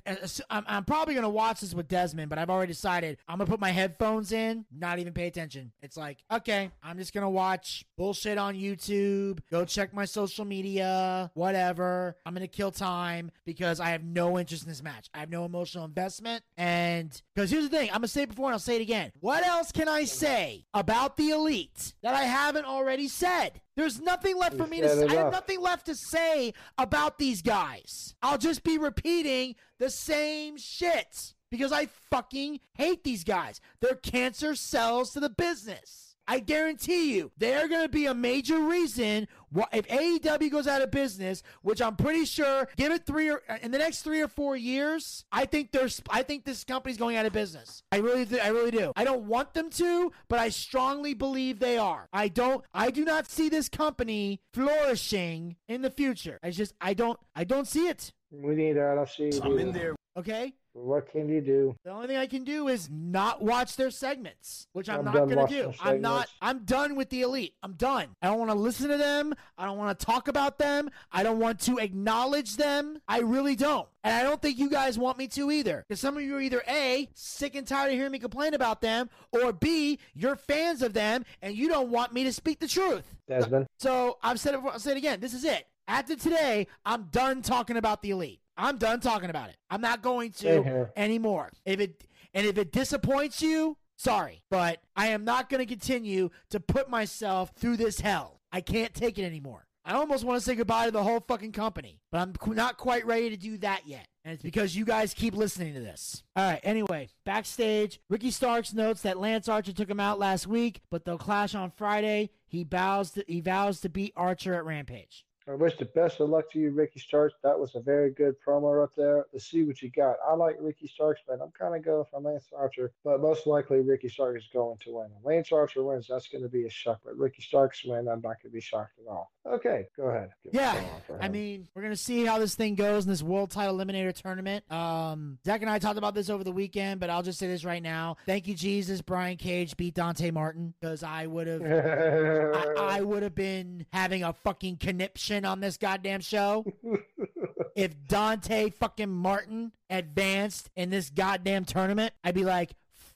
I'm, 0.50 0.64
I'm 0.68 0.86
probably 0.86 1.14
gonna 1.14 1.30
watch 1.30 1.62
this 1.62 1.74
with 1.74 1.88
Desmond, 1.88 2.30
but 2.30 2.40
I've 2.40 2.50
already 2.50 2.74
decided 2.74 3.18
I'm 3.28 3.38
gonna 3.38 3.50
put 3.50 3.60
my 3.60 3.70
headphones 3.70 4.32
in, 4.32 4.66
not 4.72 4.98
even 4.98 5.14
pay 5.14 5.28
attention. 5.28 5.72
It's 5.82 5.98
like 5.98 6.24
okay, 6.32 6.72
I'm 6.82 6.98
just 6.98 7.14
gonna 7.14 7.30
watch 7.30 7.86
bullshit 7.98 8.40
on 8.40 8.56
YouTube, 8.56 9.40
go 9.52 9.66
check 9.66 9.94
my 9.94 10.06
social 10.06 10.46
media, 10.46 11.30
whatever. 11.36 12.18
I'm 12.26 12.34
gonna 12.34 12.48
kill 12.48 12.72
time 12.72 13.32
because 13.46 13.80
I 13.80 13.90
have 13.90 14.04
no 14.04 14.40
interest 14.40 14.64
in 14.64 14.70
this 14.70 14.82
match. 14.82 15.10
I 15.14 15.20
have 15.20 15.30
no 15.30 15.46
emotional 15.46 15.86
investment, 15.86 16.44
and 16.58 17.22
because 17.36 17.52
here's 17.52 17.70
the 17.70 17.78
thing, 17.78 17.90
I'm 17.90 17.98
gonna 17.98 18.08
say 18.08 18.24
it 18.24 18.30
before 18.30 18.48
and 18.48 18.54
I'll 18.54 18.60
say 18.60 18.78
it 18.78 18.82
again. 18.82 19.11
What 19.20 19.46
else 19.46 19.72
can 19.72 19.88
I 19.88 20.06
say 20.06 20.66
about 20.74 21.18
the 21.18 21.30
elite 21.30 21.94
that 22.02 22.16
I 22.16 22.24
haven't 22.24 22.66
already 22.66 23.08
said? 23.08 23.62
There's 23.76 24.00
nothing 24.00 24.38
left 24.38 24.58
for 24.58 24.68
me 24.68 24.82
to 24.82 24.90
say. 24.90 25.08
I 25.08 25.16
have 25.16 25.32
nothing 25.32 25.62
left 25.62 25.86
to 25.88 25.96
say 25.96 26.54
about 26.78 27.20
these 27.20 27.42
guys. 27.42 28.16
I'll 28.22 28.38
just 28.38 28.64
be 28.64 28.78
repeating 28.78 29.56
the 29.80 29.90
same 29.90 30.58
shit 30.58 31.34
because 31.52 31.72
I 31.72 31.88
fucking 32.10 32.60
hate 32.74 33.04
these 33.04 33.24
guys. 33.24 33.62
They're 33.80 33.96
cancer 33.96 34.56
cells 34.56 35.12
to 35.14 35.20
the 35.20 35.30
business. 35.30 36.11
I 36.32 36.40
guarantee 36.40 37.14
you, 37.18 37.30
they're 37.38 37.68
going 37.68 37.82
to 37.82 37.90
be 37.90 38.06
a 38.06 38.14
major 38.14 38.58
reason 38.58 39.28
why 39.50 39.66
if 39.74 39.86
AEW 39.90 40.50
goes 40.50 40.66
out 40.66 40.82
of 40.82 40.90
business, 40.90 41.44
which 41.62 41.82
I'm 41.82 41.98
pretty 41.98 42.24
sure, 42.24 42.70
give 42.78 42.94
it 42.94 43.06
three 43.06 43.30
or 43.30 43.42
uh, 43.50 43.58
in 43.62 43.72
the 43.72 43.78
next 43.78 44.04
three 44.04 44.22
or 44.22 44.30
four 44.30 44.56
years, 44.56 45.26
I 45.30 45.44
think 45.44 45.74
there's, 45.74 46.02
I 46.10 46.24
think 46.24 46.46
this 46.46 46.64
company's 46.64 46.96
going 46.96 47.18
out 47.18 47.26
of 47.26 47.34
business. 47.34 47.84
I 47.92 47.98
really, 47.98 48.26
th- 48.26 48.42
I 48.42 48.48
really 48.48 48.72
do. 48.72 48.94
I 48.96 49.04
don't 49.04 49.24
want 49.24 49.54
them 49.54 49.70
to, 49.72 50.14
but 50.30 50.40
I 50.40 50.48
strongly 50.48 51.14
believe 51.14 51.60
they 51.60 51.78
are. 51.78 52.08
I 52.14 52.30
don't, 52.30 52.64
I 52.74 52.92
do 52.92 53.04
not 53.04 53.30
see 53.30 53.50
this 53.50 53.68
company 53.68 54.40
flourishing 54.54 55.58
in 55.68 55.82
the 55.82 55.92
future. 55.92 56.40
I 56.42 56.52
just, 56.52 56.74
I 56.80 56.94
don't, 56.94 57.20
I 57.36 57.44
don't 57.44 57.68
see 57.68 57.90
it. 57.90 58.14
We 58.32 58.56
need 58.56 58.78
I 58.78 58.96
don't 58.96 59.10
see. 59.10 59.32
I'm 59.44 59.60
in 59.60 59.74
there. 59.74 59.98
Okay. 60.16 60.54
What 60.74 61.12
can 61.12 61.28
you 61.28 61.42
do? 61.42 61.76
The 61.84 61.92
only 61.92 62.08
thing 62.08 62.18
I 62.18 62.28
can 62.28 62.44
do 62.44 62.70
is 62.70 62.90
not 62.90 63.42
watch 63.42 63.76
their 63.76 63.92
segments, 63.92 64.68
which 64.72 64.90
I'm, 64.90 65.00
I'm 65.00 65.06
not 65.06 65.28
going 65.28 65.48
to 65.48 65.54
do. 65.54 65.74
I'm 65.82 66.00
not. 66.00 66.28
I'm 66.42 66.60
done 66.60 66.96
with 66.96 67.10
the 67.10 67.22
elite. 67.24 67.56
I'm 67.62 67.74
done. 67.74 68.08
I 68.22 68.28
don't 68.28 68.40
want 68.40 68.52
to 68.52 68.58
listen 68.58 68.90
to 68.90 68.98
them. 68.98 69.34
I 69.58 69.66
don't 69.66 69.78
want 69.78 69.98
to 69.98 70.06
talk 70.06 70.30
about 70.30 70.58
them. 70.60 70.90
I 71.12 71.24
don't 71.24 71.40
want 71.40 71.60
to 71.62 71.78
acknowledge 71.78 72.56
them. 72.56 73.00
I 73.08 73.20
really 73.20 73.56
don't. 73.56 73.88
And 74.04 74.16
I 74.16 74.24
don't 74.24 74.42
think 74.42 74.58
you 74.58 74.70
guys 74.70 74.98
want 74.98 75.18
me 75.18 75.28
to 75.30 75.52
either. 75.52 75.86
Because 75.88 76.00
some 76.00 76.16
of 76.18 76.24
you 76.24 76.36
are 76.38 76.42
either 76.42 76.64
A, 76.68 77.10
sick 77.14 77.56
and 77.56 77.68
tired 77.68 77.92
of 77.92 77.96
hearing 77.96 78.12
me 78.12 78.20
complain 78.20 78.54
about 78.54 78.82
them, 78.82 79.10
or 79.32 79.52
B, 79.54 80.00
you're 80.16 80.36
fans 80.36 80.82
of 80.82 80.94
them 80.94 81.26
and 81.42 81.56
you 81.56 81.68
don't 81.68 81.90
want 81.90 82.14
me 82.14 82.24
to 82.24 82.34
speak 82.34 82.60
the 82.60 82.68
truth. 82.68 83.16
Desmond. 83.28 83.68
So 83.78 84.18
I've 84.24 84.40
said 84.40 84.56
it. 84.56 84.62
I'll 84.64 84.80
say 84.80 84.92
it 84.92 84.98
again. 84.98 85.20
This 85.20 85.34
is 85.34 85.44
it. 85.44 85.68
After 85.88 86.16
today, 86.16 86.68
I'm 86.86 87.10
done 87.12 87.42
talking 87.42 87.76
about 87.78 88.02
the 88.02 88.12
elite. 88.12 88.41
I'm 88.58 88.78
done 88.78 89.00
talking 89.00 89.30
about 89.30 89.50
it. 89.50 89.58
I'm 89.70 89.82
not 89.82 90.02
going 90.02 90.32
to 90.34 90.90
anymore. 90.96 91.52
If 91.66 91.80
it 91.80 92.04
and 92.34 92.46
if 92.46 92.58
it 92.58 92.72
disappoints 92.72 93.42
you, 93.42 93.78
sorry, 93.98 94.44
but 94.50 94.82
I 94.96 95.08
am 95.08 95.24
not 95.24 95.50
going 95.50 95.60
to 95.60 95.66
continue 95.66 96.30
to 96.50 96.60
put 96.60 96.90
myself 96.90 97.52
through 97.58 97.78
this 97.78 98.00
hell. 98.00 98.40
I 98.52 98.62
can't 98.62 98.94
take 98.94 99.18
it 99.18 99.24
anymore. 99.24 99.66
I 99.84 99.94
almost 99.94 100.24
want 100.24 100.40
to 100.40 100.46
say 100.46 100.54
goodbye 100.54 100.86
to 100.86 100.92
the 100.92 101.04
whole 101.04 101.24
fucking 101.28 101.54
company, 101.54 102.00
but 102.12 102.20
I'm 102.20 102.56
not 102.56 102.78
quite 102.78 103.06
ready 103.06 103.32
to 103.32 103.38
do 103.38 103.58
that 103.60 103.88
yet. 103.88 104.06
And 104.24 104.36
it's 104.36 104.44
because 104.44 104.76
you 104.76 104.86
guys 104.86 105.16
keep 105.16 105.36
listening 105.36 105.74
to 105.74 105.80
this. 105.80 106.24
All 106.36 106.48
right, 106.48 106.60
anyway, 106.64 107.10
backstage, 107.26 108.00
Ricky 108.08 108.30
Starks 108.30 108.76
notes 108.76 109.02
that 109.02 109.20
Lance 109.20 109.50
Archer 109.50 109.74
took 109.74 109.90
him 109.90 110.00
out 110.00 110.20
last 110.20 110.46
week, 110.46 110.82
but 110.92 111.04
they'll 111.04 111.18
clash 111.18 111.56
on 111.56 111.72
Friday. 111.72 112.30
He 112.46 112.64
bows 112.64 113.12
to, 113.12 113.26
he 113.28 113.42
vows 113.42 113.80
to 113.80 113.90
beat 113.90 114.14
Archer 114.16 114.54
at 114.54 114.66
Rampage. 114.66 115.26
I 115.52 115.56
wish 115.56 115.76
the 115.76 115.84
best 115.84 116.22
of 116.22 116.30
luck 116.30 116.50
to 116.52 116.60
you, 116.60 116.72
Ricky 116.72 117.02
Starks. 117.02 117.36
That 117.44 117.60
was 117.60 117.76
a 117.76 117.82
very 117.82 118.12
good 118.12 118.36
promo 118.40 118.80
right 118.80 118.90
there. 118.96 119.26
Let's 119.34 119.52
see 119.52 119.64
what 119.64 119.82
you 119.82 119.92
got. 119.92 120.16
I 120.26 120.34
like 120.34 120.56
Ricky 120.62 120.88
Starks, 120.88 121.20
but 121.28 121.42
I'm 121.42 121.52
kind 121.52 121.76
of 121.76 121.84
going 121.84 122.06
for 122.10 122.22
Lance 122.22 122.46
Archer. 122.58 122.94
But 123.04 123.20
most 123.20 123.46
likely, 123.46 123.82
Ricky 123.82 124.08
Starks 124.08 124.44
is 124.44 124.50
going 124.54 124.78
to 124.86 124.92
win. 124.94 125.08
If 125.20 125.26
Lance 125.26 125.52
Archer 125.52 125.84
wins, 125.84 126.08
that's 126.10 126.30
going 126.30 126.44
to 126.44 126.50
be 126.50 126.66
a 126.66 126.70
shock. 126.70 127.02
But 127.04 127.18
Ricky 127.18 127.42
Starks 127.42 127.84
win, 127.84 128.08
I'm 128.08 128.22
not 128.22 128.42
going 128.42 128.44
to 128.44 128.50
be 128.50 128.62
shocked 128.62 128.94
at 129.00 129.12
all. 129.12 129.30
Okay, 129.46 129.88
go 129.98 130.04
ahead. 130.04 130.30
Yeah, 130.52 130.72
us 130.72 130.78
a 130.78 130.80
promo 130.80 131.02
for 131.08 131.24
I 131.24 131.28
mean, 131.28 131.68
we're 131.74 131.82
gonna 131.82 131.96
see 131.96 132.26
how 132.26 132.38
this 132.38 132.54
thing 132.54 132.76
goes 132.76 133.06
in 133.06 133.10
this 133.10 133.24
World 133.24 133.50
Title 133.50 133.76
Eliminator 133.76 134.14
tournament. 134.14 134.72
Um, 134.72 135.40
Zack 135.46 135.62
and 135.62 135.70
I 135.70 135.80
talked 135.80 135.98
about 135.98 136.14
this 136.14 136.30
over 136.30 136.44
the 136.44 136.52
weekend, 136.52 137.00
but 137.00 137.10
I'll 137.10 137.24
just 137.24 137.40
say 137.40 137.48
this 137.48 137.66
right 137.66 137.82
now: 137.82 138.18
Thank 138.28 138.48
you, 138.48 138.54
Jesus. 138.54 139.02
Brian 139.02 139.38
Cage 139.38 139.76
beat 139.78 139.96
Dante 139.96 140.30
Martin 140.30 140.76
because 140.80 141.02
I 141.02 141.26
would 141.26 141.48
have, 141.48 141.62
I, 142.78 142.98
I 142.98 143.02
would 143.02 143.24
have 143.24 143.34
been 143.34 143.88
having 143.92 144.24
a 144.24 144.32
fucking 144.32 144.78
conniption 144.78 145.41
on 145.46 145.60
this 145.60 145.78
goddamn 145.78 146.22
show 146.22 146.66
if 147.76 147.94
Dante 148.08 148.70
fucking 148.70 149.10
Martin 149.10 149.72
advanced 149.90 150.70
in 150.76 150.90
this 150.90 151.10
goddamn 151.10 151.66
tournament. 151.66 152.14
I'd 152.24 152.36
be 152.36 152.44
like, 152.44 152.72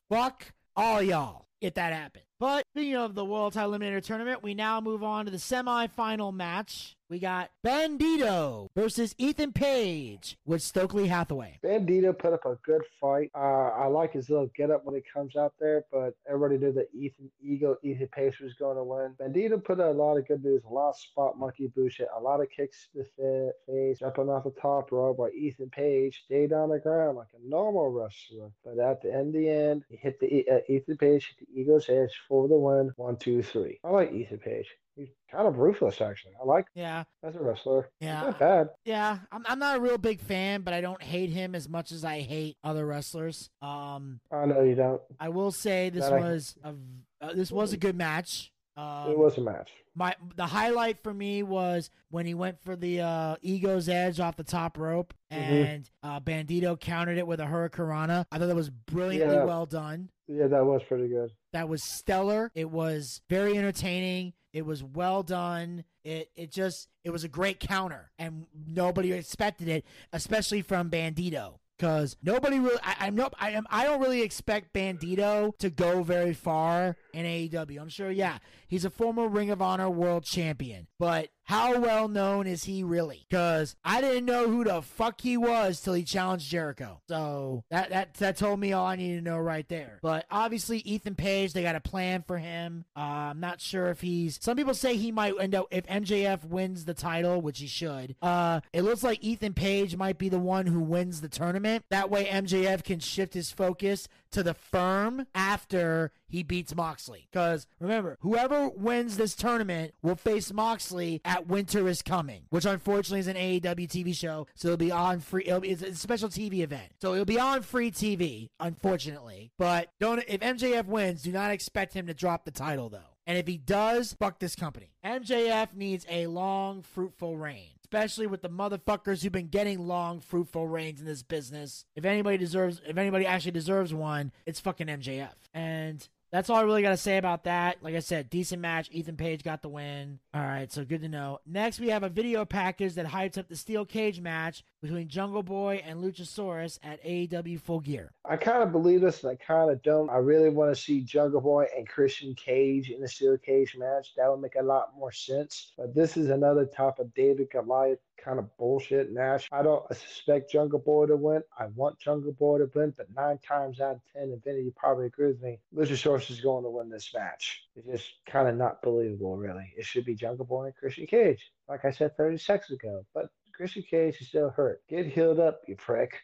fuck 0.09 0.53
all 0.75 1.01
y'all 1.01 1.47
if 1.61 1.75
that 1.75 1.93
happened. 1.93 2.25
But 2.45 2.63
speaking 2.75 2.95
of 2.95 3.15
the 3.15 3.25
World 3.25 3.53
Title 3.53 3.71
Eliminator 3.71 4.03
Tournament, 4.03 4.43
we 4.43 4.53
now 4.53 4.79
move 4.79 5.01
on 5.01 5.25
to 5.25 5.31
the 5.31 5.37
semifinal 5.37 6.31
match. 6.31 6.95
We 7.07 7.19
got 7.19 7.51
Bandito 7.63 8.67
versus 8.75 9.13
Ethan 9.19 9.53
Page 9.53 10.37
with 10.43 10.63
Stokely 10.63 11.07
Hathaway. 11.07 11.59
Bandito 11.63 12.17
put 12.17 12.33
up 12.33 12.45
a 12.45 12.57
good 12.65 12.81
fight. 12.99 13.29
Uh, 13.35 13.69
I 13.69 13.85
like 13.85 14.13
his 14.13 14.27
little 14.27 14.49
get 14.55 14.71
up 14.71 14.85
when 14.85 14.95
he 14.95 15.03
comes 15.13 15.35
out 15.35 15.53
there, 15.59 15.85
but 15.91 16.15
everybody 16.27 16.57
knew 16.57 16.71
that 16.73 16.87
Ethan 16.95 17.29
Ego 17.43 17.77
Ethan 17.83 18.07
Page 18.07 18.39
was 18.39 18.55
going 18.55 18.77
to 18.77 18.83
win. 18.83 19.13
Bandito 19.19 19.63
put 19.63 19.79
a 19.79 19.91
lot 19.91 20.17
of 20.17 20.27
good 20.27 20.43
moves, 20.43 20.65
a 20.65 20.73
lot 20.73 20.89
of 20.89 20.97
spot 20.97 21.37
monkey 21.37 21.71
bullshit, 21.75 22.07
a 22.17 22.19
lot 22.19 22.41
of 22.41 22.47
kicks 22.49 22.87
to 22.93 23.03
the 23.03 23.05
fa- 23.15 23.51
face, 23.67 23.99
jumping 23.99 24.29
off 24.29 24.43
the 24.43 24.53
top 24.59 24.91
rope. 24.91 25.19
While 25.19 25.29
Ethan 25.29 25.69
Page 25.69 26.23
stayed 26.25 26.53
on 26.53 26.69
the 26.69 26.79
ground 26.79 27.17
like 27.17 27.27
a 27.35 27.47
normal 27.47 27.91
wrestler. 27.91 28.49
But 28.63 28.79
at 28.79 29.03
the 29.03 29.13
end, 29.13 29.35
the 29.35 29.47
end, 29.47 29.83
he 29.89 29.95
hit 29.95 30.19
the 30.19 30.43
uh, 30.51 30.59
Ethan 30.67 30.97
Page 30.97 31.35
hit 31.37 31.47
the 31.47 31.61
Ego's 31.61 31.87
edge 31.87 32.19
for 32.43 32.47
the 32.47 32.55
win. 32.57 32.91
One, 32.97 33.15
two, 33.17 33.41
three. 33.41 33.79
I 33.83 33.89
like 33.89 34.11
Ethan 34.11 34.39
Page. 34.39 34.67
He's 34.95 35.09
kind 35.29 35.45
of 35.47 35.57
ruthless, 35.57 35.99
actually. 35.99 36.33
I 36.41 36.45
like 36.45 36.65
Yeah, 36.73 37.03
as 37.21 37.35
a 37.35 37.39
wrestler. 37.41 37.89
He's 37.99 38.07
Yeah. 38.07 38.21
not 38.21 38.39
bad. 38.39 38.69
yeah. 38.85 39.19
I'm, 39.31 39.43
I'm 39.45 39.59
not 39.59 39.77
a 39.77 39.79
real 39.81 39.97
big 39.97 40.21
fan, 40.21 40.61
but 40.61 40.73
I 40.73 40.79
don't 40.79 41.01
hate 41.03 41.29
him 41.31 41.53
as 41.53 41.67
much 41.67 41.91
as 41.91 42.05
I 42.05 42.21
hate 42.21 42.55
other 42.63 42.85
wrestlers. 42.85 43.49
Um, 43.61 44.21
I 44.31 44.45
know 44.45 44.61
you 44.63 44.75
don't. 44.75 45.01
I 45.19 45.29
will 45.29 45.51
say 45.51 45.89
this 45.89 46.05
That 46.07 46.19
was 46.21 46.55
a 46.63 46.73
uh, 47.21 47.33
this 47.33 47.51
was 47.51 47.73
a 47.73 47.77
good 47.77 47.95
match. 47.97 48.51
Um, 48.77 49.11
it 49.11 49.17
was 49.17 49.37
a 49.37 49.41
match. 49.41 49.71
my 49.95 50.13
the 50.35 50.45
highlight 50.47 51.01
for 51.01 51.13
me 51.13 51.43
was 51.43 51.89
when 52.09 52.25
he 52.25 52.33
went 52.33 52.61
for 52.61 52.75
the 52.75 52.99
uh, 53.01 53.35
ego's 53.41 53.87
edge 53.87 54.19
off 54.19 54.35
the 54.35 54.43
top 54.43 54.77
rope 54.77 55.13
Mhm. 55.31 55.37
and 55.37 55.89
uh, 56.03 56.19
Bandito 56.19 56.77
countered 56.79 57.17
it 57.17 57.25
with 57.25 57.39
a 57.39 57.45
hurricanrana. 57.45 58.25
I 58.31 58.37
thought 58.37 58.47
that 58.47 58.55
was 58.55 58.69
brilliantly 58.69 59.35
Yeah. 59.37 59.45
well 59.45 59.65
done. 59.65 60.09
Yeah, 60.27 60.47
that 60.47 60.65
was 60.65 60.81
pretty 60.83 61.07
good. 61.07 61.31
That 61.53 61.69
was 61.69 61.83
stellar. 61.83 62.51
It 62.55 62.69
was 62.69 63.21
very 63.29 63.57
entertaining. 63.57 64.33
It 64.51 64.65
was 64.65 64.83
well 64.83 65.23
done. 65.23 65.83
It 66.03 66.29
it 66.35 66.51
just 66.51 66.89
it 67.03 67.11
was 67.11 67.23
a 67.23 67.27
great 67.29 67.59
counter, 67.59 68.11
and 68.19 68.45
nobody 68.67 69.11
expected 69.13 69.67
it, 69.69 69.85
especially 70.11 70.61
from 70.61 70.89
Bandito. 70.89 71.59
Because 71.77 72.15
nobody 72.23 72.59
really, 72.59 72.79
I, 72.83 72.95
I'm 73.01 73.15
not, 73.15 73.33
I 73.39 73.51
am, 73.51 73.65
I 73.69 73.83
don't 73.83 74.01
really 74.01 74.21
expect 74.21 74.73
Bandito 74.73 75.57
to 75.57 75.69
go 75.69 76.03
very 76.03 76.33
far 76.33 76.95
in 77.13 77.25
AEW. 77.25 77.81
I'm 77.81 77.89
sure, 77.89 78.11
yeah, 78.11 78.37
he's 78.67 78.85
a 78.85 78.89
former 78.89 79.27
Ring 79.27 79.49
of 79.49 79.61
Honor 79.61 79.89
World 79.89 80.23
Champion, 80.23 80.87
but 80.99 81.29
how 81.45 81.79
well 81.79 82.07
known 82.07 82.47
is 82.47 82.63
he 82.63 82.83
really? 82.83 83.25
Because 83.29 83.75
I 83.83 84.01
didn't 84.01 84.25
know 84.25 84.47
who 84.47 84.63
the 84.63 84.81
fuck 84.81 85.21
he 85.21 85.37
was 85.37 85.79
till 85.79 85.93
he 85.93 86.03
challenged 86.03 86.49
Jericho. 86.49 87.01
So 87.07 87.63
that 87.69 87.89
that 87.89 88.13
that 88.15 88.37
told 88.37 88.59
me 88.59 88.73
all 88.73 88.85
I 88.85 88.95
needed 88.95 89.23
to 89.23 89.29
know 89.29 89.37
right 89.37 89.67
there. 89.69 89.99
But 90.01 90.25
obviously 90.29 90.79
Ethan 90.79 91.15
Page, 91.15 91.53
they 91.53 91.63
got 91.63 91.75
a 91.75 91.81
plan 91.81 92.23
for 92.25 92.37
him. 92.37 92.85
Uh, 92.95 92.99
I'm 92.99 93.39
not 93.39 93.61
sure 93.61 93.89
if 93.89 94.01
he's. 94.01 94.39
Some 94.41 94.57
people 94.57 94.73
say 94.73 94.95
he 94.95 95.11
might 95.11 95.33
end 95.39 95.55
up 95.55 95.67
if 95.71 95.85
MJF 95.85 96.45
wins 96.45 96.85
the 96.85 96.93
title, 96.93 97.41
which 97.41 97.59
he 97.59 97.67
should. 97.67 98.15
Uh, 98.21 98.61
it 98.73 98.81
looks 98.81 99.03
like 99.03 99.23
Ethan 99.23 99.53
Page 99.53 99.95
might 99.95 100.17
be 100.17 100.29
the 100.29 100.39
one 100.39 100.65
who 100.65 100.79
wins 100.79 101.21
the 101.21 101.29
tournament. 101.29 101.85
That 101.89 102.09
way 102.09 102.25
MJF 102.25 102.83
can 102.83 102.99
shift 102.99 103.33
his 103.33 103.51
focus 103.51 104.07
to 104.31 104.43
the 104.43 104.53
firm 104.53 105.27
after 105.33 106.11
he 106.35 106.43
beats 106.43 106.75
Moxley. 106.75 107.27
Because 107.31 107.67
remember, 107.79 108.17
whoever 108.21 108.69
wins 108.69 109.17
this 109.17 109.35
tournament 109.35 109.93
will 110.01 110.15
face 110.15 110.51
Moxley 110.53 111.21
at 111.23 111.47
Winter 111.47 111.87
is 111.87 112.01
Coming, 112.01 112.43
which 112.49 112.65
unfortunately 112.65 113.19
is 113.19 113.27
an 113.27 113.37
AEW 113.37 113.87
TV 113.87 114.15
show, 114.15 114.47
so 114.55 114.69
it'll 114.69 114.77
be 114.77 114.91
on 114.91 115.19
free. 115.19 115.43
It'll 115.45 115.61
be, 115.61 115.69
it's 115.69 115.81
a 115.81 115.95
special 115.95 116.29
TV 116.29 116.59
event, 116.59 116.91
so 117.01 117.13
it'll 117.13 117.25
be 117.25 117.39
on 117.39 117.61
free 117.61 117.91
TV. 117.91 118.49
Unfortunately, 118.59 119.51
but 119.57 119.89
don't 119.99 120.23
if 120.27 120.41
MJF 120.41 120.85
wins, 120.85 121.23
do 121.23 121.31
not 121.31 121.51
expect 121.51 121.93
him 121.93 122.07
to 122.07 122.13
drop 122.13 122.45
the 122.45 122.51
title 122.51 122.89
though. 122.89 123.15
And 123.27 123.37
if 123.37 123.47
he 123.47 123.57
does, 123.57 124.13
fuck 124.13 124.39
this 124.39 124.55
company. 124.55 124.91
MJF 125.03 125.73
needs 125.73 126.05
a 126.09 126.27
long, 126.27 126.81
fruitful 126.83 127.37
reign. 127.37 127.69
Especially 127.83 128.27
with 128.27 128.41
the 128.41 128.49
motherfuckers 128.49 129.21
who've 129.21 129.31
been 129.31 129.47
getting 129.47 129.87
long, 129.87 130.19
fruitful 130.19 130.67
reigns 130.67 130.99
in 130.99 131.05
this 131.05 131.23
business. 131.23 131.85
If 131.95 132.03
anybody 132.03 132.37
deserves, 132.37 132.81
if 132.85 132.97
anybody 132.97 133.25
actually 133.25 133.51
deserves 133.51 133.93
one, 133.93 134.31
it's 134.45 134.59
fucking 134.59 134.87
MJF. 134.87 135.33
And 135.53 136.07
that's 136.35 136.49
all 136.49 136.57
I 136.57 136.63
really 136.63 136.81
got 136.81 136.89
to 136.89 136.97
say 136.97 137.17
about 137.17 137.45
that. 137.45 137.77
Like 137.81 137.95
I 137.95 137.99
said, 137.99 138.29
decent 138.29 138.61
match. 138.61 138.89
Ethan 138.91 139.15
Page 139.15 139.41
got 139.41 139.61
the 139.61 139.69
win. 139.69 140.19
All 140.33 140.41
right, 140.41 140.69
so 140.69 140.83
good 140.83 141.01
to 141.01 141.07
know. 141.07 141.39
Next, 141.45 141.79
we 141.79 141.89
have 141.89 142.03
a 142.03 142.09
video 142.09 142.43
package 142.43 142.95
that 142.95 143.05
hypes 143.05 143.37
up 143.37 143.47
the 143.47 143.55
steel 143.55 143.85
cage 143.85 144.19
match 144.19 144.63
between 144.81 145.07
Jungle 145.07 145.43
Boy 145.43 145.81
and 145.85 146.03
Luchasaurus 146.03 146.77
at 146.83 147.01
AEW 147.03 147.61
Full 147.61 147.79
Gear. 147.79 148.11
I 148.25 148.35
kind 148.35 148.61
of 148.61 148.73
believe 148.73 148.99
this 149.01 149.23
and 149.23 149.31
I 149.31 149.35
kind 149.35 149.71
of 149.71 149.81
don't. 149.81 150.09
I 150.09 150.17
really 150.17 150.49
want 150.49 150.75
to 150.75 150.81
see 150.81 151.01
Jungle 151.01 151.41
Boy 151.41 151.67
and 151.75 151.87
Christian 151.87 152.35
Cage 152.35 152.89
in 152.89 153.01
a 153.01 153.07
steel 153.07 153.37
cage 153.37 153.75
match. 153.77 154.13
That 154.17 154.29
would 154.29 154.41
make 154.41 154.55
a 154.59 154.63
lot 154.63 154.89
more 154.97 155.13
sense. 155.13 155.71
But 155.77 155.95
this 155.95 156.17
is 156.17 156.29
another 156.29 156.65
type 156.65 156.99
of 156.99 157.13
David 157.13 157.49
Goliath 157.49 157.99
kind 158.25 158.39
of 158.39 158.57
bullshit 158.57 159.11
Nash. 159.11 159.47
I 159.51 159.61
don't 159.61 159.87
suspect 159.95 160.51
Jungle 160.51 160.79
Boy 160.79 161.05
to 161.05 161.15
win. 161.15 161.43
I 161.57 161.67
want 161.67 161.99
Jungle 161.99 162.31
Boy 162.33 162.57
to 162.57 162.69
win, 162.73 162.93
but 162.97 163.07
nine 163.15 163.37
times 163.37 163.79
out 163.79 163.97
of 163.97 164.01
ten, 164.11 164.41
Vinny, 164.43 164.71
probably 164.75 165.05
agree 165.05 165.27
with 165.27 165.41
me, 165.41 165.59
Luchasaurus 165.73 166.31
is 166.31 166.41
going 166.41 166.63
to 166.63 166.69
win 166.69 166.89
this 166.89 167.13
match. 167.13 167.63
It's 167.75 167.87
just 167.87 168.13
kind 168.25 168.47
of 168.47 168.55
not 168.55 168.81
believable, 168.81 169.37
really. 169.37 169.71
It 169.77 169.85
should 169.85 170.05
be 170.05 170.15
Jungle 170.15 170.45
Boy 170.45 170.65
and 170.65 170.75
Christian 170.75 171.05
Cage, 171.05 171.51
like 171.69 171.85
I 171.85 171.91
said 171.91 172.17
30 172.17 172.37
seconds 172.37 172.71
ago. 172.71 173.05
But 173.13 173.29
Christian 173.53 173.83
Cage 173.83 174.17
is 174.19 174.27
still 174.27 174.49
hurt. 174.49 174.81
Get 174.89 175.05
healed 175.05 175.39
up, 175.39 175.61
you 175.67 175.75
prick. 175.75 176.15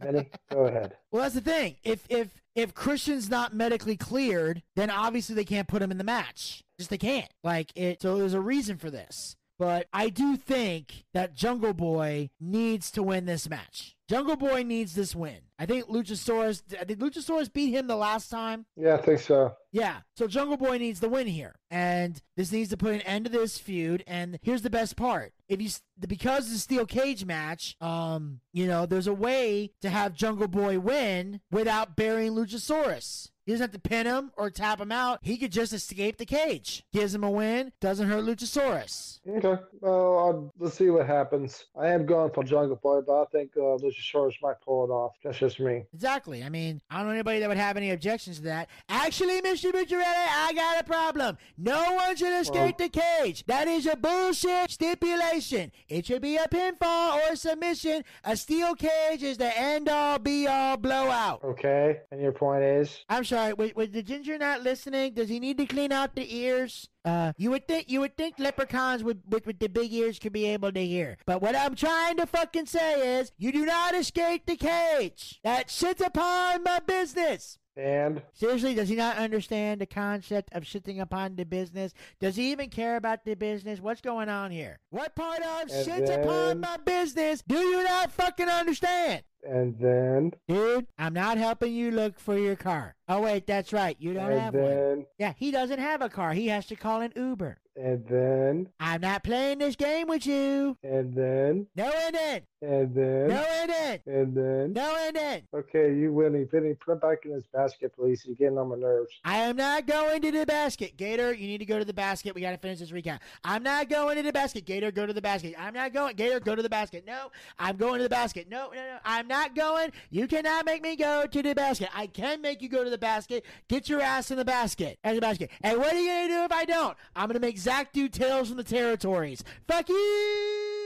Vinny, 0.00 0.28
go 0.52 0.66
ahead. 0.66 0.96
Well, 1.10 1.22
that's 1.22 1.34
the 1.34 1.40
thing. 1.40 1.76
If 1.82 2.04
if 2.08 2.28
if 2.54 2.74
Christian's 2.74 3.28
not 3.28 3.54
medically 3.54 3.96
cleared, 3.96 4.62
then 4.76 4.90
obviously 4.90 5.34
they 5.34 5.44
can't 5.44 5.68
put 5.68 5.82
him 5.82 5.90
in 5.90 5.98
the 5.98 6.04
match. 6.04 6.62
Just 6.78 6.90
they 6.90 6.98
can't. 6.98 7.30
Like 7.42 7.72
it. 7.76 8.02
So 8.02 8.18
there's 8.18 8.34
a 8.34 8.40
reason 8.40 8.76
for 8.76 8.90
this. 8.90 9.36
But 9.58 9.88
I 9.92 10.08
do 10.08 10.36
think 10.36 11.04
that 11.14 11.34
Jungle 11.34 11.74
Boy 11.74 12.30
needs 12.40 12.90
to 12.92 13.02
win 13.02 13.26
this 13.26 13.48
match. 13.48 13.96
Jungle 14.08 14.36
Boy 14.36 14.62
needs 14.62 14.94
this 14.94 15.14
win. 15.14 15.40
I 15.58 15.66
think 15.66 15.86
Luchasaurus. 15.86 16.62
Did 16.86 17.00
Luchasaurus 17.00 17.52
beat 17.52 17.72
him 17.72 17.88
the 17.88 17.96
last 17.96 18.30
time? 18.30 18.64
Yeah, 18.76 18.94
I 18.94 19.02
think 19.02 19.20
so. 19.20 19.54
Yeah. 19.70 19.98
So 20.16 20.26
Jungle 20.26 20.56
Boy 20.56 20.78
needs 20.78 21.00
the 21.00 21.10
win 21.10 21.26
here, 21.26 21.56
and 21.70 22.20
this 22.36 22.50
needs 22.50 22.70
to 22.70 22.76
put 22.76 22.94
an 22.94 23.02
end 23.02 23.26
to 23.26 23.30
this 23.30 23.58
feud. 23.58 24.04
And 24.06 24.38
here's 24.40 24.62
the 24.62 24.70
best 24.70 24.96
part: 24.96 25.32
if 25.48 25.60
you 25.60 25.68
because 26.06 26.46
it's 26.46 26.56
a 26.56 26.60
steel 26.60 26.86
cage 26.86 27.24
match, 27.26 27.76
um, 27.80 28.40
you 28.52 28.66
know, 28.66 28.86
there's 28.86 29.08
a 29.08 29.12
way 29.12 29.72
to 29.82 29.90
have 29.90 30.14
Jungle 30.14 30.48
Boy 30.48 30.78
win 30.78 31.40
without 31.50 31.96
burying 31.96 32.32
Luchasaurus. 32.32 33.30
He 33.48 33.54
doesn't 33.54 33.72
have 33.72 33.82
to 33.82 33.88
pin 33.88 34.04
him 34.04 34.30
or 34.36 34.50
tap 34.50 34.78
him 34.78 34.92
out. 34.92 35.20
He 35.22 35.38
could 35.38 35.52
just 35.52 35.72
escape 35.72 36.18
the 36.18 36.26
cage. 36.26 36.84
Gives 36.92 37.14
him 37.14 37.24
a 37.24 37.30
win. 37.30 37.72
Doesn't 37.80 38.06
hurt 38.06 38.22
Luchasaurus. 38.22 39.20
Okay. 39.26 39.62
Well, 39.80 40.18
I'll, 40.18 40.52
let's 40.58 40.76
see 40.76 40.90
what 40.90 41.06
happens. 41.06 41.64
I 41.74 41.88
am 41.88 42.04
going 42.04 42.30
for 42.30 42.44
Jungle 42.44 42.76
Boy, 42.76 43.00
but 43.00 43.22
I 43.22 43.24
think 43.32 43.52
uh, 43.56 43.80
Luchasaurus 43.80 44.34
might 44.42 44.60
pull 44.62 44.84
it 44.84 44.90
off. 44.90 45.12
That's 45.24 45.38
just 45.38 45.60
me. 45.60 45.86
Exactly. 45.94 46.44
I 46.44 46.50
mean, 46.50 46.82
I 46.90 46.98
don't 46.98 47.06
know 47.06 47.12
anybody 47.12 47.38
that 47.38 47.48
would 47.48 47.56
have 47.56 47.78
any 47.78 47.92
objections 47.92 48.36
to 48.36 48.42
that. 48.42 48.68
Actually, 48.90 49.40
Mr. 49.40 49.72
Bucciarelli, 49.72 50.02
I 50.04 50.52
got 50.54 50.82
a 50.82 50.84
problem. 50.84 51.38
No 51.56 51.94
one 51.94 52.16
should 52.16 52.38
escape 52.38 52.76
the 52.76 52.90
cage. 52.90 53.46
That 53.46 53.66
is 53.66 53.86
a 53.86 53.96
bullshit 53.96 54.72
stipulation. 54.72 55.72
It 55.88 56.04
should 56.04 56.20
be 56.20 56.36
a 56.36 56.48
pinfall 56.48 57.14
or 57.16 57.32
a 57.32 57.36
submission. 57.36 58.04
A 58.24 58.36
steel 58.36 58.74
cage 58.74 59.22
is 59.22 59.38
the 59.38 59.58
end 59.58 59.88
all 59.88 60.18
be 60.18 60.46
all 60.46 60.76
blowout. 60.76 61.42
Okay. 61.42 62.00
And 62.12 62.20
your 62.20 62.32
point 62.32 62.62
is? 62.62 63.06
I'm 63.08 63.24
sorry. 63.24 63.37
Was, 63.56 63.74
was 63.74 63.90
the 63.90 64.02
ginger 64.02 64.36
not 64.38 64.62
listening? 64.62 65.14
Does 65.14 65.28
he 65.28 65.40
need 65.40 65.58
to 65.58 65.66
clean 65.66 65.92
out 65.92 66.14
the 66.14 66.36
ears? 66.36 66.88
Uh, 67.04 67.32
you 67.36 67.50
would 67.50 67.66
think 67.66 67.88
you 67.88 68.00
would 68.00 68.16
think 68.16 68.38
leprechauns 68.38 69.02
with, 69.02 69.22
with 69.28 69.46
with 69.46 69.58
the 69.58 69.68
big 69.68 69.92
ears 69.92 70.18
could 70.18 70.32
be 70.32 70.46
able 70.46 70.72
to 70.72 70.84
hear. 70.84 71.16
But 71.26 71.40
what 71.40 71.56
I'm 71.56 71.74
trying 71.74 72.16
to 72.18 72.26
fucking 72.26 72.66
say 72.66 73.18
is, 73.18 73.32
you 73.38 73.52
do 73.52 73.64
not 73.64 73.94
escape 73.94 74.46
the 74.46 74.56
cage. 74.56 75.40
That 75.44 75.70
shit's 75.70 76.02
upon 76.02 76.62
my 76.64 76.80
business. 76.80 77.58
And 77.78 78.22
Seriously, 78.32 78.74
does 78.74 78.88
he 78.88 78.96
not 78.96 79.18
understand 79.18 79.80
the 79.80 79.86
concept 79.86 80.52
of 80.52 80.64
shitting 80.64 81.00
upon 81.00 81.36
the 81.36 81.44
business? 81.44 81.94
Does 82.18 82.34
he 82.34 82.50
even 82.50 82.70
care 82.70 82.96
about 82.96 83.24
the 83.24 83.36
business? 83.36 83.78
What's 83.80 84.00
going 84.00 84.28
on 84.28 84.50
here? 84.50 84.80
What 84.90 85.14
part 85.14 85.40
of 85.42 85.70
And 85.70 85.86
shits 85.86 86.12
upon 86.12 86.58
my 86.58 86.76
business 86.78 87.40
do 87.46 87.56
you 87.56 87.84
not 87.84 88.10
fucking 88.10 88.48
understand? 88.48 89.22
And 89.46 89.78
then 89.78 90.32
Dude, 90.48 90.86
I'm 90.98 91.14
not 91.14 91.38
helping 91.38 91.72
you 91.72 91.90
look 91.90 92.18
for 92.18 92.36
your 92.38 92.56
car. 92.56 92.94
Oh, 93.10 93.22
wait, 93.22 93.46
that's 93.46 93.72
right. 93.72 93.96
You 93.98 94.12
don't 94.14 94.30
and 94.32 94.40
have 94.40 94.54
one. 94.54 95.06
Yeah, 95.18 95.32
he 95.36 95.50
doesn't 95.50 95.78
have 95.78 96.02
a 96.02 96.08
car. 96.10 96.32
He 96.34 96.48
has 96.48 96.66
to 96.66 96.76
call 96.76 97.00
an 97.00 97.12
Uber. 97.16 97.58
and 97.74 98.04
then 98.06 98.68
I'm 98.80 99.00
not 99.00 99.24
playing 99.24 99.58
this 99.58 99.76
game 99.76 100.08
with 100.08 100.26
you. 100.26 100.76
and 100.82 101.14
then 101.14 101.68
No 101.74 101.86
in 101.86 102.14
it. 102.14 102.44
and 102.60 102.94
then 102.94 103.28
No 103.28 103.46
in 103.62 103.70
it. 103.70 104.02
and 104.06 104.34
then 104.36 104.72
No 104.74 105.06
in 105.08 105.16
it. 105.16 105.44
okay, 105.54 105.94
you 105.94 106.12
Vinny, 106.20 106.44
Vinny, 106.44 106.74
put 106.74 106.92
him 106.92 106.98
back 106.98 107.24
in 107.24 107.32
his 107.32 107.46
basket, 107.46 107.94
please. 107.96 108.20
He's 108.20 108.36
getting 108.36 108.58
on 108.58 108.68
my 108.68 108.76
nerves. 108.76 109.10
I 109.24 109.38
am 109.38 109.56
not 109.56 109.86
going 109.86 110.20
to 110.22 110.30
the 110.32 110.44
basket. 110.44 110.98
Gator, 110.98 111.32
you 111.32 111.46
need 111.46 111.58
to 111.58 111.64
go 111.64 111.78
to 111.78 111.84
the 111.86 111.94
basket. 111.94 112.34
We 112.34 112.42
got 112.42 112.50
to 112.50 112.58
finish 112.58 112.80
this 112.80 112.90
recap. 112.90 113.20
I'm 113.42 113.62
not 113.62 113.88
going 113.88 114.16
to 114.16 114.22
the 114.22 114.32
basket. 114.32 114.66
Gator, 114.66 114.90
go 114.92 115.06
to 115.06 115.14
the 115.14 115.22
basket. 115.22 115.54
I'm 115.58 115.72
not 115.72 115.94
going. 115.94 116.14
Gator, 116.16 116.40
go 116.40 116.54
to 116.54 116.62
the 116.62 116.68
basket. 116.68 117.04
No, 117.06 117.30
I'm 117.58 117.76
going 117.78 117.98
to 117.98 118.02
the 118.02 118.08
basket. 118.10 118.50
No, 118.50 118.68
no, 118.74 118.82
no. 118.82 118.98
I'm 119.02 119.27
not 119.28 119.54
going. 119.54 119.92
You 120.10 120.26
cannot 120.26 120.64
make 120.64 120.82
me 120.82 120.96
go 120.96 121.26
to 121.26 121.42
the 121.42 121.54
basket. 121.54 121.88
I 121.94 122.06
can 122.06 122.40
make 122.40 122.62
you 122.62 122.68
go 122.68 122.82
to 122.82 122.90
the 122.90 122.98
basket. 122.98 123.44
Get 123.68 123.88
your 123.88 124.00
ass 124.00 124.30
in 124.30 124.36
the 124.36 124.44
basket. 124.44 124.98
At 125.04 125.14
the 125.14 125.20
basket. 125.20 125.50
And 125.62 125.78
what 125.78 125.94
are 125.94 126.00
you 126.00 126.08
to 126.08 126.28
do 126.28 126.44
if 126.44 126.52
I 126.52 126.64
don't? 126.64 126.96
I'm 127.14 127.28
to 127.30 127.38
make 127.38 127.58
Zack 127.58 127.92
do 127.92 128.08
Tales 128.08 128.48
from 128.48 128.56
the 128.56 128.64
Territories. 128.64 129.44
Fuck 129.66 129.88
you. 129.88 130.84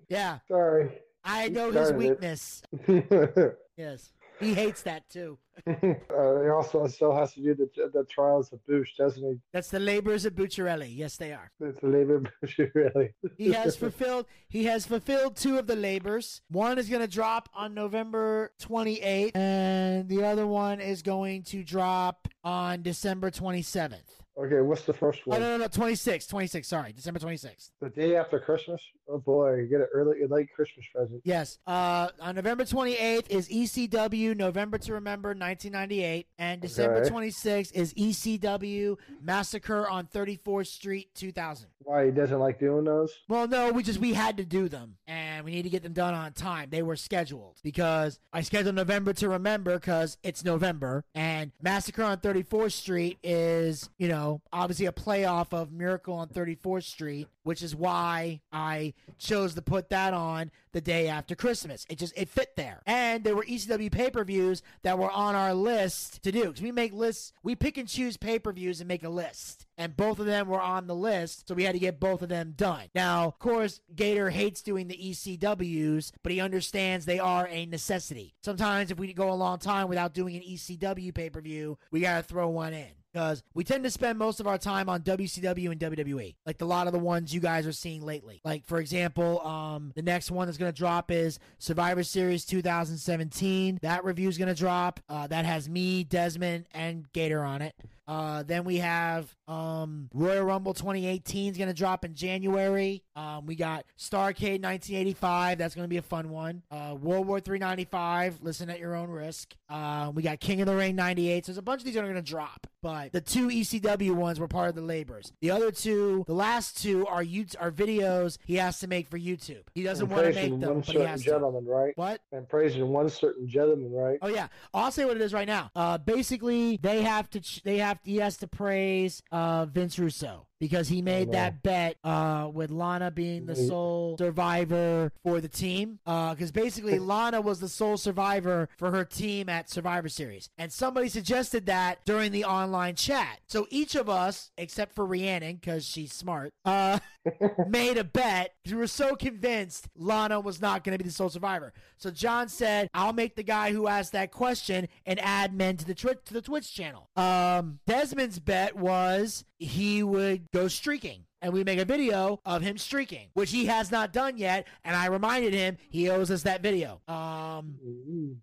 Yeah, 0.08 0.38
Sorry. 0.48 0.90
I 1.24 1.48
know 1.50 1.70
his 1.70 1.88
started 1.88 1.96
weakness. 1.98 2.62
Yes. 3.76 4.10
He 4.40 4.54
hates 4.54 4.82
that 4.82 5.08
too. 5.10 5.38
uh, 5.66 5.72
he 5.82 6.48
also 6.48 6.86
still 6.86 7.14
has 7.14 7.34
to 7.34 7.40
do 7.42 7.54
the 7.54 7.68
the 7.92 8.04
trials 8.04 8.50
of 8.52 8.60
Boosh, 8.68 8.96
doesn't 8.96 9.22
he? 9.22 9.38
That's 9.52 9.68
the 9.68 9.78
labors 9.80 10.24
of 10.24 10.34
Bucciarelli. 10.34 10.88
Yes, 10.96 11.16
they 11.16 11.32
are. 11.32 11.50
It's 11.60 11.82
a 11.82 11.86
labor 11.86 12.20
Boosh, 12.42 12.70
really. 12.74 13.10
He 13.36 13.52
has 13.52 13.76
fulfilled 13.76 14.26
he 14.48 14.64
has 14.64 14.86
fulfilled 14.86 15.36
two 15.36 15.58
of 15.58 15.66
the 15.66 15.76
labors. 15.76 16.40
One 16.50 16.78
is 16.78 16.88
going 16.88 17.02
to 17.02 17.08
drop 17.08 17.48
on 17.54 17.74
November 17.74 18.52
28th 18.62 19.36
and 19.36 20.08
the 20.08 20.24
other 20.24 20.46
one 20.46 20.80
is 20.80 21.02
going 21.02 21.42
to 21.44 21.62
drop 21.62 22.28
on 22.42 22.82
December 22.82 23.30
27th. 23.30 23.98
okay, 24.38 24.60
what's 24.62 24.82
the 24.84 24.94
first 24.94 25.20
Oh 25.26 25.30
one? 25.32 25.40
no 25.40 25.58
no 25.58 25.64
no 25.64 25.68
26th 25.68 26.28
26th 26.32 26.64
sorry 26.64 26.92
December 26.92 27.20
26th. 27.20 27.70
The 27.80 27.90
day 27.90 28.16
after 28.16 28.40
Christmas? 28.40 28.80
Oh 29.12 29.18
boy, 29.18 29.56
you 29.56 29.66
get 29.66 29.80
an 29.80 29.88
early, 29.92 30.24
late 30.28 30.48
Christmas 30.54 30.86
present. 30.94 31.20
Yes. 31.24 31.58
Uh 31.66 32.08
on 32.20 32.36
November 32.36 32.64
28th 32.64 33.28
is 33.28 33.48
ECW 33.48 34.36
November 34.36 34.78
to 34.78 34.92
Remember 34.94 35.30
1998 35.30 36.26
and 36.38 36.60
December 36.60 36.98
Okay. 36.98 37.10
26th 37.10 37.72
is 37.74 37.92
ECW 37.94 38.96
Massacre 39.22 39.88
on 39.88 40.06
34th 40.06 40.66
Street 40.68 41.08
2000. 41.14 41.68
Why 41.82 42.04
he 42.06 42.10
doesn't 42.12 42.38
like 42.38 42.60
doing 42.60 42.84
those? 42.84 43.10
Well, 43.26 43.48
no, 43.48 43.72
we 43.72 43.82
just 43.82 43.98
we 43.98 44.12
had 44.12 44.36
to 44.36 44.44
do 44.44 44.68
them, 44.68 44.96
and 45.06 45.44
we 45.44 45.50
need 45.52 45.62
to 45.62 45.70
get 45.70 45.82
them 45.82 45.94
done 45.94 46.12
on 46.14 46.32
time. 46.34 46.68
They 46.70 46.82
were 46.82 46.94
scheduled 46.94 47.56
because 47.64 48.20
I 48.32 48.42
scheduled 48.42 48.74
November 48.74 49.14
to 49.14 49.28
remember 49.30 49.74
because 49.78 50.18
it's 50.22 50.44
November, 50.44 51.04
and 51.14 51.52
Massacre 51.60 52.02
on 52.04 52.18
34th 52.18 52.72
Street 52.72 53.18
is 53.24 53.88
you 53.98 54.08
know 54.08 54.42
obviously 54.52 54.86
a 54.86 54.92
playoff 54.92 55.52
of 55.52 55.72
Miracle 55.72 56.14
on 56.14 56.28
34th 56.28 56.84
Street, 56.84 57.28
which 57.44 57.62
is 57.62 57.74
why 57.74 58.40
I 58.52 58.92
chose 59.18 59.54
to 59.54 59.62
put 59.62 59.90
that 59.90 60.14
on 60.14 60.50
the 60.72 60.80
day 60.80 61.08
after 61.08 61.34
Christmas. 61.34 61.86
It 61.88 61.98
just 61.98 62.16
it 62.16 62.28
fit 62.28 62.56
there, 62.56 62.82
and 62.86 63.24
there 63.24 63.36
were 63.36 63.44
ECW 63.44 63.90
pay 63.90 64.10
per 64.10 64.24
views 64.24 64.62
that 64.82 64.98
were 64.98 65.10
on 65.10 65.34
our 65.34 65.54
list 65.54 66.22
to 66.22 66.32
do 66.32 66.46
because 66.46 66.62
we 66.62 66.72
make 66.72 66.92
lists, 66.92 67.32
we 67.42 67.54
pick 67.54 67.76
and 67.76 67.88
choose 67.88 68.16
pay 68.16 68.38
per 68.38 68.52
views 68.52 68.80
and 68.80 68.88
make 68.88 69.04
a 69.04 69.08
list 69.08 69.66
and 69.80 69.96
both 69.96 70.18
of 70.18 70.26
them 70.26 70.46
were 70.46 70.60
on 70.60 70.86
the 70.86 70.94
list, 70.94 71.48
so 71.48 71.54
we 71.54 71.64
had 71.64 71.72
to 71.72 71.78
get 71.78 71.98
both 71.98 72.20
of 72.20 72.28
them 72.28 72.52
done. 72.54 72.84
Now, 72.94 73.24
of 73.24 73.38
course, 73.38 73.80
Gator 73.96 74.28
hates 74.28 74.60
doing 74.60 74.88
the 74.88 74.94
ECWs, 74.94 76.12
but 76.22 76.32
he 76.32 76.40
understands 76.42 77.06
they 77.06 77.18
are 77.18 77.48
a 77.48 77.64
necessity. 77.64 78.34
Sometimes 78.42 78.90
if 78.90 78.98
we 78.98 79.14
go 79.14 79.32
a 79.32 79.34
long 79.34 79.58
time 79.58 79.88
without 79.88 80.12
doing 80.12 80.36
an 80.36 80.42
ECW 80.42 81.14
pay 81.14 81.30
per 81.30 81.40
view, 81.40 81.78
we 81.90 82.00
gotta 82.00 82.22
throw 82.22 82.50
one 82.50 82.74
in. 82.74 82.90
Because 83.12 83.42
we 83.54 83.64
tend 83.64 83.84
to 83.84 83.90
spend 83.90 84.18
most 84.18 84.40
of 84.40 84.46
our 84.46 84.58
time 84.58 84.88
on 84.88 85.02
WCW 85.02 85.70
and 85.72 85.80
WWE, 85.80 86.36
like 86.46 86.60
a 86.62 86.64
lot 86.64 86.86
of 86.86 86.92
the 86.92 86.98
ones 86.98 87.34
you 87.34 87.40
guys 87.40 87.66
are 87.66 87.72
seeing 87.72 88.04
lately. 88.04 88.40
Like 88.44 88.64
for 88.64 88.78
example, 88.78 89.40
um, 89.46 89.92
the 89.96 90.02
next 90.02 90.30
one 90.30 90.46
that's 90.46 90.58
gonna 90.58 90.72
drop 90.72 91.10
is 91.10 91.38
Survivor 91.58 92.02
Series 92.02 92.44
2017. 92.44 93.78
That 93.82 94.04
review 94.04 94.28
is 94.28 94.38
gonna 94.38 94.54
drop. 94.54 95.00
Uh, 95.08 95.26
that 95.26 95.44
has 95.44 95.68
me, 95.68 96.04
Desmond, 96.04 96.66
and 96.72 97.10
Gator 97.12 97.42
on 97.42 97.62
it. 97.62 97.74
Uh, 98.10 98.42
then 98.42 98.64
we 98.64 98.78
have 98.78 99.32
um, 99.46 100.10
Royal 100.12 100.42
Rumble 100.42 100.74
2018 100.74 101.52
is 101.52 101.56
going 101.56 101.68
to 101.68 101.74
drop 101.74 102.04
in 102.04 102.16
January. 102.16 103.04
Um, 103.14 103.46
we 103.46 103.54
got 103.54 103.84
Starcade 103.96 104.60
1985. 104.64 105.58
That's 105.58 105.76
going 105.76 105.84
to 105.84 105.88
be 105.88 105.98
a 105.98 106.02
fun 106.02 106.28
one. 106.28 106.64
Uh, 106.72 106.96
World 107.00 107.28
War 107.28 107.38
395. 107.38 108.38
Listen 108.42 108.68
at 108.68 108.80
your 108.80 108.96
own 108.96 109.10
risk. 109.10 109.54
Uh, 109.68 110.10
we 110.12 110.24
got 110.24 110.40
King 110.40 110.60
of 110.60 110.66
the 110.66 110.74
Ring 110.74 110.96
98. 110.96 111.46
So 111.46 111.52
there's 111.52 111.58
a 111.58 111.62
bunch 111.62 111.82
of 111.82 111.84
these 111.84 111.94
that 111.94 112.00
are 112.00 112.08
going 112.08 112.16
to 112.16 112.22
drop. 112.22 112.66
But 112.82 113.12
the 113.12 113.20
two 113.20 113.48
ECW 113.48 114.12
ones 114.12 114.40
were 114.40 114.48
part 114.48 114.70
of 114.70 114.74
the 114.74 114.82
labors. 114.82 115.32
The 115.40 115.50
other 115.50 115.70
two, 115.70 116.24
the 116.26 116.34
last 116.34 116.82
two, 116.82 117.06
are 117.06 117.22
you 117.22 117.44
are 117.58 117.70
videos 117.70 118.38
he 118.46 118.56
has 118.56 118.80
to 118.80 118.86
make 118.88 119.08
for 119.08 119.18
YouTube. 119.18 119.62
He 119.74 119.82
doesn't 119.82 120.08
want 120.08 120.24
to 120.24 120.32
make 120.32 120.58
them, 120.58 120.80
but 120.80 120.86
he 120.86 120.98
has 121.00 121.20
to. 121.20 121.26
gentleman, 121.26 121.66
right? 121.66 121.92
What? 121.96 122.22
And 122.32 122.48
praising 122.48 122.88
one 122.88 123.10
certain 123.10 123.46
gentleman, 123.46 123.92
right? 123.92 124.18
Oh 124.22 124.28
yeah, 124.28 124.48
I'll 124.72 124.90
say 124.90 125.04
what 125.04 125.16
it 125.16 125.22
is 125.22 125.34
right 125.34 125.46
now. 125.46 125.70
Uh, 125.76 125.98
basically, 125.98 126.78
they 126.78 127.02
have 127.02 127.28
to. 127.30 127.40
Ch- 127.40 127.62
they 127.62 127.78
have. 127.78 127.99
He 128.02 128.16
has 128.18 128.36
to 128.38 128.46
praise 128.46 129.22
uh 129.30 129.66
Vince 129.66 129.98
Russo 129.98 130.46
because 130.60 130.88
he 130.88 131.02
made 131.02 131.28
know. 131.28 131.32
that 131.32 131.62
bet 131.62 131.96
uh 132.04 132.48
with 132.52 132.70
Lana 132.70 133.10
being 133.10 133.46
the 133.46 133.56
sole 133.56 134.16
survivor 134.18 135.12
for 135.24 135.40
the 135.40 135.48
team. 135.48 135.98
Uh, 136.06 136.34
because 136.34 136.52
basically 136.52 136.98
Lana 136.98 137.40
was 137.40 137.60
the 137.60 137.68
sole 137.68 137.96
survivor 137.96 138.68
for 138.78 138.90
her 138.90 139.04
team 139.04 139.48
at 139.48 139.70
Survivor 139.70 140.08
Series, 140.08 140.48
and 140.58 140.72
somebody 140.72 141.08
suggested 141.08 141.66
that 141.66 142.04
during 142.04 142.32
the 142.32 142.44
online 142.44 142.94
chat. 142.94 143.40
So 143.48 143.66
each 143.70 143.94
of 143.94 144.08
us, 144.08 144.50
except 144.56 144.94
for 144.94 145.04
Rhiannon, 145.04 145.56
because 145.56 145.86
she's 145.86 146.12
smart, 146.12 146.52
uh, 146.64 146.98
made 147.68 147.98
a 147.98 148.04
bet 148.04 148.54
we 148.66 148.74
were 148.74 148.86
so 148.86 149.16
convinced 149.16 149.88
Lana 149.96 150.40
was 150.40 150.60
not 150.60 150.84
going 150.84 150.96
to 150.96 151.02
be 151.02 151.08
the 151.08 151.14
sole 151.14 151.28
survivor. 151.28 151.72
So 151.96 152.10
John 152.10 152.48
said, 152.48 152.88
"I'll 152.94 153.12
make 153.12 153.36
the 153.36 153.42
guy 153.42 153.72
who 153.72 153.86
asked 153.86 154.12
that 154.12 154.30
question 154.30 154.88
an 155.06 155.16
admin 155.16 155.78
to 155.78 155.84
the 155.84 155.94
twi- 155.94 156.16
to 156.24 156.34
the 156.34 156.42
Twitch 156.42 156.72
channel." 156.74 157.08
Um, 157.16 157.80
Desmond's 157.86 158.38
bet 158.38 158.76
was 158.76 159.44
he 159.58 160.02
would 160.02 160.49
go 160.52 160.68
streaking. 160.68 161.24
And 161.42 161.54
we 161.54 161.64
make 161.64 161.78
a 161.78 161.86
video 161.86 162.38
of 162.44 162.60
him 162.60 162.76
streaking, 162.76 163.28
which 163.32 163.50
he 163.50 163.64
has 163.64 163.90
not 163.90 164.12
done 164.12 164.36
yet. 164.36 164.66
And 164.84 164.94
I 164.94 165.06
reminded 165.06 165.54
him 165.54 165.78
he 165.88 166.10
owes 166.10 166.30
us 166.30 166.42
that 166.42 166.62
video. 166.62 167.00
Um, 167.08 167.76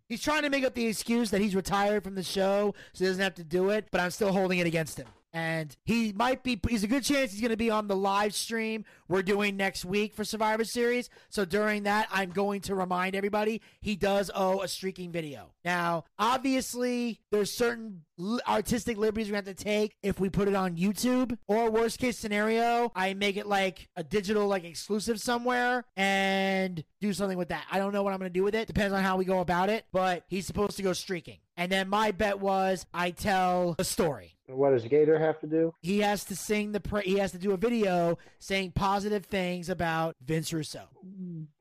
He's 0.10 0.22
trying 0.22 0.42
to 0.42 0.50
make 0.50 0.64
up 0.64 0.74
the 0.74 0.88
excuse 0.88 1.30
that 1.30 1.42
he's 1.42 1.54
retired 1.56 2.04
from 2.04 2.16
the 2.16 2.24
show, 2.24 2.74
so 2.94 3.04
he 3.04 3.06
doesn't 3.06 3.22
have 3.22 3.36
to 3.36 3.44
do 3.44 3.70
it, 3.70 3.88
but 3.92 4.02
I'm 4.02 4.10
still 4.10 4.32
holding 4.32 4.58
it 4.58 4.66
against 4.66 4.98
him. 4.98 5.06
And 5.38 5.78
he 5.86 6.14
might 6.14 6.42
be, 6.42 6.60
he's 6.68 6.84
a 6.84 6.88
good 6.88 7.04
chance 7.04 7.32
he's 7.32 7.42
going 7.42 7.52
to 7.52 7.58
be 7.58 7.70
on 7.70 7.88
the 7.88 7.96
live 7.96 8.34
stream 8.34 8.86
we're 9.08 9.22
doing 9.22 9.56
next 9.56 9.86
week 9.86 10.16
for 10.16 10.24
Survivor 10.24 10.64
Series. 10.64 11.10
So 11.30 11.46
during 11.46 11.84
that, 11.84 12.08
I'm 12.12 12.32
going 12.32 12.62
to 12.62 12.76
remind 12.76 13.16
everybody 13.16 13.62
he 13.80 13.96
does 13.96 14.32
owe 14.34 14.62
a 14.62 14.68
streaking 14.68 15.12
video. 15.12 15.52
Now, 15.64 16.06
obviously, 16.18 17.20
there's 17.32 17.52
certain 17.52 18.02
artistic 18.48 18.98
liberties 18.98 19.30
we 19.30 19.36
have 19.36 19.46
to 19.46 19.54
take 19.54 19.96
if 20.02 20.20
we 20.20 20.30
put 20.30 20.48
it 20.48 20.56
on 20.56 20.76
YouTube, 20.76 21.38
or 21.48 21.70
worst 21.70 22.00
case 22.00 22.18
scenario, 22.18 22.92
I 22.96 23.14
make 23.14 23.38
it 23.38 23.46
like 23.46 23.90
a 23.96 24.04
digital, 24.04 24.48
like 24.48 24.64
exclusive 24.64 25.20
somewhere 25.20 25.86
and 25.96 26.84
do 27.00 27.14
something 27.14 27.38
with 27.38 27.50
that. 27.50 27.66
I 27.72 27.78
don't 27.78 27.94
know 27.94 28.02
what 28.02 28.12
I'm 28.12 28.20
going 28.20 28.32
to 28.32 28.40
do 28.40 28.44
with 28.44 28.56
it. 28.56 28.68
Depends 28.68 28.94
on 28.94 29.04
how 29.04 29.18
we 29.18 29.26
go 29.26 29.40
about 29.40 29.70
it, 29.70 29.86
but 29.92 30.24
he's 30.30 30.48
supposed 30.48 30.78
to 30.78 30.84
go 30.84 30.94
streaking. 30.94 31.38
And 31.56 31.72
then 31.72 31.90
my 31.90 32.12
bet 32.12 32.40
was 32.40 32.86
I 32.94 33.12
tell 33.12 33.76
a 33.78 33.84
story. 33.84 34.37
What 34.48 34.72
does 34.72 34.84
Gator 34.86 35.20
have 35.20 35.40
to 35.42 35.48
do? 35.48 35.74
He 35.82 36.00
has 36.00 36.24
to 36.26 36.36
sing 36.36 36.72
the 36.72 36.80
pra- 36.80 37.02
he 37.02 37.18
has 37.20 37.32
to 37.34 37.38
do 37.38 37.52
a 37.52 37.58
video 37.58 38.18
saying 38.40 38.72
positive 38.72 39.26
things 39.26 39.70
about 39.70 40.16
Vince 40.26 40.54
Russo. 40.54 40.88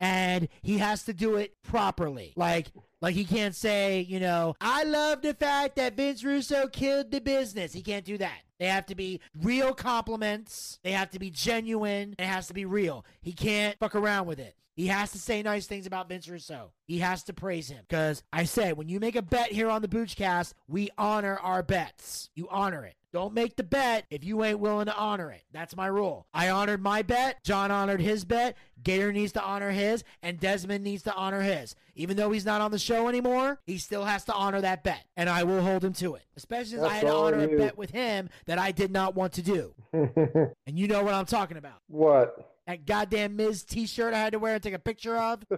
And 0.01 0.49
he 0.63 0.79
has 0.79 1.03
to 1.05 1.13
do 1.13 1.37
it 1.37 1.55
properly. 1.63 2.33
Like 2.37 2.69
like 3.03 3.15
he 3.15 3.25
can't 3.25 3.55
say, 3.55 4.01
you 4.01 4.21
know, 4.21 4.55
I 4.61 4.85
love 4.85 5.23
the 5.23 5.35
fact 5.35 5.77
that 5.77 5.97
Vince 5.97 6.23
Russo 6.25 6.69
killed 6.69 7.11
the 7.11 7.21
business. 7.21 7.73
He 7.73 7.83
can't 7.83 8.05
do 8.05 8.19
that. 8.19 8.39
They 8.59 8.67
have 8.67 8.87
to 8.87 8.95
be 8.95 9.21
real 9.43 9.75
compliments. 9.75 10.79
They 10.83 10.93
have 10.93 11.11
to 11.11 11.19
be 11.19 11.31
genuine. 11.31 12.15
It 12.19 12.25
has 12.25 12.47
to 12.47 12.55
be 12.55 12.65
real. 12.65 13.05
He 13.21 13.33
can't 13.33 13.79
fuck 13.79 13.95
around 13.95 14.27
with 14.27 14.39
it. 14.39 14.55
He 14.77 14.89
has 14.89 15.11
to 15.13 15.19
say 15.19 15.43
nice 15.43 15.67
things 15.67 15.87
about 15.87 16.09
Vince 16.09 16.29
Russo. 16.29 16.71
He 16.87 16.99
has 16.99 17.23
to 17.25 17.33
praise 17.33 17.69
him. 17.69 17.85
Because 17.89 18.23
I 18.31 18.45
say, 18.45 18.75
when 18.75 18.89
you 18.89 19.01
make 19.01 19.17
a 19.17 19.23
bet 19.23 19.51
here 19.51 19.71
on 19.71 19.81
the 19.81 19.89
Boochcast, 19.89 20.53
we 20.69 20.91
honor 20.99 21.39
our 21.39 21.63
bets. 21.63 22.29
You 22.35 22.47
honor 22.51 22.85
it. 22.85 22.95
Don't 23.11 23.33
make 23.33 23.57
the 23.57 23.63
bet 23.63 24.05
if 24.11 24.23
you 24.23 24.45
ain't 24.45 24.59
willing 24.59 24.85
to 24.87 24.95
honor 24.95 25.31
it. 25.31 25.41
That's 25.51 25.75
my 25.75 25.87
rule. 25.87 26.27
I 26.35 26.51
honored 26.51 26.83
my 26.83 27.01
bet. 27.01 27.43
John 27.43 27.71
honored 27.71 28.03
his 28.03 28.27
bet. 28.27 28.55
Gator 28.83 29.11
needs 29.11 29.33
to 29.33 29.43
honor 29.43 29.71
his, 29.71 30.05
and 30.23 30.39
Desmond 30.39 30.85
needs 30.85 31.03
to 31.05 31.15
honor 31.15 31.41
his. 31.41 31.75
Even 31.95 32.19
though 32.19 32.31
he's 32.31 32.45
not 32.45 32.61
on 32.61 32.71
the 32.71 32.79
show 32.79 33.09
anymore, 33.09 33.59
he 33.65 33.79
still 33.79 34.05
has 34.05 34.25
to 34.27 34.35
honor 34.35 34.61
that 34.61 34.85
bet, 34.85 35.03
and 35.17 35.31
I 35.31 35.45
will 35.45 35.63
hold 35.63 35.83
him 35.83 35.95
to 35.95 36.17
it. 36.17 36.23
Especially 36.37 36.73
since 36.73 36.83
I 36.83 36.95
had 36.97 37.07
to 37.07 37.15
honor 37.15 37.43
a 37.45 37.57
bet 37.57 37.79
with 37.79 37.91
him 37.91 38.29
that 38.45 38.59
I 38.59 38.71
did 38.71 38.91
not 38.91 39.15
want 39.15 39.33
to 39.35 39.43
do. 39.43 39.73
And 40.67 40.79
you 40.79 40.87
know 40.89 41.03
what 41.03 41.15
I'm 41.15 41.25
talking 41.27 41.57
about. 41.57 41.81
what? 41.87 42.56
That 42.67 42.85
goddamn 42.85 43.37
Miz 43.37 43.63
T-shirt 43.63 44.13
I 44.13 44.19
had 44.19 44.33
to 44.33 44.41
wear 44.41 44.55
and 44.55 44.63
take 44.63 44.75
a 44.75 44.79
picture 44.79 45.17
of. 45.17 45.45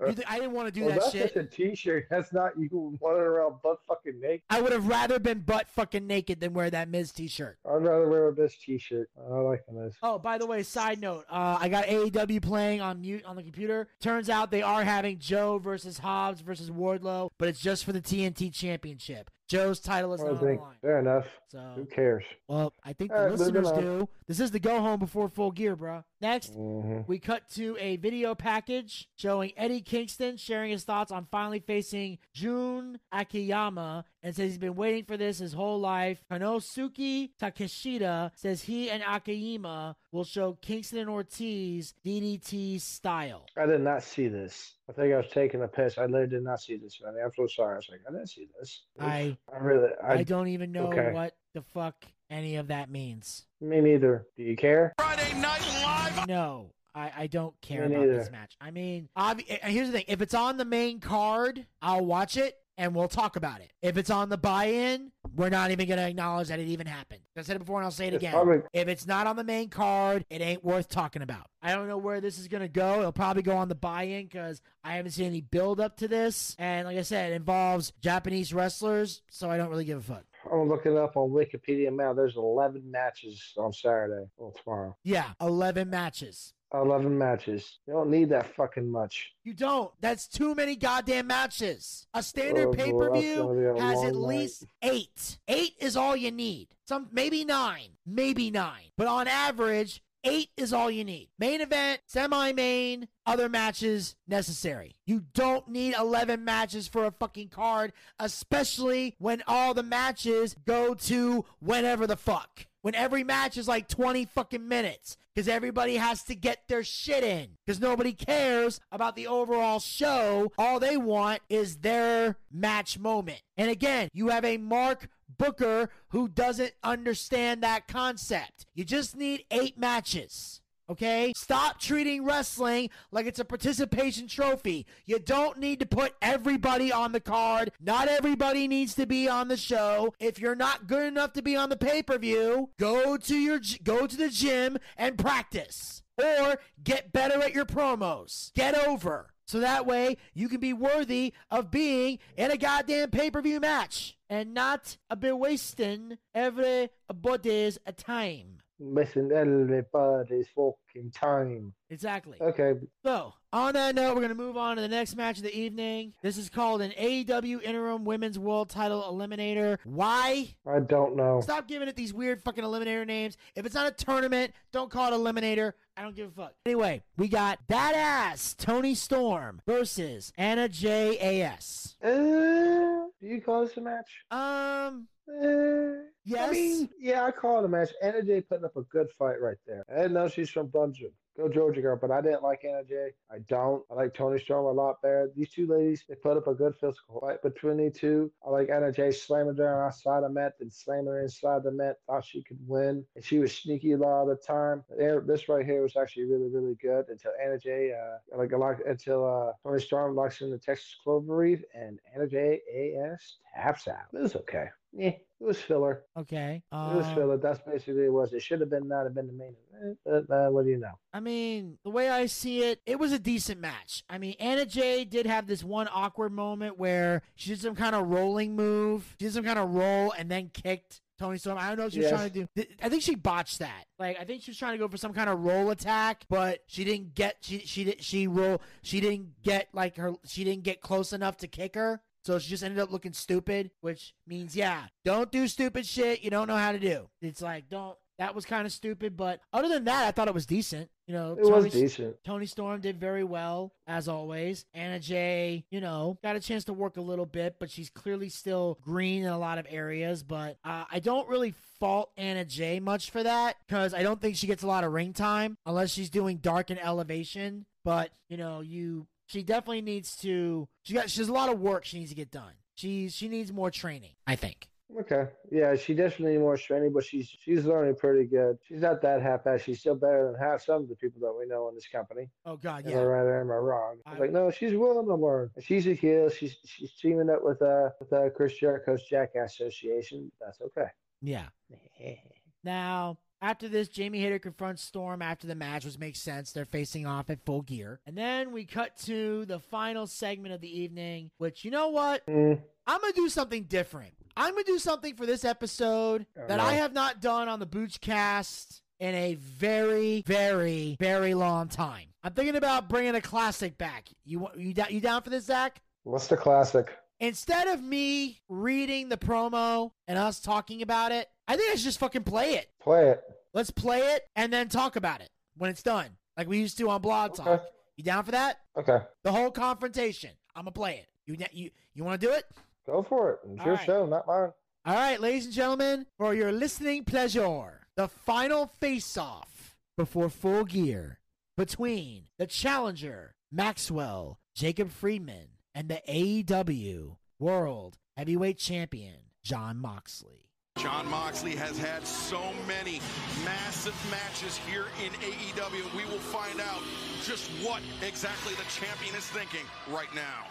Well, 0.00 0.14
I 0.28 0.36
didn't 0.38 0.52
want 0.52 0.66
to 0.66 0.72
do 0.72 0.86
that 0.88 1.00
that's 1.00 1.12
shit? 1.12 1.34
just 1.34 1.36
a 1.36 1.44
T-shirt. 1.44 2.06
That's 2.10 2.32
not 2.32 2.52
you 2.58 2.98
running 3.00 3.22
around 3.22 3.56
butt 3.62 3.78
fucking 3.86 4.20
naked. 4.20 4.42
I 4.50 4.60
would 4.60 4.72
have 4.72 4.86
rather 4.88 5.18
been 5.18 5.40
butt 5.40 5.68
fucking 5.68 6.06
naked 6.06 6.40
than 6.40 6.54
wear 6.54 6.70
that 6.70 6.88
Miz 6.88 7.12
T-shirt. 7.12 7.58
I'd 7.66 7.74
rather 7.82 8.08
wear 8.08 8.32
this 8.32 8.56
T-shirt. 8.56 9.10
I 9.18 9.34
like 9.40 9.62
this. 9.72 9.94
Oh, 10.02 10.18
by 10.18 10.38
the 10.38 10.46
way, 10.46 10.62
side 10.62 11.00
note, 11.00 11.24
uh, 11.30 11.58
I 11.60 11.68
got 11.68 11.86
AEW 11.86 12.42
playing 12.42 12.80
on 12.80 13.00
mute 13.00 13.24
on 13.24 13.36
the 13.36 13.42
computer. 13.42 13.88
Turns 14.00 14.28
out 14.28 14.50
they 14.50 14.62
are 14.62 14.84
having 14.84 15.18
Joe 15.18 15.58
versus 15.58 15.98
Hobbs 15.98 16.40
versus 16.40 16.70
Wardlow, 16.70 17.30
but 17.38 17.48
it's 17.48 17.60
just 17.60 17.84
for 17.84 17.92
the 17.92 18.00
TNT 18.02 18.52
Championship. 18.52 19.30
Joe's 19.48 19.80
title 19.80 20.14
is 20.14 20.22
not 20.22 20.30
on 20.30 20.38
the 20.38 20.44
line. 20.54 20.76
fair 20.80 20.98
enough. 20.98 21.26
So 21.48 21.58
Who 21.76 21.84
cares? 21.84 22.24
well, 22.48 22.72
I 22.84 22.94
think 22.94 23.10
the 23.12 23.18
right, 23.18 23.30
listeners 23.32 23.70
do. 23.72 24.08
This 24.26 24.40
is 24.40 24.50
the 24.50 24.58
go 24.60 24.80
home 24.80 24.98
before 24.98 25.28
full 25.28 25.50
gear, 25.50 25.76
bro. 25.76 26.04
Next, 26.22 26.54
hmm 26.54 27.00
we 27.08 27.18
cut 27.18 27.48
to 27.54 27.76
a 27.80 27.96
video 27.96 28.34
package 28.34 29.08
showing 29.16 29.52
Eddie 29.56 29.80
Kingston 29.80 30.36
sharing 30.36 30.70
his 30.70 30.84
thoughts 30.84 31.10
on 31.10 31.26
finally 31.30 31.58
facing 31.58 32.18
Jun 32.32 33.00
Akiyama 33.10 34.04
and 34.22 34.34
says 34.34 34.50
he's 34.50 34.58
been 34.58 34.76
waiting 34.76 35.04
for 35.04 35.16
this 35.16 35.38
his 35.38 35.52
whole 35.52 35.80
life. 35.80 36.22
Konosuke 36.30 37.30
Takeshita 37.40 38.30
says 38.36 38.62
he 38.62 38.88
and 38.88 39.02
Akiyama 39.02 39.96
will 40.12 40.24
show 40.24 40.56
Kingston 40.62 40.98
and 41.00 41.10
Ortiz 41.10 41.94
DDT 42.06 42.80
style. 42.80 43.46
I 43.56 43.66
did 43.66 43.80
not 43.80 44.04
see 44.04 44.28
this. 44.28 44.74
I 44.88 44.92
think 44.92 45.12
I 45.12 45.16
was 45.16 45.30
taking 45.32 45.62
a 45.62 45.68
piss. 45.68 45.98
I 45.98 46.06
literally 46.06 46.28
did 46.28 46.44
not 46.44 46.60
see 46.60 46.76
this. 46.76 47.00
Man. 47.02 47.14
I'm 47.22 47.32
so 47.34 47.46
sorry. 47.48 47.74
I 47.74 47.76
was 47.76 47.88
like, 47.90 48.00
I 48.08 48.12
didn't 48.12 48.28
see 48.28 48.48
this. 48.58 48.82
I 49.00 49.36
I 49.52 49.58
really, 49.58 49.88
I, 50.02 50.12
I 50.14 50.22
don't 50.22 50.48
even 50.48 50.70
know 50.70 50.86
okay. 50.86 51.12
what 51.12 51.34
the 51.54 51.62
fuck 51.62 51.96
any 52.32 52.56
of 52.56 52.68
that 52.68 52.90
means. 52.90 53.44
me 53.60 53.80
neither. 53.80 54.26
Do 54.36 54.42
you 54.42 54.56
care? 54.56 54.92
Friday 54.98 55.34
Night 55.38 55.62
Live. 55.84 56.26
No, 56.28 56.70
I, 56.94 57.12
I 57.16 57.26
don't 57.26 57.54
care 57.60 57.88
Me 57.88 57.94
about 57.94 58.06
this 58.08 58.30
match. 58.30 58.56
I 58.60 58.70
mean, 58.70 59.08
obvi- 59.16 59.46
here's 59.64 59.88
the 59.88 59.92
thing: 59.92 60.04
if 60.08 60.20
it's 60.22 60.34
on 60.34 60.56
the 60.56 60.64
main 60.64 61.00
card, 61.00 61.66
I'll 61.80 62.04
watch 62.04 62.36
it 62.36 62.56
and 62.78 62.94
we'll 62.94 63.06
talk 63.08 63.36
about 63.36 63.60
it. 63.60 63.70
If 63.82 63.98
it's 63.98 64.08
on 64.08 64.30
the 64.30 64.38
buy-in, 64.38 65.12
we're 65.36 65.50
not 65.50 65.70
even 65.72 65.86
gonna 65.86 66.08
acknowledge 66.08 66.48
that 66.48 66.58
it 66.58 66.68
even 66.68 66.86
happened. 66.86 67.20
I 67.36 67.42
said 67.42 67.56
it 67.56 67.58
before 67.58 67.76
and 67.78 67.84
I'll 67.84 67.90
say 67.90 68.06
it 68.08 68.14
It's 68.14 68.22
again. 68.22 68.32
probably- 68.32 68.62
If 68.72 68.88
it's 68.88 69.06
not 69.06 69.26
on 69.26 69.36
the 69.36 69.44
main 69.44 69.68
card, 69.68 70.24
it 70.30 70.40
ain't 70.40 70.64
worth 70.64 70.88
talking 70.88 71.20
about. 71.20 71.46
I 71.60 71.72
don't 71.74 71.86
know 71.86 71.98
where 71.98 72.22
this 72.22 72.38
is 72.38 72.48
gonna 72.48 72.68
go. 72.68 73.00
It'll 73.00 73.12
probably 73.12 73.42
go 73.42 73.58
on 73.58 73.68
the 73.68 73.74
buy-in 73.74 74.24
because 74.24 74.62
I 74.82 74.94
haven't 74.94 75.12
seen 75.12 75.26
any 75.26 75.42
build 75.42 75.80
up 75.80 75.98
to 75.98 76.08
this. 76.08 76.56
And 76.58 76.86
like 76.88 76.96
I 76.96 77.02
said, 77.02 77.32
it 77.32 77.36
involves 77.36 77.92
Japanese 78.00 78.54
wrestlers, 78.54 79.20
so 79.30 79.50
I 79.50 79.58
don't 79.58 79.68
really 79.68 79.84
give 79.84 79.98
a 79.98 80.14
fuck. 80.14 80.24
I'm 80.50 80.68
looking 80.68 80.98
up 80.98 81.16
on 81.16 81.30
Wikipedia 81.30 81.94
now. 81.94 82.12
There's 82.12 82.36
11 82.36 82.82
matches 82.90 83.52
on 83.56 83.72
Saturday. 83.72 84.26
Well, 84.36 84.54
tomorrow. 84.62 84.96
Yeah, 85.04 85.30
eleven 85.40 85.90
matches. 85.90 86.54
11 86.74 87.16
matches. 87.18 87.78
You 87.86 87.92
don't 87.92 88.10
need 88.10 88.30
that 88.30 88.54
fucking 88.56 88.90
much. 88.90 89.30
You 89.44 89.52
don't. 89.52 89.92
That's 90.00 90.26
too 90.26 90.54
many 90.54 90.74
goddamn 90.74 91.26
matches. 91.26 92.06
A 92.14 92.22
standard 92.22 92.68
Oh, 92.68 92.72
pay 92.72 92.90
per 92.90 93.12
view 93.12 93.36
gonna 93.36 93.80
has 93.80 93.98
at 94.04 94.14
night. 94.14 94.14
least 94.14 94.64
eight. 94.80 95.38
Eight 95.48 95.74
is 95.80 95.96
all 95.98 96.16
you 96.16 96.30
need. 96.30 96.68
Some 96.88 97.08
maybe 97.12 97.44
nine, 97.44 97.90
maybe 98.06 98.50
nine, 98.50 98.84
but 98.96 99.06
on 99.06 99.28
average, 99.28 100.02
eight 100.24 100.50
is 100.56 100.72
all 100.72 100.90
you 100.90 101.04
need. 101.04 101.28
Main 101.38 101.60
event, 101.60 102.00
semi-main, 102.06 103.08
other 103.26 103.48
matches 103.48 104.14
necessary. 104.26 104.96
You 105.06 105.24
don't 105.34 105.68
need 105.68 105.94
eleven 105.98 106.44
matches 106.44 106.88
for 106.88 107.04
a 107.04 107.10
fucking 107.12 107.48
card, 107.48 107.92
especially 108.18 109.14
when 109.18 109.42
all 109.46 109.74
the 109.74 109.82
matches 109.82 110.56
go 110.66 110.94
to 110.94 111.44
whenever 111.60 112.06
the 112.06 112.16
fuck. 112.16 112.66
When 112.82 112.94
every 112.94 113.24
match 113.24 113.56
is 113.56 113.66
like 113.66 113.88
20 113.88 114.26
fucking 114.26 114.66
minutes. 114.66 115.16
Because 115.34 115.48
everybody 115.48 115.96
has 115.96 116.22
to 116.24 116.34
get 116.34 116.68
their 116.68 116.84
shit 116.84 117.24
in. 117.24 117.56
Because 117.64 117.80
nobody 117.80 118.12
cares 118.12 118.80
about 118.90 119.16
the 119.16 119.26
overall 119.26 119.80
show. 119.80 120.52
All 120.58 120.78
they 120.78 120.98
want 120.98 121.40
is 121.48 121.78
their 121.78 122.36
match 122.50 122.98
moment. 122.98 123.40
And 123.56 123.70
again, 123.70 124.10
you 124.12 124.28
have 124.28 124.44
a 124.44 124.58
Mark 124.58 125.08
Booker 125.38 125.90
who 126.08 126.28
doesn't 126.28 126.72
understand 126.84 127.62
that 127.62 127.88
concept. 127.88 128.66
You 128.74 128.84
just 128.84 129.16
need 129.16 129.44
eight 129.50 129.78
matches. 129.78 130.61
Okay? 130.92 131.32
Stop 131.34 131.80
treating 131.80 132.22
wrestling 132.22 132.90
like 133.10 133.24
it's 133.24 133.38
a 133.38 133.46
participation 133.46 134.28
trophy. 134.28 134.84
You 135.06 135.18
don't 135.18 135.58
need 135.58 135.80
to 135.80 135.86
put 135.86 136.14
everybody 136.20 136.92
on 136.92 137.12
the 137.12 137.20
card. 137.20 137.72
Not 137.80 138.08
everybody 138.08 138.68
needs 138.68 138.94
to 138.96 139.06
be 139.06 139.26
on 139.26 139.48
the 139.48 139.56
show. 139.56 140.14
If 140.20 140.38
you're 140.38 140.54
not 140.54 140.86
good 140.86 141.06
enough 141.06 141.32
to 141.32 141.42
be 141.42 141.56
on 141.56 141.70
the 141.70 141.78
pay-per-view, 141.78 142.70
go 142.78 143.16
to 143.16 143.36
your 143.36 143.58
go 143.82 144.06
to 144.06 144.16
the 144.16 144.28
gym 144.28 144.76
and 144.98 145.16
practice 145.16 146.02
or 146.22 146.58
get 146.84 147.10
better 147.10 147.40
at 147.40 147.54
your 147.54 147.64
promos. 147.64 148.52
Get 148.52 148.74
over. 148.86 149.30
So 149.46 149.60
that 149.60 149.86
way 149.86 150.18
you 150.34 150.50
can 150.50 150.60
be 150.60 150.74
worthy 150.74 151.32
of 151.50 151.70
being 151.70 152.18
in 152.36 152.50
a 152.50 152.58
goddamn 152.58 153.10
pay-per-view 153.10 153.60
match 153.60 154.18
and 154.28 154.52
not 154.52 154.98
be 155.18 155.32
wasting 155.32 156.18
everybody's 156.34 157.78
time. 157.96 158.61
Missing 158.82 159.30
everybody's 159.32 160.48
fucking 160.56 161.12
time. 161.14 161.72
Exactly. 161.88 162.36
Okay. 162.40 162.74
So, 163.04 163.32
on 163.52 163.74
that 163.74 163.94
note, 163.94 164.14
we're 164.14 164.22
going 164.22 164.30
to 164.30 164.34
move 164.34 164.56
on 164.56 164.74
to 164.76 164.82
the 164.82 164.88
next 164.88 165.14
match 165.14 165.36
of 165.36 165.44
the 165.44 165.56
evening. 165.56 166.14
This 166.22 166.36
is 166.36 166.48
called 166.48 166.82
an 166.82 166.90
AEW 166.98 167.62
Interim 167.62 168.04
Women's 168.04 168.38
World 168.40 168.70
Title 168.70 169.02
Eliminator. 169.02 169.78
Why? 169.84 170.56
I 170.66 170.80
don't 170.80 171.14
know. 171.14 171.40
Stop 171.42 171.68
giving 171.68 171.86
it 171.86 171.94
these 171.94 172.12
weird 172.12 172.42
fucking 172.42 172.64
eliminator 172.64 173.06
names. 173.06 173.36
If 173.54 173.66
it's 173.66 173.74
not 173.74 173.86
a 173.86 173.92
tournament, 173.92 174.52
don't 174.72 174.90
call 174.90 175.12
it 175.12 175.16
eliminator. 175.16 175.74
I 175.96 176.02
don't 176.02 176.16
give 176.16 176.28
a 176.28 176.32
fuck. 176.32 176.54
Anyway, 176.66 177.02
we 177.16 177.28
got 177.28 177.68
badass 177.68 178.56
Toni 178.56 178.94
Storm 178.94 179.60
versus 179.66 180.32
Anna 180.36 180.68
J 180.68 181.18
A 181.20 181.42
S. 181.42 181.96
Uh, 182.02 182.08
do 182.08 183.28
you 183.28 183.40
call 183.42 183.66
this 183.66 183.76
a 183.76 183.80
match? 183.80 184.24
Um, 184.30 185.06
Uh, 185.40 186.04
yes. 186.24 186.48
I 186.48 186.52
mean, 186.52 186.88
yeah, 186.98 187.24
I 187.24 187.30
call 187.30 187.60
it 187.60 187.64
a 187.64 187.68
match. 187.68 187.90
Anna 188.02 188.22
Jay 188.22 188.40
putting 188.40 188.64
up 188.64 188.76
a 188.76 188.82
good 188.82 189.08
fight 189.18 189.40
right 189.40 189.56
there. 189.66 189.84
I 189.90 190.02
didn't 190.02 190.14
know 190.14 190.28
she's 190.28 190.50
from 190.50 190.68
Bungie. 190.68 191.12
Go 191.34 191.48
Georgia 191.48 191.80
girl, 191.80 191.96
but 191.98 192.10
I 192.10 192.20
didn't 192.20 192.42
like 192.42 192.62
Anna 192.62 192.84
Jay. 192.84 193.08
I 193.30 193.38
don't. 193.48 193.82
I 193.90 193.94
like 193.94 194.12
Toni 194.12 194.38
Storm 194.38 194.66
a 194.66 194.70
lot 194.70 195.00
better. 195.00 195.30
These 195.34 195.48
two 195.50 195.66
ladies, 195.66 196.04
they 196.06 196.14
put 196.14 196.36
up 196.36 196.46
a 196.46 196.54
good 196.54 196.74
physical 196.74 197.20
fight 197.20 197.40
between 197.42 197.78
the 197.78 197.90
two. 197.90 198.30
I 198.46 198.50
like 198.50 198.68
Anna 198.68 198.92
Jay 198.92 199.10
slamming 199.12 199.56
her 199.56 199.86
outside 199.86 200.24
the 200.24 200.28
mat, 200.28 200.52
then 200.58 200.70
slamming 200.70 201.06
her 201.06 201.22
inside 201.22 201.62
the 201.62 201.70
mat. 201.70 201.96
Thought 202.06 202.26
she 202.26 202.42
could 202.42 202.58
win, 202.66 203.06
and 203.16 203.24
she 203.24 203.38
was 203.38 203.56
sneaky 203.56 203.92
a 203.92 203.96
lot 203.96 204.24
of 204.24 204.28
the 204.28 204.36
time. 204.36 204.84
This 205.26 205.48
right 205.48 205.64
here 205.64 205.82
was 205.82 205.96
actually 205.96 206.24
really, 206.24 206.50
really 206.50 206.74
good 206.82 207.06
until 207.08 207.32
Anna 207.42 207.58
Jay, 207.58 207.92
uh, 207.94 208.36
like 208.36 208.52
a 208.52 208.58
lot 208.58 208.84
until 208.86 209.24
uh, 209.24 209.52
Toni 209.66 209.80
Storm 209.80 210.14
locks 210.14 210.42
in 210.42 210.50
the 210.50 210.58
Texas 210.58 210.94
Cloverleaf, 211.06 211.62
and 211.74 211.98
Anna 212.14 212.26
Jay 212.26 212.60
AS 212.76 213.38
taps 213.56 213.88
out. 213.88 214.04
It 214.12 214.20
was 214.20 214.36
okay. 214.36 214.68
Yeah, 214.94 215.08
it 215.08 215.24
was 215.40 215.58
filler. 215.60 216.02
Okay. 216.16 216.62
It 216.70 216.74
was 216.96 217.06
Um, 217.06 217.14
filler. 217.14 217.36
That's 217.38 217.60
basically 217.60 217.94
what 217.94 218.04
it 218.04 218.10
was. 218.10 218.32
It 218.34 218.42
should 218.42 218.60
have 218.60 218.68
been 218.70 218.88
not 218.88 219.04
have 219.04 219.14
been 219.14 219.26
the 219.26 219.32
main 219.32 219.54
event. 219.74 219.98
But 220.04 220.30
uh, 220.30 220.50
what 220.50 220.64
do 220.64 220.70
you 220.70 220.78
know? 220.78 220.98
I 221.14 221.20
mean, 221.20 221.78
the 221.82 221.90
way 221.90 222.08
I 222.10 222.26
see 222.26 222.62
it, 222.64 222.80
it 222.86 222.98
was 222.98 223.10
a 223.12 223.18
decent 223.18 223.60
match. 223.60 224.04
I 224.10 224.18
mean, 224.18 224.34
Anna 224.38 224.66
Jay 224.66 225.04
did 225.04 225.26
have 225.26 225.46
this 225.46 225.64
one 225.64 225.88
awkward 225.92 226.32
moment 226.32 226.78
where 226.78 227.22
she 227.36 227.50
did 227.50 227.60
some 227.60 227.74
kind 227.74 227.94
of 227.94 228.06
rolling 228.08 228.54
move. 228.54 229.16
She 229.18 229.26
did 229.26 229.34
some 229.34 229.44
kind 229.44 229.58
of 229.58 229.70
roll 229.70 230.12
and 230.12 230.30
then 230.30 230.50
kicked 230.52 231.00
Toni 231.18 231.38
Storm. 231.38 231.56
I 231.58 231.68
don't 231.68 231.78
know 231.78 231.84
what 231.84 231.92
she 231.94 232.00
was 232.00 232.10
Yes. 232.10 232.18
trying 232.20 232.30
to 232.30 232.48
do. 232.54 232.64
I 232.82 232.88
think 232.90 233.02
she 233.02 233.14
botched 233.14 233.60
that. 233.60 233.84
Like, 233.98 234.18
I 234.20 234.24
think 234.24 234.42
she 234.42 234.50
was 234.50 234.58
trying 234.58 234.72
to 234.72 234.78
go 234.78 234.88
for 234.88 234.96
some 234.98 235.14
kind 235.14 235.30
of 235.30 235.40
roll 235.40 235.70
attack, 235.70 236.24
but 236.28 236.60
she 236.66 236.84
didn't 236.84 237.14
get. 237.14 237.36
She 237.40 237.60
she 237.60 237.84
did 237.84 238.02
she 238.02 238.26
roll. 238.26 238.60
She 238.82 239.00
didn't 239.00 239.42
get 239.42 239.68
like 239.72 239.96
her. 239.96 240.12
She 240.26 240.44
didn't 240.44 240.64
get 240.64 240.80
close 240.82 241.12
enough 241.14 241.38
to 241.38 241.48
kick 241.48 241.74
her. 241.76 242.02
So 242.24 242.38
she 242.38 242.50
just 242.50 242.62
ended 242.62 242.78
up 242.78 242.92
looking 242.92 243.12
stupid, 243.12 243.70
which 243.80 244.14
means, 244.26 244.54
yeah, 244.54 244.84
don't 245.04 245.30
do 245.32 245.48
stupid 245.48 245.84
shit 245.86 246.22
you 246.22 246.30
don't 246.30 246.46
know 246.46 246.56
how 246.56 246.72
to 246.72 246.78
do. 246.78 247.08
It's 247.20 247.42
like, 247.42 247.68
don't. 247.68 247.96
That 248.18 248.34
was 248.36 248.44
kind 248.44 248.66
of 248.66 248.72
stupid, 248.72 249.16
but 249.16 249.40
other 249.52 249.68
than 249.68 249.84
that, 249.84 250.06
I 250.06 250.12
thought 250.12 250.28
it 250.28 250.34
was 250.34 250.46
decent. 250.46 250.90
You 251.08 251.14
know, 251.14 251.32
It 251.32 251.40
was 251.40 251.64
Toni, 251.64 251.70
decent. 251.70 252.16
Toni 252.24 252.46
Storm 252.46 252.80
did 252.80 253.00
very 253.00 253.24
well, 253.24 253.72
as 253.88 254.06
always. 254.06 254.64
Anna 254.74 255.00
Jay, 255.00 255.64
you 255.70 255.80
know, 255.80 256.18
got 256.22 256.36
a 256.36 256.40
chance 256.40 256.64
to 256.64 256.72
work 256.72 256.98
a 256.98 257.00
little 257.00 257.26
bit, 257.26 257.56
but 257.58 257.68
she's 257.70 257.90
clearly 257.90 258.28
still 258.28 258.78
green 258.82 259.24
in 259.24 259.28
a 259.28 259.38
lot 259.38 259.58
of 259.58 259.66
areas. 259.68 260.22
But 260.22 260.58
uh, 260.64 260.84
I 260.88 261.00
don't 261.00 261.28
really 261.28 261.54
fault 261.80 262.12
Anna 262.16 262.44
Jay 262.44 262.78
much 262.78 263.10
for 263.10 263.24
that 263.24 263.56
because 263.66 263.92
I 263.92 264.04
don't 264.04 264.20
think 264.20 264.36
she 264.36 264.46
gets 264.46 264.62
a 264.62 264.68
lot 264.68 264.84
of 264.84 264.92
ring 264.92 265.14
time 265.14 265.56
unless 265.66 265.90
she's 265.90 266.10
doing 266.10 266.36
dark 266.36 266.70
and 266.70 266.78
elevation. 266.78 267.66
But, 267.84 268.12
you 268.28 268.36
know, 268.36 268.60
you 268.60 269.08
she 269.32 269.42
definitely 269.42 269.80
needs 269.82 270.16
to 270.18 270.68
she 270.82 270.94
got 270.94 271.08
she 271.10 271.20
has 271.20 271.28
a 271.28 271.32
lot 271.32 271.48
of 271.50 271.58
work 271.60 271.84
she 271.84 271.98
needs 271.98 272.10
to 272.10 272.16
get 272.16 272.30
done. 272.30 272.52
She's 272.74 273.14
she 273.14 273.28
needs 273.28 273.52
more 273.52 273.70
training, 273.70 274.12
I 274.26 274.36
think. 274.36 274.68
Okay. 275.00 275.24
Yeah, 275.50 275.74
she 275.74 275.94
definitely 275.94 276.32
needs 276.32 276.40
more 276.40 276.56
training, 276.58 276.92
but 276.92 277.02
she's 277.04 277.26
she's 277.42 277.64
learning 277.64 277.94
pretty 277.96 278.24
good. 278.24 278.58
She's 278.68 278.80
not 278.82 279.00
that 279.02 279.22
half-assed. 279.22 279.62
She's 279.64 279.80
still 279.80 279.94
better 279.94 280.30
than 280.30 280.38
half 280.38 280.62
some 280.62 280.82
of 280.82 280.88
the 280.90 280.96
people 280.96 281.18
that 281.22 281.32
we 281.32 281.46
know 281.46 281.68
in 281.70 281.74
this 281.74 281.88
company. 281.88 282.28
Oh 282.44 282.56
God, 282.56 282.84
Am 282.84 282.90
yeah. 282.92 282.98
I 282.98 283.04
right 283.04 283.20
or 283.22 283.40
am 283.40 283.50
I 283.50 283.54
wrong? 283.54 283.96
I 284.04 284.10
was 284.10 284.18
I- 284.18 284.20
like, 284.22 284.32
no, 284.32 284.50
she's 284.50 284.74
willing 284.74 285.06
to 285.06 285.14
learn. 285.14 285.50
She's 285.60 285.86
a 285.86 285.94
heel. 285.94 286.28
She's 286.28 286.56
she's 286.66 286.92
teaming 286.92 287.30
up 287.30 287.42
with 287.42 287.62
uh 287.62 287.88
with 288.00 288.12
uh, 288.12 288.28
Chris 288.36 288.52
Jericho's 288.58 289.02
Jackass 289.04 289.54
Association. 289.54 290.30
That's 290.40 290.60
okay. 290.60 290.88
Yeah. 291.22 291.46
Now, 292.64 293.18
after 293.42 293.68
this, 293.68 293.88
Jamie 293.88 294.20
Hayter 294.20 294.38
confronts 294.38 294.82
Storm 294.82 295.20
after 295.20 295.46
the 295.46 295.54
match, 295.54 295.84
which 295.84 295.98
makes 295.98 296.20
sense. 296.20 296.52
They're 296.52 296.64
facing 296.64 297.06
off 297.06 297.28
at 297.28 297.44
full 297.44 297.62
gear. 297.62 298.00
And 298.06 298.16
then 298.16 298.52
we 298.52 298.64
cut 298.64 298.96
to 299.04 299.44
the 299.44 299.58
final 299.58 300.06
segment 300.06 300.54
of 300.54 300.60
the 300.60 300.80
evening, 300.80 301.30
which, 301.38 301.64
you 301.64 301.70
know 301.70 301.88
what? 301.88 302.24
Mm, 302.26 302.60
I'm 302.86 303.00
going 303.00 303.12
to 303.12 303.20
do 303.20 303.28
something 303.28 303.64
different. 303.64 304.12
I'm 304.36 304.52
going 304.52 304.64
to 304.64 304.72
do 304.72 304.78
something 304.78 305.14
for 305.16 305.26
this 305.26 305.44
episode 305.44 306.24
Oh, 306.38 306.46
that 306.48 306.56
no. 306.56 306.62
I 306.64 306.74
have 306.74 306.94
not 306.94 307.20
done 307.20 307.48
on 307.48 307.58
the 307.58 307.66
Boochcast 307.66 308.80
in 309.00 309.14
a 309.14 309.34
very, 309.34 310.22
very, 310.26 310.96
very 311.00 311.34
long 311.34 311.68
time. 311.68 312.06
I'm 312.22 312.32
thinking 312.32 312.56
about 312.56 312.88
bringing 312.88 313.14
a 313.16 313.20
classic 313.20 313.76
back. 313.76 314.08
You 314.24 314.48
you, 314.56 314.72
you 314.88 315.00
down 315.00 315.22
for 315.22 315.30
this, 315.30 315.46
Zack? 315.46 315.82
what's 316.04 316.28
the 316.28 316.36
classic? 316.36 316.96
Instead 317.20 317.68
of 317.68 317.82
me 317.82 318.40
reading 318.48 319.08
the 319.08 319.16
promo 319.16 319.90
and 320.08 320.18
us 320.18 320.40
talking 320.40 320.82
about 320.82 321.12
it, 321.12 321.28
I 321.48 321.56
think 321.56 321.72
I 321.72 321.76
should 321.76 321.84
just 321.84 321.98
fucking 321.98 322.24
play 322.24 322.54
it. 322.54 322.68
Play 322.80 323.10
it. 323.10 323.22
Let's 323.54 323.70
play 323.70 323.98
it 324.14 324.24
and 324.36 324.52
then 324.52 324.68
talk 324.68 324.96
about 324.96 325.20
it 325.20 325.28
when 325.56 325.70
it's 325.70 325.82
done, 325.82 326.06
like 326.36 326.48
we 326.48 326.58
used 326.58 326.78
to 326.78 326.88
on 326.88 327.02
Blog 327.02 327.34
Talk. 327.34 327.46
Okay. 327.46 327.64
You 327.96 328.04
down 328.04 328.24
for 328.24 328.30
that? 328.30 328.58
Okay. 328.76 329.00
The 329.22 329.32
whole 329.32 329.50
confrontation. 329.50 330.30
I'm 330.54 330.62
gonna 330.62 330.72
play 330.72 330.96
it. 330.96 331.06
You 331.26 331.36
you 331.52 331.70
you 331.94 332.04
want 332.04 332.20
to 332.20 332.26
do 332.26 332.32
it? 332.32 332.44
Go 332.86 333.02
for 333.02 333.32
it. 333.32 333.38
It's 333.50 333.60
All 333.60 333.66
your 333.66 333.74
right. 333.76 333.86
show, 333.86 334.06
not 334.06 334.26
mine. 334.26 334.52
All 334.84 334.94
right, 334.94 335.20
ladies 335.20 335.44
and 335.44 335.54
gentlemen, 335.54 336.06
for 336.18 336.34
your 336.34 336.50
listening 336.50 337.04
pleasure, 337.04 337.82
the 337.96 338.08
final 338.08 338.72
face-off 338.80 339.76
before 339.96 340.28
full 340.28 340.64
gear 340.64 341.20
between 341.56 342.24
the 342.38 342.46
challenger 342.46 343.34
Maxwell 343.52 344.40
Jacob 344.56 344.90
Friedman 344.90 345.48
and 345.74 345.88
the 345.88 346.00
AEW 346.08 347.16
World 347.38 347.98
Heavyweight 348.16 348.58
Champion 348.58 349.16
Jon 349.44 349.76
Moxley. 349.78 350.50
Jon 350.82 351.08
Moxley 351.08 351.54
has 351.54 351.78
had 351.78 352.04
so 352.04 352.42
many 352.66 353.00
massive 353.44 353.94
matches 354.10 354.56
here 354.56 354.86
in 355.04 355.12
AEW. 355.20 355.96
We 355.96 356.04
will 356.06 356.18
find 356.18 356.60
out 356.60 356.82
just 357.22 357.48
what 357.64 357.80
exactly 358.04 358.52
the 358.54 358.64
champion 358.64 359.14
is 359.14 359.24
thinking 359.26 359.64
right 359.88 360.12
now. 360.12 360.46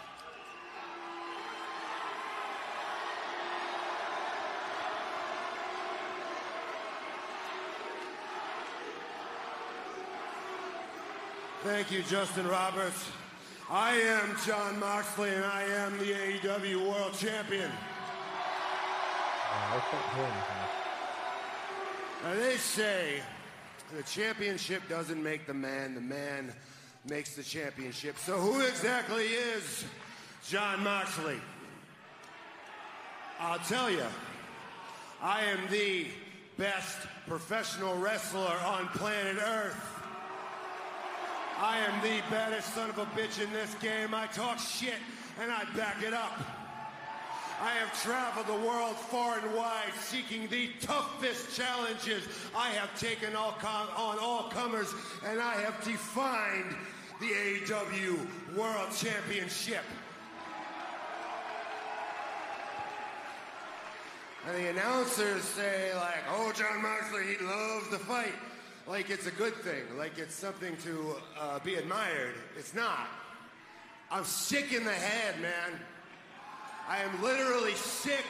Thank 11.62 11.92
you, 11.92 12.02
Justin 12.04 12.48
Roberts. 12.48 13.10
I 13.70 13.96
am 13.96 14.34
Jon 14.46 14.80
Moxley, 14.80 15.28
and 15.28 15.44
I 15.44 15.62
am 15.64 15.98
the 15.98 16.12
AEW 16.12 16.88
World 16.88 17.12
Champion. 17.12 17.70
I 19.52 19.82
can't 19.90 20.14
hear 20.14 20.24
anything. 20.24 20.62
Now, 22.24 22.34
they 22.34 22.56
say 22.56 23.22
the 23.96 24.02
championship 24.04 24.88
doesn't 24.88 25.22
make 25.22 25.46
the 25.46 25.54
man, 25.54 25.94
the 25.94 26.00
man 26.00 26.52
makes 27.08 27.34
the 27.34 27.42
championship. 27.42 28.16
So, 28.18 28.38
who 28.38 28.60
exactly 28.60 29.26
is 29.26 29.84
Jon 30.48 30.82
Moxley? 30.82 31.40
I'll 33.40 33.58
tell 33.60 33.90
you, 33.90 34.04
I 35.20 35.42
am 35.44 35.58
the 35.70 36.06
best 36.56 36.98
professional 37.26 37.96
wrestler 37.96 38.56
on 38.64 38.86
planet 38.88 39.36
Earth. 39.36 39.88
I 41.58 41.78
am 41.78 42.00
the 42.02 42.20
baddest 42.30 42.74
son 42.74 42.90
of 42.90 42.98
a 42.98 43.06
bitch 43.06 43.42
in 43.42 43.52
this 43.52 43.74
game. 43.74 44.14
I 44.14 44.26
talk 44.26 44.58
shit 44.58 44.94
and 45.40 45.50
I 45.50 45.64
back 45.76 46.02
it 46.02 46.14
up. 46.14 46.61
I 47.62 47.70
have 47.74 48.02
traveled 48.02 48.48
the 48.48 48.66
world 48.66 48.96
far 48.96 49.38
and 49.38 49.54
wide 49.54 49.92
seeking 50.00 50.48
the 50.48 50.70
toughest 50.80 51.56
challenges. 51.56 52.24
I 52.56 52.70
have 52.70 52.98
taken 52.98 53.36
all 53.36 53.52
com- 53.52 53.86
on 53.96 54.18
all 54.18 54.50
comers 54.50 54.92
and 55.24 55.40
I 55.40 55.54
have 55.60 55.80
defined 55.84 56.74
the 57.20 57.28
AEW 57.28 58.56
World 58.56 58.88
Championship. 58.96 59.84
And 64.48 64.56
the 64.56 64.70
announcers 64.70 65.44
say 65.44 65.94
like, 65.94 66.24
oh, 66.30 66.50
Jon 66.56 66.82
Moxley, 66.82 67.36
he 67.36 67.44
loves 67.44 67.88
to 67.90 67.98
fight. 67.98 68.34
Like 68.88 69.08
it's 69.08 69.28
a 69.28 69.30
good 69.30 69.54
thing, 69.54 69.84
like 69.96 70.18
it's 70.18 70.34
something 70.34 70.76
to 70.78 71.14
uh, 71.38 71.60
be 71.60 71.76
admired. 71.76 72.34
It's 72.58 72.74
not. 72.74 73.06
I'm 74.10 74.24
sick 74.24 74.72
in 74.72 74.84
the 74.84 74.90
head, 74.90 75.40
man. 75.40 75.78
I 76.88 76.98
am 76.98 77.22
literally 77.22 77.74
sick 77.74 78.24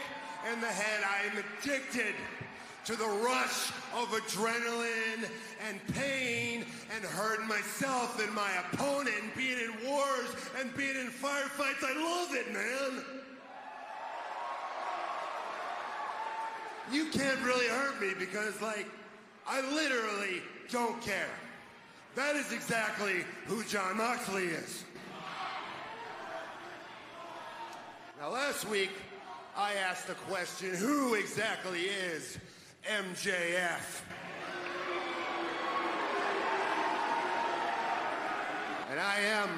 in 0.53 0.61
the 0.61 0.67
head. 0.67 1.05
I 1.05 1.27
am 1.27 1.45
addicted 1.61 2.15
to 2.85 2.97
the 2.97 3.07
rush 3.07 3.71
of 3.95 4.09
adrenaline 4.09 5.29
and 5.69 5.95
pain 5.95 6.65
and 6.95 7.05
hurting 7.05 7.47
myself 7.47 8.21
and 8.23 8.35
my 8.35 8.51
opponent 8.73 9.15
and 9.23 9.35
being 9.37 9.59
in 9.59 9.89
wars 9.89 10.35
and 10.59 10.77
being 10.77 10.97
in 10.97 11.07
firefights. 11.07 11.85
I 11.85 11.95
love 11.95 12.35
it, 12.35 12.53
man. 12.53 13.05
You 16.91 17.07
can't 17.07 17.41
really 17.43 17.69
hurt 17.69 18.01
me 18.01 18.13
because, 18.19 18.61
like, 18.61 18.87
I 19.47 19.61
literally 19.73 20.43
don't 20.71 21.01
care. 21.01 21.31
That 22.17 22.37
is 22.37 22.53
exactly 22.53 23.25
who 23.47 23.65
Jon 23.65 23.97
Moxley 23.97 24.47
is. 24.47 24.85
Now, 28.23 28.31
last 28.31 28.69
week, 28.69 28.93
I 29.57 29.75
asked 29.75 30.07
the 30.07 30.15
question 30.15 30.77
who 30.77 31.15
exactly 31.15 31.81
is 31.81 32.39
MJF? 32.89 34.01
And 38.93 39.01
I 39.01 39.19
am 39.23 39.49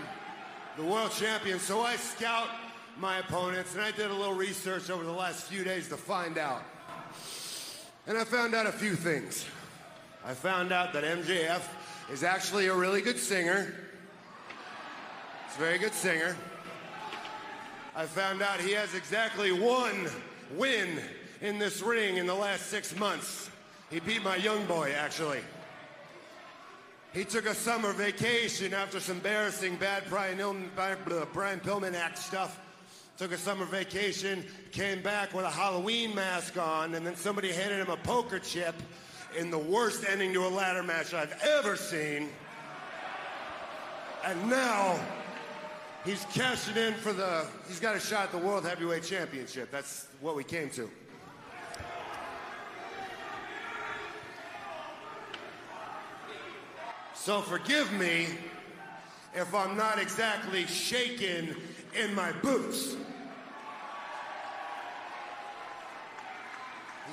the 0.79 0.83
world 0.83 1.11
champion, 1.11 1.59
so 1.59 1.83
I 1.83 1.97
scout 1.97 2.49
my 2.97 3.19
opponents, 3.19 3.75
and 3.75 3.83
I 3.83 3.91
did 3.91 4.11
a 4.11 4.15
little 4.15 4.33
research 4.33 4.89
over 4.89 5.05
the 5.05 5.12
last 5.12 5.45
few 5.45 5.62
days 5.62 5.91
to 5.91 5.99
find 5.99 6.39
out. 6.39 6.62
And 8.07 8.17
I 8.17 8.25
found 8.25 8.55
out 8.55 8.65
a 8.65 8.73
few 8.73 8.97
things. 8.97 9.45
I 10.25 10.33
found 10.33 10.73
out 10.73 10.95
that 10.95 11.05
MJF 11.05 11.61
is 12.11 12.23
actually 12.23 12.69
a 12.69 12.75
really 12.75 13.03
good 13.03 13.19
singer. 13.19 13.75
He's 15.49 15.57
a 15.57 15.59
very 15.59 15.77
good 15.77 15.93
singer. 15.93 16.35
I 17.97 18.07
found 18.07 18.42
out 18.42 18.61
he 18.61 18.72
has 18.72 18.95
exactly 18.95 19.53
one 19.53 20.09
win 20.57 20.99
in 21.40 21.59
this 21.59 21.80
ring 21.80 22.16
in 22.16 22.26
the 22.26 22.34
last 22.34 22.66
six 22.66 22.97
months. 22.99 23.51
He 23.88 24.01
beat 24.01 24.24
my 24.24 24.34
young 24.36 24.64
boy, 24.66 24.92
actually. 24.97 25.40
He 27.12 27.24
took 27.24 27.47
a 27.47 27.55
summer 27.55 27.92
vacation 27.92 28.74
after 28.74 28.99
some 28.99 29.18
embarrassing 29.18 29.76
bad 29.76 30.03
Brian, 30.09 30.40
uh, 30.40 31.26
Brian 31.32 31.61
Pillman 31.61 31.95
act 31.95 32.18
stuff. 32.18 32.61
Took 33.16 33.30
a 33.30 33.38
summer 33.38 33.64
vacation, 33.64 34.45
came 34.72 35.01
back 35.01 35.32
with 35.32 35.45
a 35.45 35.51
Halloween 35.51 36.12
mask 36.16 36.59
on, 36.59 36.97
and 36.97 37.07
then 37.07 37.14
somebody 37.14 37.53
handed 37.53 37.78
him 37.78 37.90
a 37.90 37.97
poker 37.99 38.40
chip 38.40 38.74
in 39.38 39.51
the 39.51 39.59
worst 39.59 40.05
ending 40.09 40.32
to 40.32 40.45
a 40.45 40.49
ladder 40.49 40.82
match 40.82 41.14
I've 41.14 41.40
ever 41.42 41.76
seen. 41.76 42.30
And 44.24 44.51
now 44.51 44.99
he's 46.05 46.24
cashing 46.32 46.76
in 46.76 46.94
for 46.94 47.12
the, 47.12 47.46
he's 47.66 47.80
got 47.80 47.96
a 47.96 48.00
shot 48.00 48.24
at 48.24 48.32
the 48.32 48.38
World 48.38 48.64
Heavyweight 48.64 49.02
Championship. 49.02 49.70
That's 49.70 50.09
what 50.20 50.36
we 50.36 50.44
came 50.44 50.70
to. 50.70 50.90
So 57.14 57.40
forgive 57.40 57.90
me 57.94 58.26
if 59.34 59.55
I'm 59.55 59.76
not 59.76 59.98
exactly 59.98 60.66
shaken 60.66 61.57
in 61.98 62.14
my 62.14 62.32
boots. 62.32 62.96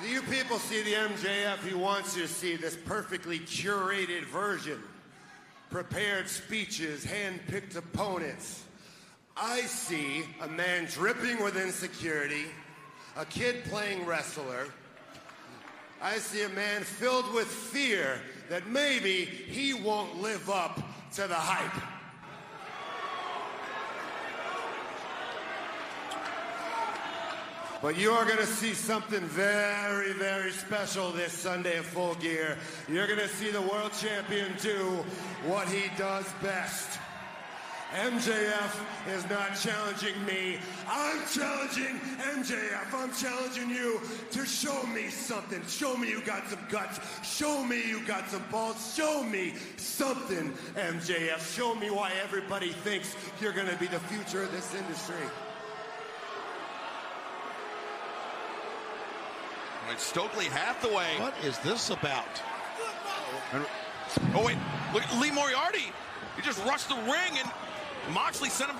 You 0.06 0.20
people 0.22 0.58
see 0.58 0.82
the 0.82 0.92
MJF, 0.92 1.66
he 1.66 1.74
wants 1.74 2.16
you 2.16 2.22
to 2.22 2.28
see 2.28 2.56
this 2.56 2.76
perfectly 2.76 3.38
curated 3.38 4.24
version. 4.24 4.82
Prepared 5.70 6.28
speeches, 6.28 7.04
hand-picked 7.04 7.76
opponents. 7.76 8.64
I 9.44 9.62
see 9.62 10.22
a 10.40 10.46
man 10.46 10.84
dripping 10.84 11.42
with 11.42 11.56
insecurity, 11.56 12.44
a 13.16 13.24
kid 13.24 13.64
playing 13.64 14.06
wrestler. 14.06 14.68
I 16.00 16.18
see 16.18 16.44
a 16.44 16.48
man 16.50 16.82
filled 16.82 17.34
with 17.34 17.48
fear 17.48 18.20
that 18.50 18.68
maybe 18.68 19.24
he 19.24 19.74
won't 19.74 20.22
live 20.22 20.48
up 20.48 20.80
to 21.14 21.26
the 21.26 21.34
hype. 21.34 21.82
But 27.82 27.98
you 27.98 28.12
are 28.12 28.24
going 28.24 28.38
to 28.38 28.46
see 28.46 28.74
something 28.74 29.22
very, 29.22 30.12
very 30.12 30.52
special 30.52 31.10
this 31.10 31.32
Sunday 31.32 31.78
at 31.78 31.84
Full 31.84 32.14
Gear. 32.14 32.58
You're 32.88 33.08
going 33.08 33.18
to 33.18 33.26
see 33.26 33.50
the 33.50 33.62
world 33.62 33.90
champion 34.00 34.52
do 34.62 35.04
what 35.48 35.66
he 35.66 35.90
does 35.98 36.32
best. 36.40 37.00
MJF 37.92 38.74
is 39.14 39.28
not 39.28 39.54
challenging 39.54 40.24
me. 40.24 40.56
I'm 40.88 41.18
challenging 41.28 42.00
MJF. 42.20 42.94
I'm 42.94 43.12
challenging 43.12 43.68
you 43.68 44.00
to 44.30 44.46
show 44.46 44.82
me 44.84 45.08
something. 45.08 45.62
Show 45.68 45.98
me 45.98 46.08
you 46.08 46.22
got 46.22 46.48
some 46.48 46.60
guts. 46.70 47.00
Show 47.22 47.62
me 47.62 47.86
you 47.86 48.02
got 48.06 48.26
some 48.30 48.42
balls. 48.50 48.94
Show 48.96 49.22
me 49.22 49.52
something, 49.76 50.54
MJF. 50.74 51.54
Show 51.54 51.74
me 51.74 51.90
why 51.90 52.12
everybody 52.22 52.70
thinks 52.70 53.14
you're 53.42 53.52
going 53.52 53.68
to 53.68 53.76
be 53.76 53.88
the 53.88 54.00
future 54.00 54.42
of 54.42 54.50
this 54.52 54.74
industry. 54.74 55.26
Right, 59.86 60.00
Stokely 60.00 60.46
Hathaway. 60.46 61.18
What 61.20 61.34
is 61.44 61.58
this 61.58 61.90
about? 61.90 62.40
Oh 64.34 64.46
wait, 64.46 64.56
look, 64.94 65.20
Lee 65.20 65.30
Moriarty. 65.30 65.92
He 66.36 66.42
just 66.42 66.64
rushed 66.64 66.88
the 66.88 66.94
ring 66.94 67.38
and 67.38 67.50
Moxley 68.10 68.48
sent 68.48 68.70
him. 68.70 68.78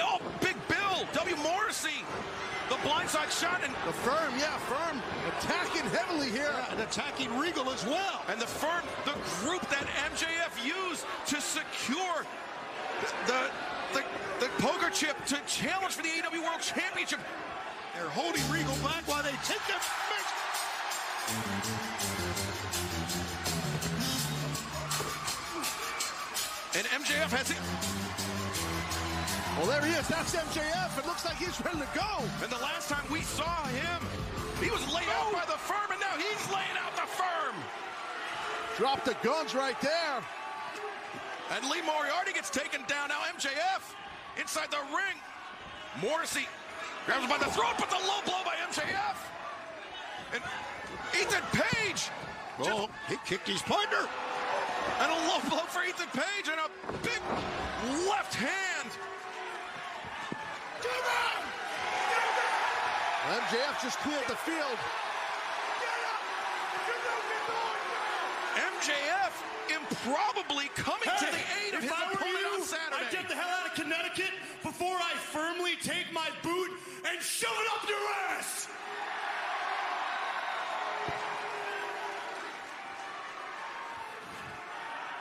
Oh, 0.00 0.20
Big 0.40 0.56
Bill, 0.68 1.06
W. 1.12 1.36
Morrissey, 1.36 2.04
the 2.68 2.76
blindside 2.76 3.30
shot, 3.30 3.60
and 3.64 3.72
The 3.86 3.92
firm, 3.92 4.32
yeah, 4.38 4.56
firm 4.58 5.00
attacking 5.38 5.88
heavily 5.90 6.30
here 6.30 6.54
and 6.70 6.80
attacking 6.80 7.36
Regal 7.38 7.70
as 7.70 7.84
well. 7.84 8.22
and 8.28 8.40
the 8.40 8.46
firm, 8.46 8.82
the 9.04 9.12
group 9.40 9.62
that 9.68 9.86
MJF 10.12 10.64
used 10.64 11.04
to 11.26 11.40
secure 11.40 12.24
the 13.26 13.50
the, 13.92 14.02
the 14.40 14.48
poker 14.58 14.90
chip 14.90 15.22
to 15.26 15.38
challenge 15.46 15.92
for 15.92 16.02
the 16.02 16.08
AEW 16.08 16.42
World 16.42 16.60
Championship. 16.60 17.20
They're 17.94 18.08
holding 18.08 18.42
Regal 18.50 18.74
back 18.76 19.06
while 19.06 19.22
they 19.22 19.36
take 19.44 19.60
their 19.68 19.78
And 26.74 26.86
MJF 26.86 27.30
has 27.36 27.50
it. 27.50 28.01
Well, 29.62 29.70
there 29.70 29.86
he 29.86 29.94
is. 29.94 30.08
That's 30.08 30.34
MJF. 30.34 30.98
It 30.98 31.06
looks 31.06 31.24
like 31.24 31.36
he's 31.36 31.54
ready 31.64 31.78
to 31.78 31.86
go. 31.94 32.18
And 32.42 32.50
the 32.50 32.58
last 32.58 32.90
time 32.90 33.04
we 33.12 33.20
saw 33.20 33.62
him, 33.70 34.02
he 34.58 34.68
was 34.68 34.82
laid 34.92 35.06
out 35.14 35.32
by 35.32 35.44
the 35.46 35.54
firm, 35.54 35.86
and 35.88 36.00
now 36.00 36.18
he's 36.18 36.50
laying 36.50 36.74
out 36.82 36.90
the 36.98 37.06
firm. 37.06 37.54
Drop 38.76 39.04
the 39.04 39.14
guns 39.22 39.54
right 39.54 39.80
there. 39.80 40.18
And 41.54 41.70
Lee 41.70 41.80
Moriarty 41.82 42.32
gets 42.32 42.50
taken 42.50 42.82
down. 42.88 43.10
Now 43.10 43.22
MJF 43.30 43.94
inside 44.36 44.66
the 44.72 44.82
ring. 44.90 45.14
Morrissey 46.02 46.48
grabs 47.06 47.22
him 47.22 47.30
by 47.30 47.38
the 47.38 47.52
throat, 47.54 47.74
but 47.78 47.88
the 47.88 48.02
low 48.02 48.18
blow 48.24 48.42
by 48.44 48.56
MJF. 48.66 49.16
And 50.34 50.42
Ethan 51.14 51.42
Page. 51.52 52.10
Oh, 52.58 52.90
he 53.08 53.14
kicked 53.24 53.46
his 53.46 53.62
partner. 53.62 54.08
And 54.98 55.12
a 55.12 55.18
low 55.30 55.38
blow 55.48 55.62
for 55.70 55.84
Ethan 55.84 56.08
Page 56.10 56.50
and 56.50 56.58
a 56.58 56.92
big 56.98 57.22
left 58.08 58.34
hand. 58.34 58.90
MJF 63.32 63.82
just 63.82 63.98
cleared 64.00 64.26
the 64.26 64.36
field. 64.36 64.78
MJF 68.56 69.32
improbably 69.76 70.68
coming 70.74 71.08
to 71.18 71.26
the 71.26 71.42
aid 71.66 71.74
of 71.74 71.82
his 71.82 71.90
I 71.90 72.12
opponent 72.12 72.38
you, 72.40 72.54
on 72.54 72.62
Saturday. 72.62 72.96
I'd 73.06 73.12
get 73.12 73.28
the 73.28 73.34
hell 73.34 73.48
out 73.48 73.66
of 73.66 73.74
Connecticut 73.74 74.32
before 74.62 74.96
I 74.96 75.14
firmly 75.16 75.76
take 75.82 76.12
my 76.12 76.28
boot 76.42 76.70
and 77.08 77.22
shove 77.22 77.52
it 77.52 77.68
up 77.72 77.88
your 77.88 77.98
ass. 78.36 78.68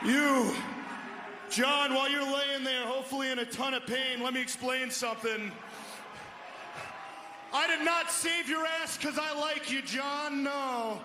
You, 0.03 0.55
John, 1.51 1.93
while 1.93 2.09
you're 2.09 2.23
laying 2.23 2.63
there, 2.63 2.85
hopefully 2.85 3.29
in 3.29 3.37
a 3.39 3.43
ton 3.45 3.73
of 3.73 3.85
pain, 3.85 4.23
let 4.23 4.33
me 4.33 4.41
explain 4.41 4.89
something. 4.89 5.51
I 7.53 7.67
did 7.67 7.83
not 7.83 8.09
save 8.09 8.47
your 8.47 8.65
ass 8.81 8.97
because 8.97 9.19
I 9.19 9.37
like 9.37 9.69
you, 9.69 9.81
John. 9.81 10.43
No. 10.43 11.01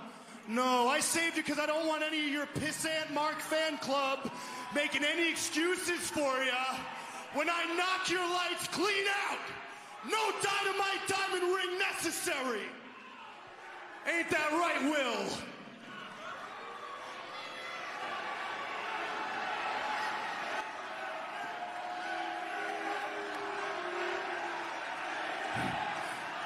No, 0.47 0.87
I 0.87 1.01
saved 1.01 1.37
you 1.37 1.43
because 1.43 1.59
I 1.59 1.67
don't 1.67 1.89
want 1.89 2.05
any 2.05 2.21
of 2.27 2.31
your 2.31 2.47
pissant 2.47 3.13
Mark 3.13 3.41
fan 3.41 3.77
club 3.79 4.31
making 4.73 5.03
any 5.03 5.29
excuses 5.29 6.09
for 6.09 6.45
you 6.45 6.53
when 7.35 7.51
I 7.51 7.65
knock 7.77 8.09
your 8.09 8.23
lights 8.23 8.69
clean 8.69 9.07
out. 9.29 9.39
No 10.09 10.31
dynamite 10.31 11.09
diamond 11.09 11.57
ring 11.57 11.77
necessary. 11.81 12.69
Ain't 14.07 14.31
that 14.31 14.53
right, 14.53 14.85
Will? 14.85 15.56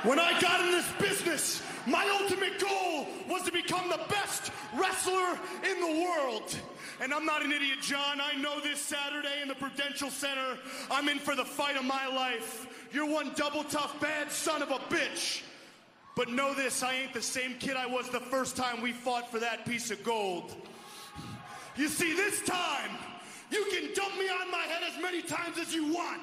When 0.03 0.19
I 0.19 0.41
got 0.41 0.63
in 0.63 0.71
this 0.71 0.91
business, 0.99 1.63
my 1.87 2.09
ultimate 2.23 2.59
goal 2.59 3.07
was 3.29 3.43
to 3.43 3.53
become 3.53 3.91
the 3.91 4.01
best 4.09 4.51
wrestler 4.75 5.39
in 5.63 5.79
the 5.79 6.03
world. 6.03 6.57
And 7.03 7.13
I'm 7.13 7.27
not 7.27 7.45
an 7.45 7.53
idiot, 7.53 7.81
John. 7.83 8.19
I 8.19 8.35
know 8.41 8.61
this 8.61 8.81
Saturday 8.81 9.43
in 9.43 9.49
the 9.49 9.55
Prudential 9.55 10.09
Center, 10.09 10.57
I'm 10.91 11.11
in 11.11 11.19
for 11.19 11.37
the 11.37 11.45
fight 11.45 11.77
of 11.77 11.85
my 11.85 12.07
life. 12.07 12.89
You're 12.93 13.11
one 13.11 13.33
double 13.37 13.63
tough, 13.65 14.01
bad 14.01 14.33
son 14.33 14.63
of 14.63 14.71
a 14.71 14.79
bitch. 14.89 15.43
But 16.17 16.31
know 16.31 16.55
this, 16.55 16.83
I 16.83 16.95
ain't 16.95 17.13
the 17.13 17.21
same 17.21 17.55
kid 17.59 17.77
I 17.77 17.87
was 17.87 18.09
the 18.09 18.21
first 18.21 18.57
time 18.57 18.81
we 18.81 18.93
fought 18.93 19.31
for 19.31 19.39
that 19.39 19.67
piece 19.67 19.91
of 19.91 20.03
gold. 20.03 20.55
You 21.77 21.89
see, 21.89 22.15
this 22.15 22.43
time, 22.43 22.91
you 23.51 23.67
can 23.71 23.93
dump 23.93 24.19
me 24.19 24.31
on 24.31 24.51
my 24.51 24.63
head 24.63 24.83
as 24.83 25.01
many 25.03 25.21
times 25.21 25.59
as 25.59 25.75
you 25.75 25.93
want. 25.93 26.23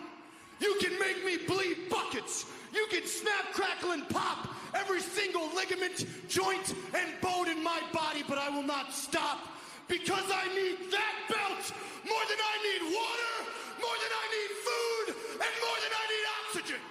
You 0.59 0.75
can 0.81 0.97
make 0.97 1.23
me 1.23 1.37
bleed 1.45 1.89
buckets. 1.89 2.45
You 2.77 2.85
can 2.91 3.07
snap, 3.07 3.53
crackle, 3.53 3.91
and 3.91 4.07
pop 4.07 4.53
every 4.75 5.01
single 5.01 5.49
ligament, 5.55 6.05
joint, 6.29 6.75
and 6.93 7.09
bone 7.21 7.49
in 7.49 7.63
my 7.63 7.81
body, 7.91 8.23
but 8.29 8.37
I 8.37 8.49
will 8.49 8.61
not 8.61 8.93
stop 8.93 9.39
because 9.87 10.29
I 10.29 10.45
need 10.53 10.91
that 10.93 11.15
belt 11.25 11.73
more 12.05 12.25
than 12.29 12.37
I 12.37 12.55
need 12.61 12.81
water, 12.93 13.33
more 13.81 13.97
than 13.97 14.13
I 14.13 14.25
need 14.37 14.51
food, 14.61 15.05
and 15.41 15.53
more 15.65 15.77
than 15.81 15.93
I 15.97 16.05
need 16.05 16.25
oxygen. 16.37 16.81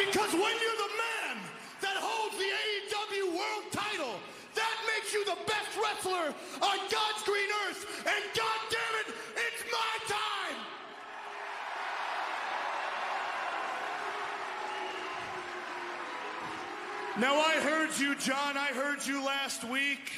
Because 0.00 0.32
when 0.32 0.54
you're 0.64 0.80
the 0.88 0.94
man 0.96 1.34
that 1.84 1.96
holds 2.00 2.40
the 2.40 2.48
AEW 2.48 3.36
world 3.36 3.66
title, 3.68 4.16
that 4.56 4.76
makes 4.88 5.12
you 5.12 5.28
the 5.28 5.36
best 5.44 5.76
wrestler 5.76 6.32
on 6.56 6.76
God's 6.88 7.22
green 7.28 7.50
earth. 7.68 7.84
And 8.08 8.22
God 8.32 8.58
damn 8.72 8.94
it, 9.04 9.08
it's 9.36 9.62
my 9.68 9.92
time. 10.08 10.73
Now 17.16 17.36
I 17.36 17.60
heard 17.60 17.96
you, 17.96 18.16
John. 18.16 18.56
I 18.56 18.72
heard 18.74 19.06
you 19.06 19.24
last 19.24 19.62
week 19.62 20.10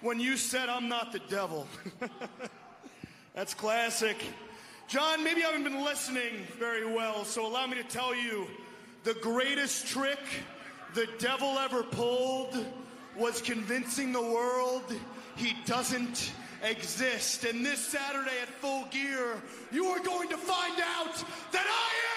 when 0.00 0.20
you 0.20 0.36
said 0.36 0.68
I'm 0.68 0.88
not 0.88 1.10
the 1.10 1.18
devil. 1.28 1.66
That's 3.34 3.54
classic. 3.54 4.16
John, 4.86 5.24
maybe 5.24 5.42
I 5.42 5.46
haven't 5.46 5.64
been 5.64 5.84
listening 5.84 6.46
very 6.56 6.86
well, 6.86 7.24
so 7.24 7.44
allow 7.44 7.66
me 7.66 7.74
to 7.74 7.82
tell 7.82 8.14
you 8.14 8.46
the 9.02 9.14
greatest 9.14 9.88
trick 9.88 10.20
the 10.94 11.08
devil 11.18 11.58
ever 11.58 11.82
pulled 11.82 12.64
was 13.16 13.40
convincing 13.40 14.12
the 14.12 14.22
world 14.22 14.94
he 15.34 15.56
doesn't 15.66 16.30
exist. 16.62 17.42
And 17.42 17.66
this 17.66 17.80
Saturday 17.80 18.38
at 18.40 18.48
Full 18.48 18.84
Gear, 18.92 19.42
you 19.72 19.86
are 19.86 19.98
going 19.98 20.28
to 20.28 20.36
find 20.36 20.80
out 20.80 21.16
that 21.50 21.66
I 21.66 21.90
am 22.10 22.13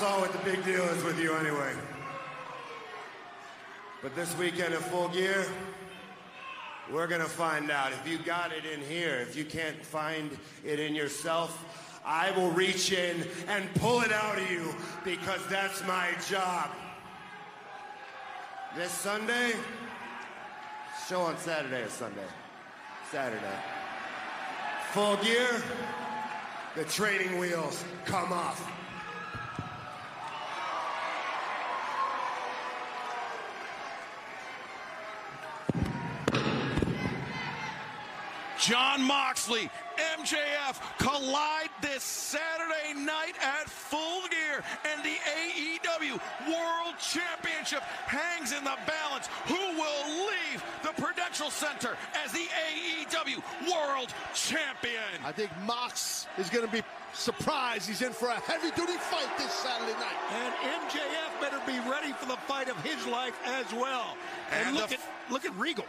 saw 0.00 0.18
what 0.18 0.32
the 0.32 0.38
big 0.50 0.64
deal 0.64 0.82
is 0.84 1.04
with 1.04 1.20
you 1.20 1.34
anyway. 1.34 1.74
But 4.02 4.16
this 4.16 4.34
weekend 4.38 4.72
at 4.72 4.80
Full 4.80 5.08
Gear, 5.08 5.44
we're 6.90 7.06
gonna 7.06 7.26
find 7.26 7.70
out. 7.70 7.92
If 7.92 8.10
you 8.10 8.16
got 8.16 8.50
it 8.50 8.64
in 8.64 8.80
here, 8.80 9.16
if 9.16 9.36
you 9.36 9.44
can't 9.44 9.76
find 9.84 10.38
it 10.64 10.80
in 10.80 10.94
yourself, 10.94 11.52
I 12.02 12.30
will 12.30 12.50
reach 12.52 12.92
in 12.92 13.26
and 13.46 13.68
pull 13.74 14.00
it 14.00 14.10
out 14.10 14.38
of 14.38 14.50
you 14.50 14.74
because 15.04 15.46
that's 15.48 15.86
my 15.86 16.08
job. 16.30 16.70
This 18.74 18.92
Sunday, 18.92 19.52
show 21.10 21.20
on 21.20 21.36
Saturday 21.36 21.82
or 21.82 21.90
Sunday. 21.90 22.28
Saturday. 23.12 23.58
Full 24.92 25.16
gear, 25.18 25.62
the 26.74 26.84
training 26.84 27.38
wheels 27.38 27.84
come 28.06 28.32
off. 28.32 28.79
John 38.60 39.02
Moxley, 39.02 39.70
MJF 40.18 40.76
collide 40.98 41.70
this 41.80 42.02
Saturday 42.02 42.92
night 42.94 43.32
at 43.42 43.68
Full 43.68 44.22
Gear, 44.28 44.62
and 44.90 45.02
the 45.02 45.16
AEW 45.16 46.20
World 46.46 46.94
Championship 47.00 47.80
hangs 48.06 48.52
in 48.52 48.62
the 48.64 48.76
balance. 48.86 49.28
Who 49.46 49.54
will 49.54 50.26
leave 50.26 50.62
the 50.82 50.92
Prudential 51.02 51.50
Center 51.50 51.96
as 52.22 52.32
the 52.32 52.46
AEW 52.68 53.42
World 53.72 54.12
Champion? 54.34 55.24
I 55.24 55.32
think 55.32 55.50
Mox 55.64 56.26
is 56.38 56.50
going 56.50 56.66
to 56.66 56.72
be 56.72 56.82
surprised 57.14 57.88
he's 57.88 58.02
in 58.02 58.12
for 58.12 58.28
a 58.28 58.38
heavy 58.40 58.70
duty 58.72 58.92
fight 58.98 59.28
this 59.38 59.52
Saturday 59.52 59.92
night. 59.94 60.16
And 60.32 60.54
MJF 60.88 61.40
better 61.40 61.60
be 61.66 61.78
ready 61.90 62.12
for 62.12 62.26
the 62.26 62.36
fight 62.46 62.68
of 62.68 62.76
his 62.84 63.04
life 63.06 63.34
as 63.46 63.72
well. 63.72 64.16
And, 64.52 64.68
And 64.68 64.76
look 64.76 64.88
the- 64.90 64.94
at 64.96 65.00
look 65.30 65.44
at 65.44 65.54
Regal. 65.56 65.86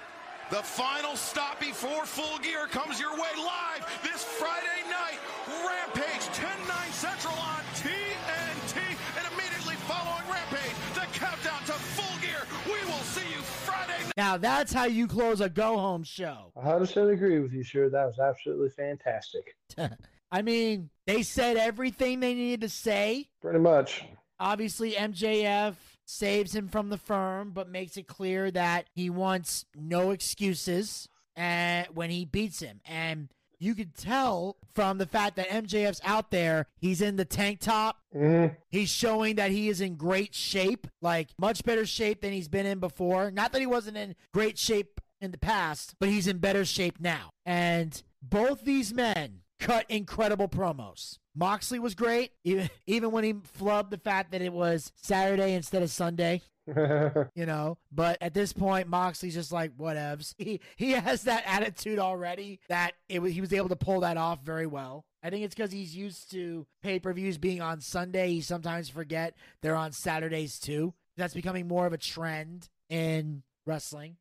The 0.51 0.57
final 0.57 1.15
stop 1.15 1.61
before 1.61 2.05
Full 2.05 2.37
Gear 2.39 2.67
comes 2.67 2.99
your 2.99 3.13
way 3.13 3.29
live 3.37 4.01
this 4.03 4.21
Friday 4.21 4.83
night. 4.89 5.17
Rampage 5.47 6.27
10-9 6.35 6.91
Central 6.91 7.33
on 7.35 7.61
TNT. 7.75 8.81
And 9.15 9.25
immediately 9.31 9.75
following 9.87 10.29
Rampage, 10.29 10.75
the 10.93 11.07
countdown 11.17 11.61
to 11.67 11.71
Full 11.71 12.19
Gear. 12.19 12.45
We 12.65 12.85
will 12.85 12.99
see 12.99 13.25
you 13.33 13.41
Friday 13.41 14.03
night. 14.03 14.13
Now 14.17 14.35
that's 14.35 14.73
how 14.73 14.87
you 14.87 15.07
close 15.07 15.39
a 15.39 15.47
go 15.47 15.77
home 15.77 16.03
show. 16.03 16.51
I 16.61 16.65
100% 16.65 17.13
agree 17.13 17.39
with 17.39 17.53
you, 17.53 17.63
sir. 17.63 17.87
That 17.87 18.07
was 18.07 18.19
absolutely 18.19 18.71
fantastic. 18.71 19.55
I 20.33 20.41
mean, 20.41 20.89
they 21.07 21.23
said 21.23 21.55
everything 21.55 22.19
they 22.19 22.33
needed 22.33 22.59
to 22.59 22.69
say. 22.69 23.29
Pretty 23.41 23.59
much. 23.59 24.03
Obviously, 24.37 24.93
MJF 24.93 25.75
saves 26.11 26.53
him 26.55 26.67
from 26.67 26.89
the 26.89 26.97
firm, 26.97 27.51
but 27.51 27.69
makes 27.69 27.97
it 27.97 28.07
clear 28.07 28.51
that 28.51 28.89
he 28.93 29.09
wants 29.09 29.65
no 29.75 30.11
excuses 30.11 31.07
and 31.35 31.87
when 31.93 32.09
he 32.09 32.25
beats 32.25 32.59
him. 32.59 32.81
And 32.85 33.29
you 33.59 33.75
could 33.75 33.95
tell 33.95 34.57
from 34.73 34.97
the 34.97 35.05
fact 35.05 35.35
that 35.37 35.47
MJF's 35.49 36.01
out 36.03 36.31
there, 36.31 36.67
he's 36.77 37.01
in 37.01 37.15
the 37.15 37.25
tank 37.25 37.59
top. 37.59 37.97
hmm 38.11 38.47
He's 38.69 38.89
showing 38.89 39.35
that 39.35 39.51
he 39.51 39.69
is 39.69 39.81
in 39.81 39.95
great 39.95 40.33
shape, 40.33 40.87
like 41.01 41.29
much 41.39 41.63
better 41.63 41.85
shape 41.85 42.21
than 42.21 42.33
he's 42.33 42.47
been 42.49 42.65
in 42.65 42.79
before. 42.79 43.31
Not 43.31 43.53
that 43.53 43.61
he 43.61 43.67
wasn't 43.67 43.97
in 43.97 44.15
great 44.33 44.57
shape 44.57 44.99
in 45.21 45.31
the 45.31 45.37
past, 45.37 45.95
but 45.99 46.09
he's 46.09 46.27
in 46.27 46.39
better 46.39 46.65
shape 46.65 46.99
now. 46.99 47.29
And 47.45 48.01
both 48.21 48.65
these 48.65 48.93
men 48.93 49.41
cut 49.59 49.85
incredible 49.89 50.47
promos. 50.47 51.19
Moxley 51.35 51.79
was 51.79 51.95
great, 51.95 52.31
even 52.43 52.69
even 52.87 53.11
when 53.11 53.23
he 53.23 53.33
flubbed 53.33 53.89
the 53.89 53.97
fact 53.97 54.31
that 54.31 54.41
it 54.41 54.53
was 54.53 54.91
Saturday 54.95 55.53
instead 55.53 55.83
of 55.83 55.89
Sunday 55.89 56.41
you 57.35 57.45
know. 57.45 57.77
But 57.91 58.17
at 58.21 58.33
this 58.33 58.53
point, 58.53 58.87
Moxley's 58.87 59.33
just 59.33 59.51
like 59.51 59.77
whatevs. 59.77 60.35
He 60.41 60.59
he 60.75 60.91
has 60.91 61.23
that 61.23 61.43
attitude 61.45 61.99
already 61.99 62.59
that 62.67 62.93
it 63.07 63.21
was, 63.21 63.33
he 63.33 63.41
was 63.41 63.53
able 63.53 63.69
to 63.69 63.75
pull 63.75 64.01
that 64.01 64.17
off 64.17 64.43
very 64.43 64.65
well. 64.65 65.05
I 65.23 65.29
think 65.29 65.43
it's 65.45 65.53
because 65.53 65.71
he's 65.71 65.95
used 65.95 66.31
to 66.31 66.65
pay 66.81 66.99
per 66.99 67.13
views 67.13 67.37
being 67.37 67.61
on 67.61 67.79
Sunday. 67.79 68.31
He 68.31 68.41
sometimes 68.41 68.89
forget 68.89 69.35
they're 69.61 69.75
on 69.75 69.91
Saturdays 69.91 70.59
too. 70.59 70.93
That's 71.15 71.33
becoming 71.33 71.67
more 71.67 71.85
of 71.85 71.93
a 71.93 71.97
trend 71.97 72.69
in 72.89 73.43
wrestling. 73.65 74.17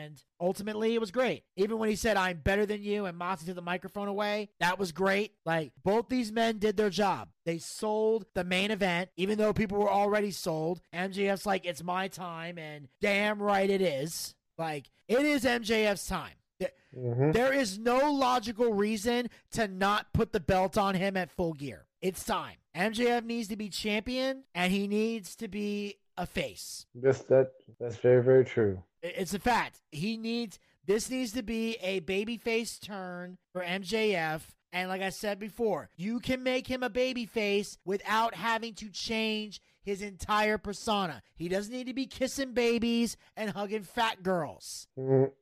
And 0.00 0.22
ultimately, 0.40 0.94
it 0.94 1.00
was 1.00 1.10
great. 1.10 1.44
Even 1.56 1.78
when 1.78 1.88
he 1.88 1.96
said, 1.96 2.16
I'm 2.16 2.38
better 2.38 2.64
than 2.66 2.82
you, 2.82 3.04
and 3.06 3.16
Moxley 3.16 3.46
took 3.46 3.56
the 3.56 3.62
microphone 3.62 4.08
away, 4.08 4.48
that 4.60 4.78
was 4.78 4.92
great. 4.92 5.32
Like, 5.44 5.72
both 5.82 6.08
these 6.08 6.32
men 6.32 6.58
did 6.58 6.76
their 6.76 6.90
job. 6.90 7.28
They 7.44 7.58
sold 7.58 8.26
the 8.34 8.44
main 8.44 8.70
event, 8.70 9.10
even 9.16 9.38
though 9.38 9.52
people 9.52 9.78
were 9.78 9.90
already 9.90 10.30
sold. 10.30 10.80
MJF's 10.94 11.46
like, 11.46 11.66
it's 11.66 11.82
my 11.82 12.08
time, 12.08 12.58
and 12.58 12.88
damn 13.00 13.42
right 13.42 13.68
it 13.68 13.82
is. 13.82 14.34
Like, 14.58 14.90
it 15.08 15.24
is 15.24 15.44
MJF's 15.44 16.06
time. 16.06 16.34
Th- 16.58 16.72
hmm 16.94 17.30
There 17.32 17.52
is 17.52 17.78
no 17.78 18.12
logical 18.12 18.72
reason 18.72 19.28
to 19.52 19.68
not 19.68 20.12
put 20.12 20.32
the 20.32 20.40
belt 20.40 20.76
on 20.78 20.94
him 20.94 21.16
at 21.16 21.30
full 21.30 21.52
gear. 21.54 21.86
It's 22.00 22.24
time. 22.24 22.56
MJF 22.76 23.24
needs 23.24 23.48
to 23.48 23.56
be 23.56 23.68
champion, 23.68 24.44
and 24.54 24.72
he 24.72 24.86
needs 24.86 25.36
to 25.36 25.48
be 25.48 25.96
a 26.16 26.26
face. 26.26 26.86
This, 26.94 27.20
that, 27.22 27.52
that's 27.78 27.96
very, 27.96 28.22
very 28.22 28.44
true. 28.44 28.82
It's 29.02 29.34
a 29.34 29.38
fact. 29.38 29.80
He 29.90 30.16
needs 30.16 30.58
this 30.86 31.10
needs 31.10 31.32
to 31.32 31.42
be 31.42 31.76
a 31.82 32.00
babyface 32.00 32.80
turn 32.80 33.38
for 33.52 33.62
MJF. 33.62 34.40
And 34.72 34.88
like 34.88 35.02
I 35.02 35.10
said 35.10 35.38
before, 35.38 35.90
you 35.96 36.20
can 36.20 36.42
make 36.42 36.66
him 36.66 36.82
a 36.82 36.90
babyface 36.90 37.76
without 37.84 38.34
having 38.34 38.74
to 38.74 38.88
change 38.88 39.60
his 39.82 40.02
entire 40.02 40.58
persona. 40.58 41.22
He 41.34 41.48
doesn't 41.48 41.72
need 41.72 41.86
to 41.86 41.94
be 41.94 42.06
kissing 42.06 42.52
babies 42.52 43.16
and 43.36 43.50
hugging 43.50 43.82
fat 43.82 44.22
girls. 44.22 44.86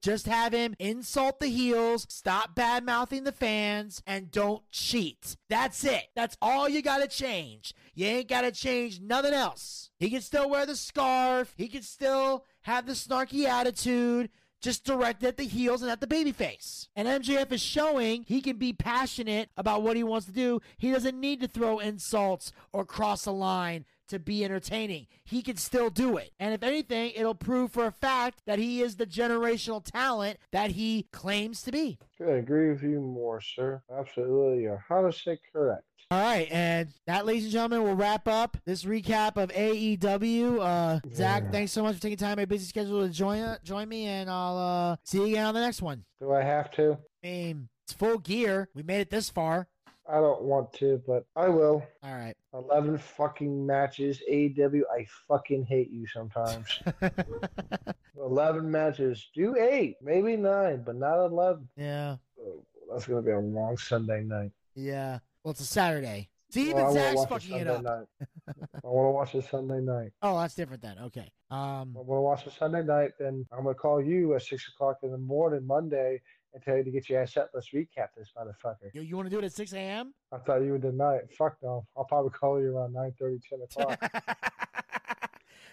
Just 0.01 0.27
have 0.27 0.53
him 0.53 0.75
insult 0.79 1.41
the 1.41 1.49
heels, 1.49 2.07
stop 2.09 2.55
bad 2.55 2.85
mouthing 2.85 3.25
the 3.25 3.33
fans, 3.33 4.03
and 4.07 4.31
don't 4.31 4.63
cheat. 4.71 5.37
That's 5.49 5.85
it. 5.85 6.05
That's 6.15 6.37
all 6.41 6.69
you 6.69 6.83
gotta 6.83 7.09
change. 7.09 7.75
You 7.95 8.07
ain't 8.07 8.29
gotta 8.29 8.53
change 8.53 9.01
nothing 9.01 9.35
else. 9.35 9.91
He 9.99 10.11
can 10.11 10.21
still 10.21 10.49
wear 10.49 10.65
the 10.65 10.77
scarf, 10.77 11.53
he 11.57 11.69
can 11.69 11.83
still 11.83 12.45
have 12.63 12.87
the 12.87 12.93
snarky 12.93 13.45
attitude. 13.45 14.31
Just 14.61 14.85
direct 14.85 15.23
at 15.23 15.37
the 15.37 15.45
heels 15.45 15.83
and 15.83 15.91
at 15.91 16.01
the 16.01 16.07
babyface. 16.07 16.89
And 16.97 17.07
MJF 17.07 17.53
is 17.53 17.61
showing 17.61 18.25
he 18.27 18.41
can 18.41 18.57
be 18.57 18.73
passionate 18.73 19.51
about 19.57 19.83
what 19.83 19.97
he 19.97 20.03
wants 20.03 20.27
to 20.27 20.33
do. 20.33 20.61
He 20.77 20.91
doesn't 20.91 21.19
need 21.19 21.41
to 21.41 21.49
throw 21.49 21.79
insults 21.79 22.53
or 22.73 22.85
cross 22.85 23.25
a 23.27 23.31
line 23.31 23.85
to 24.09 24.19
be 24.19 24.45
entertaining. 24.45 25.07
He 25.23 25.43
can 25.43 25.57
still 25.57 25.91
do 25.91 26.17
it. 26.17 26.33
And 26.41 26.55
if 26.55 26.63
anything, 26.63 27.13
it'll 27.15 27.35
prove 27.35 27.73
for 27.73 27.87
a 27.87 27.93
fact 27.93 28.43
that 28.47 28.59
he 28.59 28.83
is 28.83 28.97
the 28.97 29.07
generational 29.07 29.85
talent 29.85 30.39
that 30.51 30.73
he 30.73 31.07
claims 31.13 31.63
to 31.63 31.73
be. 31.73 31.99
Could 32.17 32.29
agree 32.29 32.71
with 32.71 32.83
you 32.83 33.01
more, 33.01 33.41
sir. 33.41 33.83
Absolutely. 33.97 34.63
You're 34.63 34.85
100% 34.91 35.39
correct. 35.53 35.85
All 36.11 36.19
right, 36.23 36.49
and 36.51 36.89
that, 37.07 37.27
ladies 37.27 37.45
and 37.45 37.53
gentlemen, 37.53 37.83
will 37.83 37.95
wrap 37.95 38.27
up 38.29 38.57
this 38.65 38.85
recap 38.85 39.37
of 39.37 39.51
AEW. 39.51 40.59
Uh, 40.59 41.01
Zack, 41.15 41.53
thanks 41.53 41.71
so 41.71 41.83
much 41.83 41.97
for 41.97 42.01
taking 42.01 42.17
time 42.17 42.31
out 42.31 42.33
of 42.35 42.39
your 42.39 42.47
busy 42.47 42.65
schedule 42.65 43.07
to 43.07 43.13
join 43.13 43.59
join 43.63 43.87
me, 43.91 44.07
and 44.07 44.31
I'll 44.31 44.57
uh, 44.57 44.97
see 45.05 45.19
you 45.19 45.25
again 45.27 45.45
on 45.45 45.53
the 45.53 45.61
next 45.61 45.83
one. 45.83 46.05
Do 46.19 46.33
I 46.33 46.43
have 46.43 46.71
to? 46.73 46.93
I 47.23 47.27
mean, 47.27 47.69
it's 47.85 47.93
full 47.93 48.17
gear. 48.21 48.71
We 48.75 48.83
made 48.85 49.01
it 49.03 49.11
this 49.11 49.29
far. 49.29 49.69
I 50.11 50.15
don't 50.15 50.41
want 50.45 50.73
to, 50.75 51.03
but 51.07 51.27
I 51.37 51.49
will. 51.49 51.87
All 52.03 52.15
right. 52.15 52.35
11 52.55 52.97
fucking 52.97 53.67
matches. 53.67 54.23
AEW, 54.31 54.81
I 54.91 55.05
fucking 55.29 55.67
hate 55.67 55.91
you 55.91 56.07
sometimes. 56.07 56.81
11 58.17 58.71
matches. 58.71 59.29
Do 59.35 59.57
eight, 59.59 59.97
maybe 60.01 60.39
nine, 60.39 60.83
but 60.87 60.97
not 60.97 61.23
11. 61.27 61.69
yeah, 61.77 62.17
Oh, 62.41 62.65
that's 62.91 63.07
going 63.07 63.23
to 63.23 63.27
be 63.27 63.33
a 63.33 63.39
long 63.39 63.77
Sunday 63.77 64.23
night. 64.23 64.53
yeah. 64.75 65.19
Well, 65.49 65.53
it's 65.53 65.63
a 65.63 65.65
Saturday. 65.65 66.29
See, 66.51 66.65
even 66.69 66.77
Well, 66.77 66.93
Zack's 66.93 67.25
fucking 67.25 67.57
it 67.57 67.67
up. 67.69 67.83
Night. 67.83 68.05
I 68.49 68.55
want 68.85 69.07
to 69.07 69.11
watch 69.13 69.35
a 69.35 69.41
Sunday 69.41 69.81
night. 69.81 70.13
Oh, 70.21 70.39
that's 70.39 70.55
different 70.55 70.83
then. 70.83 70.99
Okay. 71.05 71.33
Um. 71.51 71.97
I 71.97 72.03
want 72.03 72.19
to 72.19 72.21
watch 72.21 72.47
a 72.47 72.51
Sunday 72.51 72.83
night, 72.83 73.13
then 73.19 73.47
I'm 73.51 73.63
going 73.63 73.75
to 73.75 73.81
call 73.81 74.03
you 74.03 74.35
at 74.35 74.43
6 74.43 74.69
o'clock 74.75 74.99
in 75.05 75.11
the 75.11 75.17
morning 75.17 75.67
Monday 75.67 76.21
and 76.53 76.63
tell 76.63 76.77
you 76.77 76.85
to 76.85 76.91
get 76.91 77.09
your 77.09 77.23
ass 77.23 77.39
up. 77.39 77.49
Let's 77.55 77.71
recap 77.71 78.09
this 78.15 78.29
motherfucker. 78.37 78.91
You, 78.93 79.01
you 79.01 79.17
want 79.17 79.31
to 79.31 79.35
do 79.35 79.39
it 79.39 79.47
at 79.47 79.55
6 79.55 79.73
a.m.? 79.73 80.13
I 80.33 80.37
thought 80.37 80.61
you 80.61 80.73
would 80.73 80.83
deny 80.83 81.15
it. 81.15 81.31
Fuck 81.33 81.57
no. 81.63 81.87
I'll 81.97 82.05
probably 82.05 82.33
call 82.33 82.61
you 82.61 82.77
around 82.77 82.93
9 82.93 83.15
10 83.19 83.41
o'clock. 83.63 84.25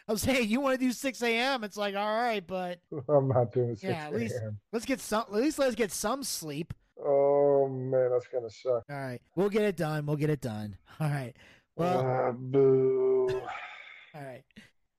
I'm 0.07 0.15
saying 0.15 0.47
you 0.47 0.61
want 0.61 0.80
to 0.80 0.86
do 0.86 0.93
6 0.93 1.21
a.m. 1.21 1.65
It's 1.65 1.76
like, 1.76 1.95
all 1.95 2.15
right, 2.15 2.47
but 2.47 2.80
I'm 3.09 3.28
not 3.28 3.51
doing 3.51 3.76
6 3.76 3.84
yeah, 3.84 4.05
at 4.05 4.15
least 4.15 4.36
a.m. 4.41 4.57
let's 4.71 4.86
get 4.86 5.01
some. 5.01 5.23
At 5.23 5.34
least 5.34 5.59
let's 5.59 5.76
get 5.76 5.91
some 5.91 6.23
sleep. 6.23 6.73
Oh, 7.04 7.68
man, 7.68 8.10
that's 8.12 8.28
to 8.43 8.50
suck. 8.50 8.84
All 8.89 8.96
right, 8.98 9.22
we'll 9.36 9.50
get 9.50 9.64
it 9.64 9.76
done. 9.78 10.06
We'll 10.06 10.16
get 10.18 10.30
it 10.30 10.41
done. 10.41 10.78
All 11.00 11.10
right. 11.10 11.34
Well, 11.76 12.00
Ah, 12.06 12.32
boo. 12.32 13.28
all 14.14 14.22
right. 14.24 14.43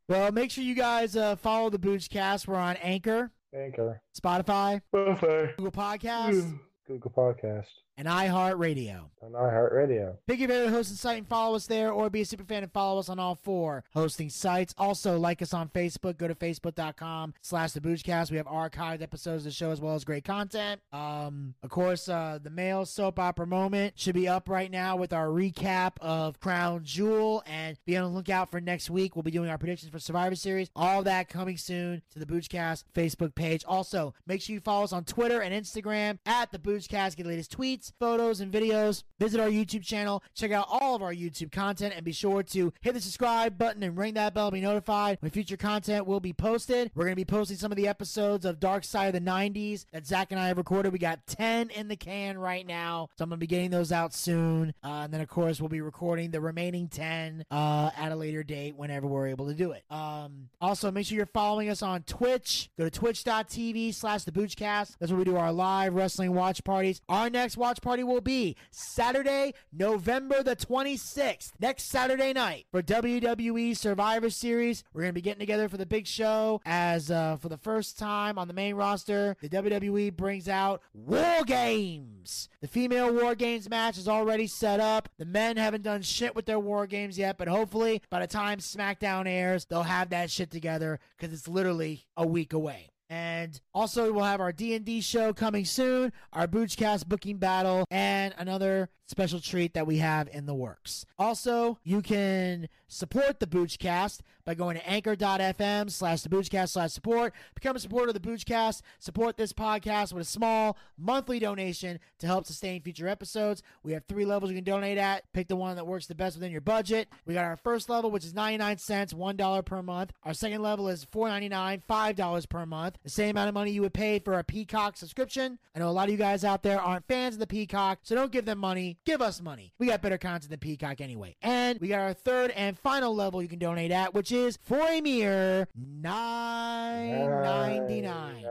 Well, 0.09 0.31
make 0.31 0.51
sure 0.51 0.63
you 0.63 0.75
guys 0.75 1.17
uh, 1.17 1.37
follow 1.37 1.71
the 1.71 1.79
Boochcast. 1.79 2.47
We're 2.47 2.57
on 2.57 2.77
Anchor, 2.77 3.33
Anchor. 3.55 4.01
Spotify, 4.21 4.83
Buffet. 4.93 5.55
Google 5.57 5.73
Podcast, 5.73 6.59
Google 6.87 7.11
Podcast. 7.11 7.65
And 7.99 8.07
iHeartRadio. 8.07 9.05
On 9.23 9.33
iHeartRadio. 9.33 10.17
Pick 10.27 10.39
your 10.41 10.49
favorite 10.49 10.71
hosting 10.71 10.97
site 10.97 11.19
and 11.19 11.29
follow 11.29 11.57
us 11.57 11.67
there, 11.67 11.91
or 11.91 12.11
be 12.11 12.21
a 12.21 12.25
super 12.27 12.45
fan 12.45 12.63
and 12.63 12.73
follow 12.73 12.99
us 12.99 13.09
on 13.09 13.19
all 13.19 13.35
four 13.35 13.85
hosting 13.95 14.29
sites. 14.29 14.75
Also, 14.77 15.19
like 15.19 15.41
us 15.41 15.55
on 15.55 15.69
Facebook. 15.71 16.19
Go 16.19 16.29
to 16.29 16.35
facebook.com 16.35 17.33
slash 17.41 17.73
the 17.73 17.81
Boochcast. 17.81 18.31
We 18.31 18.37
have 18.37 18.47
archived 18.47 19.01
episodes 19.03 19.43
of 19.43 19.45
the 19.45 19.51
show 19.51 19.71
as 19.71 19.81
well 19.81 19.95
as 19.95 20.05
great 20.05 20.25
content. 20.25 20.81
Um, 20.93 21.55
of 21.63 21.71
course, 21.71 22.09
uh, 22.09 22.39
the 22.43 22.51
male 22.51 22.85
soap 22.85 23.19
opera 23.19 23.47
moment 23.47 23.99
should 23.99 24.15
be 24.15 24.29
up 24.29 24.49
right 24.49 24.71
now 24.71 24.97
with 24.97 25.13
our 25.13 25.29
recap 25.29 25.93
of 26.01 26.39
Crown 26.39 26.85
Jewel, 26.85 27.43
and 27.47 27.79
be 27.87 27.97
on 27.97 28.05
the 28.05 28.17
lookout 28.17 28.51
for 28.51 28.61
next 28.61 28.91
week. 28.91 29.17
We'll 29.17 29.23
be 29.23 29.31
doing 29.31 29.49
our 29.49 29.59
predictions 29.59 29.91
for 29.91 29.99
Survivor 29.99 30.35
Series. 30.35 30.71
All 30.77 31.03
that 31.05 31.29
coming 31.29 31.57
soon 31.57 32.03
to 32.13 32.19
the 32.19 32.27
Boochcast 32.27 32.85
Facebook 32.95 33.35
page. 33.35 33.65
Also, 33.67 34.13
make 34.27 34.43
sure 34.43 34.53
you 34.55 34.61
follow 34.61 34.85
us 34.85 34.93
on 34.93 35.05
Twitter 35.05 35.41
and 35.41 35.55
Instagram 35.55 36.19
at 36.27 36.53
the 36.53 36.59
Boochcast. 36.59 37.17
Get 37.17 37.23
the 37.23 37.31
latest 37.31 37.57
tweets, 37.57 37.86
photos, 37.99 38.41
and 38.41 38.53
videos. 38.53 39.03
Visit 39.19 39.41
our 39.41 39.49
YouTube 39.49 39.83
channel. 39.83 40.23
Check 40.35 40.53
out 40.53 40.67
all 40.71 40.95
of 40.95 41.03
our 41.03 41.13
YouTube 41.13 41.53
content 41.53 41.95
and 41.97 42.05
be 42.05 42.13
sure 42.13 42.43
to 42.43 42.73
hit 42.81 42.95
the 42.95 43.01
subscribe 43.01 43.59
button 43.59 43.83
and 43.83 43.97
ring 43.97 44.15
that 44.15 44.35
bell 44.35 44.51
to 44.51 44.55
be 44.55 44.61
notified 44.61 45.19
when 45.21 45.31
future 45.31 45.57
content 45.57 46.07
will 46.07 46.21
be 46.21 46.33
posted. 46.33 46.91
We're 46.95 47.05
going 47.05 47.13
to 47.13 47.17
be 47.17 47.25
posting 47.25 47.57
some 47.57 47.73
of 47.73 47.77
the 47.77 47.89
episodes 47.89 48.45
of 48.45 48.61
Dark 48.61 48.85
Side 48.85 49.15
of 49.15 49.25
the 49.25 49.31
90s 49.31 49.87
that 49.93 50.07
Zack 50.07 50.33
and 50.33 50.41
I 50.41 50.49
have 50.49 50.59
recorded. 50.59 50.93
We 50.93 50.99
got 50.99 51.27
10 51.27 51.71
in 51.71 51.89
the 51.89 51.97
can 51.97 52.39
right 52.39 52.67
now, 52.67 53.09
so 53.17 53.25
I'm 53.25 53.31
going 53.31 53.39
to 53.39 53.41
be 53.41 53.47
getting 53.47 53.71
those 53.71 53.93
out 53.93 54.15
soon. 54.15 54.75
Uh, 54.85 55.03
and 55.05 55.13
then, 55.13 55.21
of 55.21 55.29
course, 55.29 55.61
we'll 55.61 55.69
be 55.69 55.81
recording 55.81 56.31
the 56.31 56.41
remaining 56.41 56.89
10 56.89 57.45
uh, 57.51 57.91
at 57.97 58.13
a 58.13 58.17
later 58.17 58.43
date 58.43 58.77
whenever 58.77 59.07
we're 59.07 59.29
able 59.29 59.47
to 59.47 59.55
do 59.55 59.73
it. 59.73 59.85
Um, 59.91 60.49
also, 60.61 60.91
make 60.91 61.07
sure 61.07 61.17
you're 61.17 61.27
following 61.27 61.69
us 61.69 61.83
on 61.83 62.03
Twitch. 62.03 62.71
Go 62.79 62.85
to 62.85 62.91
twitch.tv 62.91 63.95
slash 63.95 64.25
the 64.25 64.33
Boochcast. 64.33 64.97
That's 64.99 65.11
where 65.13 65.19
we 65.19 65.25
do 65.25 65.37
our 65.37 65.53
live 65.53 65.95
wrestling 65.95 66.35
watch 66.35 66.63
parties. 66.65 67.01
Our 67.09 67.31
next 67.31 67.57
watch 67.57 67.76
party 67.83 68.05
will 68.05 68.21
be 68.21 68.57
Saturday, 68.71 69.55
November 69.73 70.43
the 70.43 70.57
26th, 70.57 71.53
next 71.61 71.85
Saturday 71.85 72.33
night 72.33 72.67
for 72.71 72.83
WWE 72.83 73.77
Survivor 73.77 74.31
Series. 74.31 74.85
We're 74.93 75.03
going 75.03 75.11
to 75.11 75.15
be 75.15 75.23
getting 75.23 75.41
together 75.41 75.69
for 75.69 75.77
the 75.77 75.87
big 75.87 76.07
show 76.07 76.61
as 76.65 77.11
uh, 77.11 77.37
for 77.37 77.49
the 77.49 77.57
first 77.57 77.99
time 77.99 78.39
on 78.39 78.49
the 78.49 78.55
main 78.55 78.75
roster, 78.75 79.37
the 79.41 79.49
WWE 79.49 80.15
brings 80.17 80.49
out 80.49 80.83
War 80.93 81.45
Games. 81.45 82.49
The 82.61 82.69
female 82.69 83.13
War 83.13 83.35
Games 83.35 83.69
match 83.69 83.99
is 83.99 84.09
already 84.09 84.47
set 84.47 84.81
up. 84.81 85.09
The 85.19 85.25
men 85.25 85.57
haven't 85.57 85.83
done 85.83 86.03
shit 86.03 86.35
with 86.35 86.47
their 86.47 86.61
War 86.61 86.87
Games 86.87 87.19
yet, 87.19 87.39
but 87.39 87.49
hopefully 87.49 88.03
by 88.11 88.21
the 88.21 88.27
time 88.27 88.59
SmackDown 88.59 89.27
airs, 89.27 89.65
they'll 89.65 89.83
have 89.83 90.11
that 90.11 90.31
shit 90.31 90.51
together 90.51 90.99
because 91.17 91.33
it's 91.33 91.49
literally 91.49 92.07
a 92.17 92.27
week 92.27 92.53
away. 92.53 92.91
And 93.09 93.61
also, 93.73 94.13
we'll 94.13 94.25
have 94.25 94.41
our 94.41 94.53
D&D 94.53 95.01
show 95.01 95.33
coming 95.33 95.65
soon, 95.65 96.13
our 96.33 96.47
Boochcast 96.49 97.07
booking 97.07 97.39
battle, 97.39 97.85
and 97.91 98.35
another 98.37 98.89
special 99.07 99.41
treat 99.41 99.75
that 99.75 99.87
we 99.87 99.99
have 99.99 100.29
in 100.33 100.47
the 100.47 100.55
works. 100.55 101.07
Also, 101.19 101.79
you 101.85 102.03
can 102.03 102.69
support 102.89 103.41
the 103.41 103.47
Boochcast 103.47 104.21
by 104.45 104.55
going 104.55 104.77
to 104.77 104.89
anchor.fm 104.89 105.91
slash 105.91 106.23
the 106.23 106.29
Boochcast 106.29 106.71
slash 106.71 106.93
support. 106.93 107.33
Become 107.55 107.77
a 107.77 107.81
supporter 107.81 108.09
of 108.09 108.15
the 108.15 108.21
Boochcast. 108.21 108.83
Support 108.99 109.37
this 109.37 109.53
podcast 109.53 110.13
with 110.13 110.23
a 110.23 110.29
small 110.29 110.77
monthly 110.97 111.39
donation 111.39 111.99
to 112.19 112.27
help 112.27 112.47
sustain 112.47 112.81
future 112.81 113.09
episodes. 113.09 113.63
We 113.83 113.93
have 113.93 114.05
three 114.05 114.25
levels 114.25 114.51
you 114.51 114.57
can 114.57 114.65
donate 114.65 114.99
at. 114.99 115.25
Pick 115.33 115.49
the 115.49 115.57
one 115.57 115.77
that 115.77 115.87
works 115.87 116.07
the 116.07 116.15
best 116.15 116.37
within 116.37 116.53
your 116.53 116.61
budget. 116.61 117.09
We 117.27 117.35
got 117.35 117.45
our 117.45 117.57
first 117.57 117.89
level, 117.89 118.11
which 118.11 118.25
is 118.25 118.35
99 118.35 118.79
cents, 118.79 119.13
$1 119.13 119.65
per 119.65 119.83
month. 119.83 120.13
Our 120.25 120.35
second 120.35 120.63
level 120.63 120.89
is 120.89 121.05
$4.99, 121.05 121.83
$5 121.89 122.49
per 122.49 122.67
month. 122.67 122.99
The 123.03 123.11
same 123.11 123.31
amount 123.31 123.49
of 123.49 123.55
money 123.55 123.73
you 123.73 123.83
would 123.83 123.95
pay 123.95 124.19
for 124.19 124.39
a 124.39 124.45
Peacock 124.45 124.97
subscription. 124.97 125.59
I 125.75 125.81
know 125.81 125.89
a 125.89 125.91
lot 125.91 126.05
of 126.05 126.13
you 126.13 126.17
guys 126.19 126.45
out 126.45 126.63
there 126.63 126.81
aren't 126.81 127.07
fans 127.07 127.35
of 127.35 127.41
the 127.41 127.47
Peacock, 127.47 128.01
so 128.03 128.15
don't 128.15 128.33
give 128.33 128.45
them 128.45 128.59
money. 128.59 128.96
Give 129.05 129.23
us 129.23 129.41
money. 129.41 129.73
We 129.79 129.87
got 129.87 130.03
better 130.03 130.19
content 130.19 130.51
than 130.51 130.59
Peacock 130.59 131.01
anyway. 131.01 131.37
And 131.43 131.79
we 131.81 131.89
got 131.89 132.01
our 132.01 132.13
third 132.13 132.51
and 132.53 132.79
final 132.79 133.15
level 133.15 133.43
you 133.43 133.49
can 133.49 133.59
donate 133.59 133.91
at, 133.91 134.15
which 134.15 134.33
is 134.33 134.59
for 134.63 134.79
a 134.81 135.01
mere 135.01 135.69
$9.99. 136.03 138.45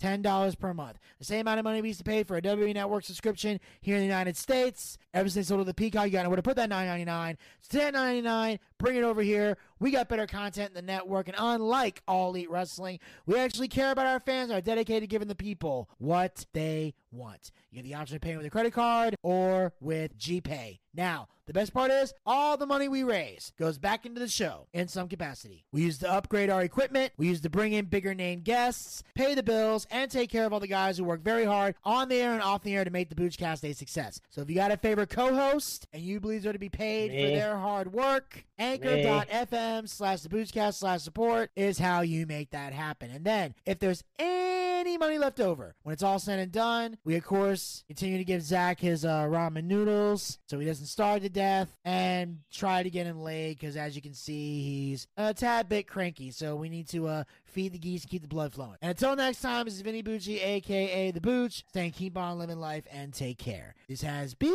$10 0.00 0.58
per 0.58 0.74
month. 0.74 0.98
The 1.18 1.24
same 1.24 1.40
amount 1.42 1.58
of 1.58 1.64
money 1.64 1.82
we 1.82 1.88
used 1.88 2.00
to 2.00 2.04
pay 2.04 2.22
for 2.22 2.36
a 2.36 2.42
WWE 2.42 2.72
Network 2.74 3.04
subscription 3.04 3.60
here 3.82 3.96
in 3.96 4.00
the 4.00 4.06
United 4.06 4.36
States. 4.36 4.96
Ever 5.12 5.28
since 5.28 5.48
sold 5.48 5.60
to 5.60 5.64
the 5.64 5.74
Peacock, 5.74 6.06
you 6.06 6.12
got 6.12 6.22
nowhere 6.22 6.36
to 6.36 6.42
put 6.42 6.56
that 6.56 6.70
$9.99. 6.70 7.36
It's 7.58 7.68
$10.99. 7.68 8.58
Bring 8.78 8.96
it 8.96 9.04
over 9.04 9.20
here. 9.20 9.58
We 9.80 9.90
got 9.90 10.08
better 10.08 10.26
content 10.26 10.68
in 10.68 10.74
the 10.74 10.82
network. 10.82 11.26
And 11.26 11.36
unlike 11.38 12.02
All 12.06 12.28
Elite 12.28 12.50
Wrestling, 12.50 13.00
we 13.26 13.38
actually 13.38 13.68
care 13.68 13.90
about 13.90 14.06
our 14.06 14.20
fans 14.20 14.50
and 14.50 14.58
are 14.58 14.62
dedicated 14.62 15.02
to 15.02 15.06
giving 15.06 15.28
the 15.28 15.34
people 15.34 15.88
what 15.98 16.44
they 16.52 16.94
want. 17.10 17.50
You 17.70 17.82
get 17.82 17.88
the 17.88 17.94
option 17.94 18.16
of 18.16 18.22
paying 18.22 18.36
with 18.36 18.46
a 18.46 18.50
credit 18.50 18.74
card 18.74 19.16
or 19.22 19.72
with 19.80 20.18
GPay. 20.18 20.80
Now, 20.94 21.28
the 21.46 21.52
best 21.52 21.72
part 21.72 21.90
is 21.90 22.12
all 22.24 22.56
the 22.56 22.66
money 22.66 22.88
we 22.88 23.02
raise 23.02 23.52
goes 23.58 23.78
back 23.78 24.06
into 24.06 24.20
the 24.20 24.28
show 24.28 24.68
in 24.72 24.88
some 24.88 25.08
capacity. 25.08 25.64
We 25.72 25.82
use 25.82 25.98
to 25.98 26.10
upgrade 26.10 26.50
our 26.50 26.62
equipment, 26.62 27.12
we 27.16 27.28
use 27.28 27.40
to 27.40 27.50
bring 27.50 27.72
in 27.72 27.86
bigger 27.86 28.14
name 28.14 28.40
guests, 28.40 29.02
pay 29.14 29.34
the 29.34 29.42
bills, 29.42 29.86
and 29.90 30.10
take 30.10 30.30
care 30.30 30.46
of 30.46 30.52
all 30.52 30.60
the 30.60 30.68
guys 30.68 30.98
who 30.98 31.04
work 31.04 31.22
very 31.22 31.44
hard 31.44 31.74
on 31.84 32.08
the 32.08 32.16
air 32.16 32.32
and 32.32 32.42
off 32.42 32.62
the 32.62 32.76
air 32.76 32.84
to 32.84 32.90
make 32.90 33.08
the 33.08 33.14
Boochcast 33.16 33.68
a 33.68 33.72
success. 33.72 34.20
So 34.30 34.42
if 34.42 34.48
you 34.48 34.54
got 34.54 34.70
a 34.72 34.76
favorite 34.76 35.10
co-host 35.10 35.88
and 35.92 36.02
you 36.02 36.20
believe 36.20 36.42
they're 36.42 36.52
to 36.52 36.58
be 36.58 36.68
paid 36.68 37.10
Me. 37.10 37.24
for 37.24 37.30
their 37.30 37.56
hard 37.56 37.92
work, 37.92 38.44
anchor.fm 38.58 39.88
slash 39.88 40.20
the 40.20 40.28
Boochcast 40.28 40.74
slash 40.74 41.02
support 41.02 41.50
is 41.56 41.78
how 41.78 42.02
you 42.02 42.26
make 42.26 42.50
that 42.50 42.72
happen. 42.72 43.10
And 43.10 43.24
then 43.24 43.54
if 43.66 43.78
there's 43.78 44.04
any 44.18 44.59
money 44.98 45.18
left 45.18 45.40
over 45.40 45.74
when 45.82 45.92
it's 45.92 46.02
all 46.02 46.18
said 46.18 46.38
and 46.38 46.52
done, 46.52 46.96
we 47.04 47.16
of 47.16 47.24
course 47.24 47.84
continue 47.86 48.18
to 48.18 48.24
give 48.24 48.42
Zack 48.42 48.80
his 48.80 49.04
uh, 49.04 49.24
ramen 49.24 49.64
noodles 49.64 50.38
so 50.48 50.58
he 50.58 50.66
doesn't 50.66 50.86
starve 50.86 51.22
to 51.22 51.28
death 51.28 51.76
and 51.84 52.38
try 52.52 52.82
to 52.82 52.90
get 52.90 53.06
him 53.06 53.20
laid 53.20 53.58
because 53.58 53.76
as 53.76 53.94
you 53.94 54.02
can 54.02 54.14
see 54.14 54.62
he's 54.62 55.06
a 55.16 55.34
tad 55.34 55.68
bit 55.68 55.86
cranky. 55.86 56.30
So 56.30 56.56
we 56.56 56.68
need 56.68 56.88
to 56.88 57.06
uh, 57.08 57.24
feed 57.44 57.72
the 57.72 57.78
geese 57.78 58.02
and 58.02 58.10
keep 58.10 58.22
the 58.22 58.28
blood 58.28 58.52
flowing. 58.52 58.76
And 58.80 58.90
until 58.90 59.16
next 59.16 59.40
time, 59.40 59.66
this 59.66 59.74
is 59.74 59.80
Vinny 59.82 60.02
Bucci, 60.02 60.42
aka 60.42 61.10
the 61.10 61.20
Booch, 61.20 61.64
saying 61.72 61.92
keep 61.92 62.16
on 62.16 62.38
living 62.38 62.58
life 62.58 62.84
and 62.90 63.12
take 63.12 63.38
care. 63.38 63.74
This 63.88 64.02
has 64.02 64.34
been 64.34 64.54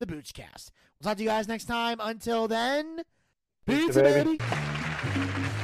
the 0.00 0.06
Boochcast. 0.06 0.70
We'll 1.00 1.10
talk 1.10 1.16
to 1.16 1.22
you 1.22 1.28
guys 1.28 1.48
next 1.48 1.66
time. 1.66 1.98
Until 2.00 2.48
then, 2.48 3.02
pizza, 3.66 4.02
baby. 4.02 4.38
baby. 4.38 5.63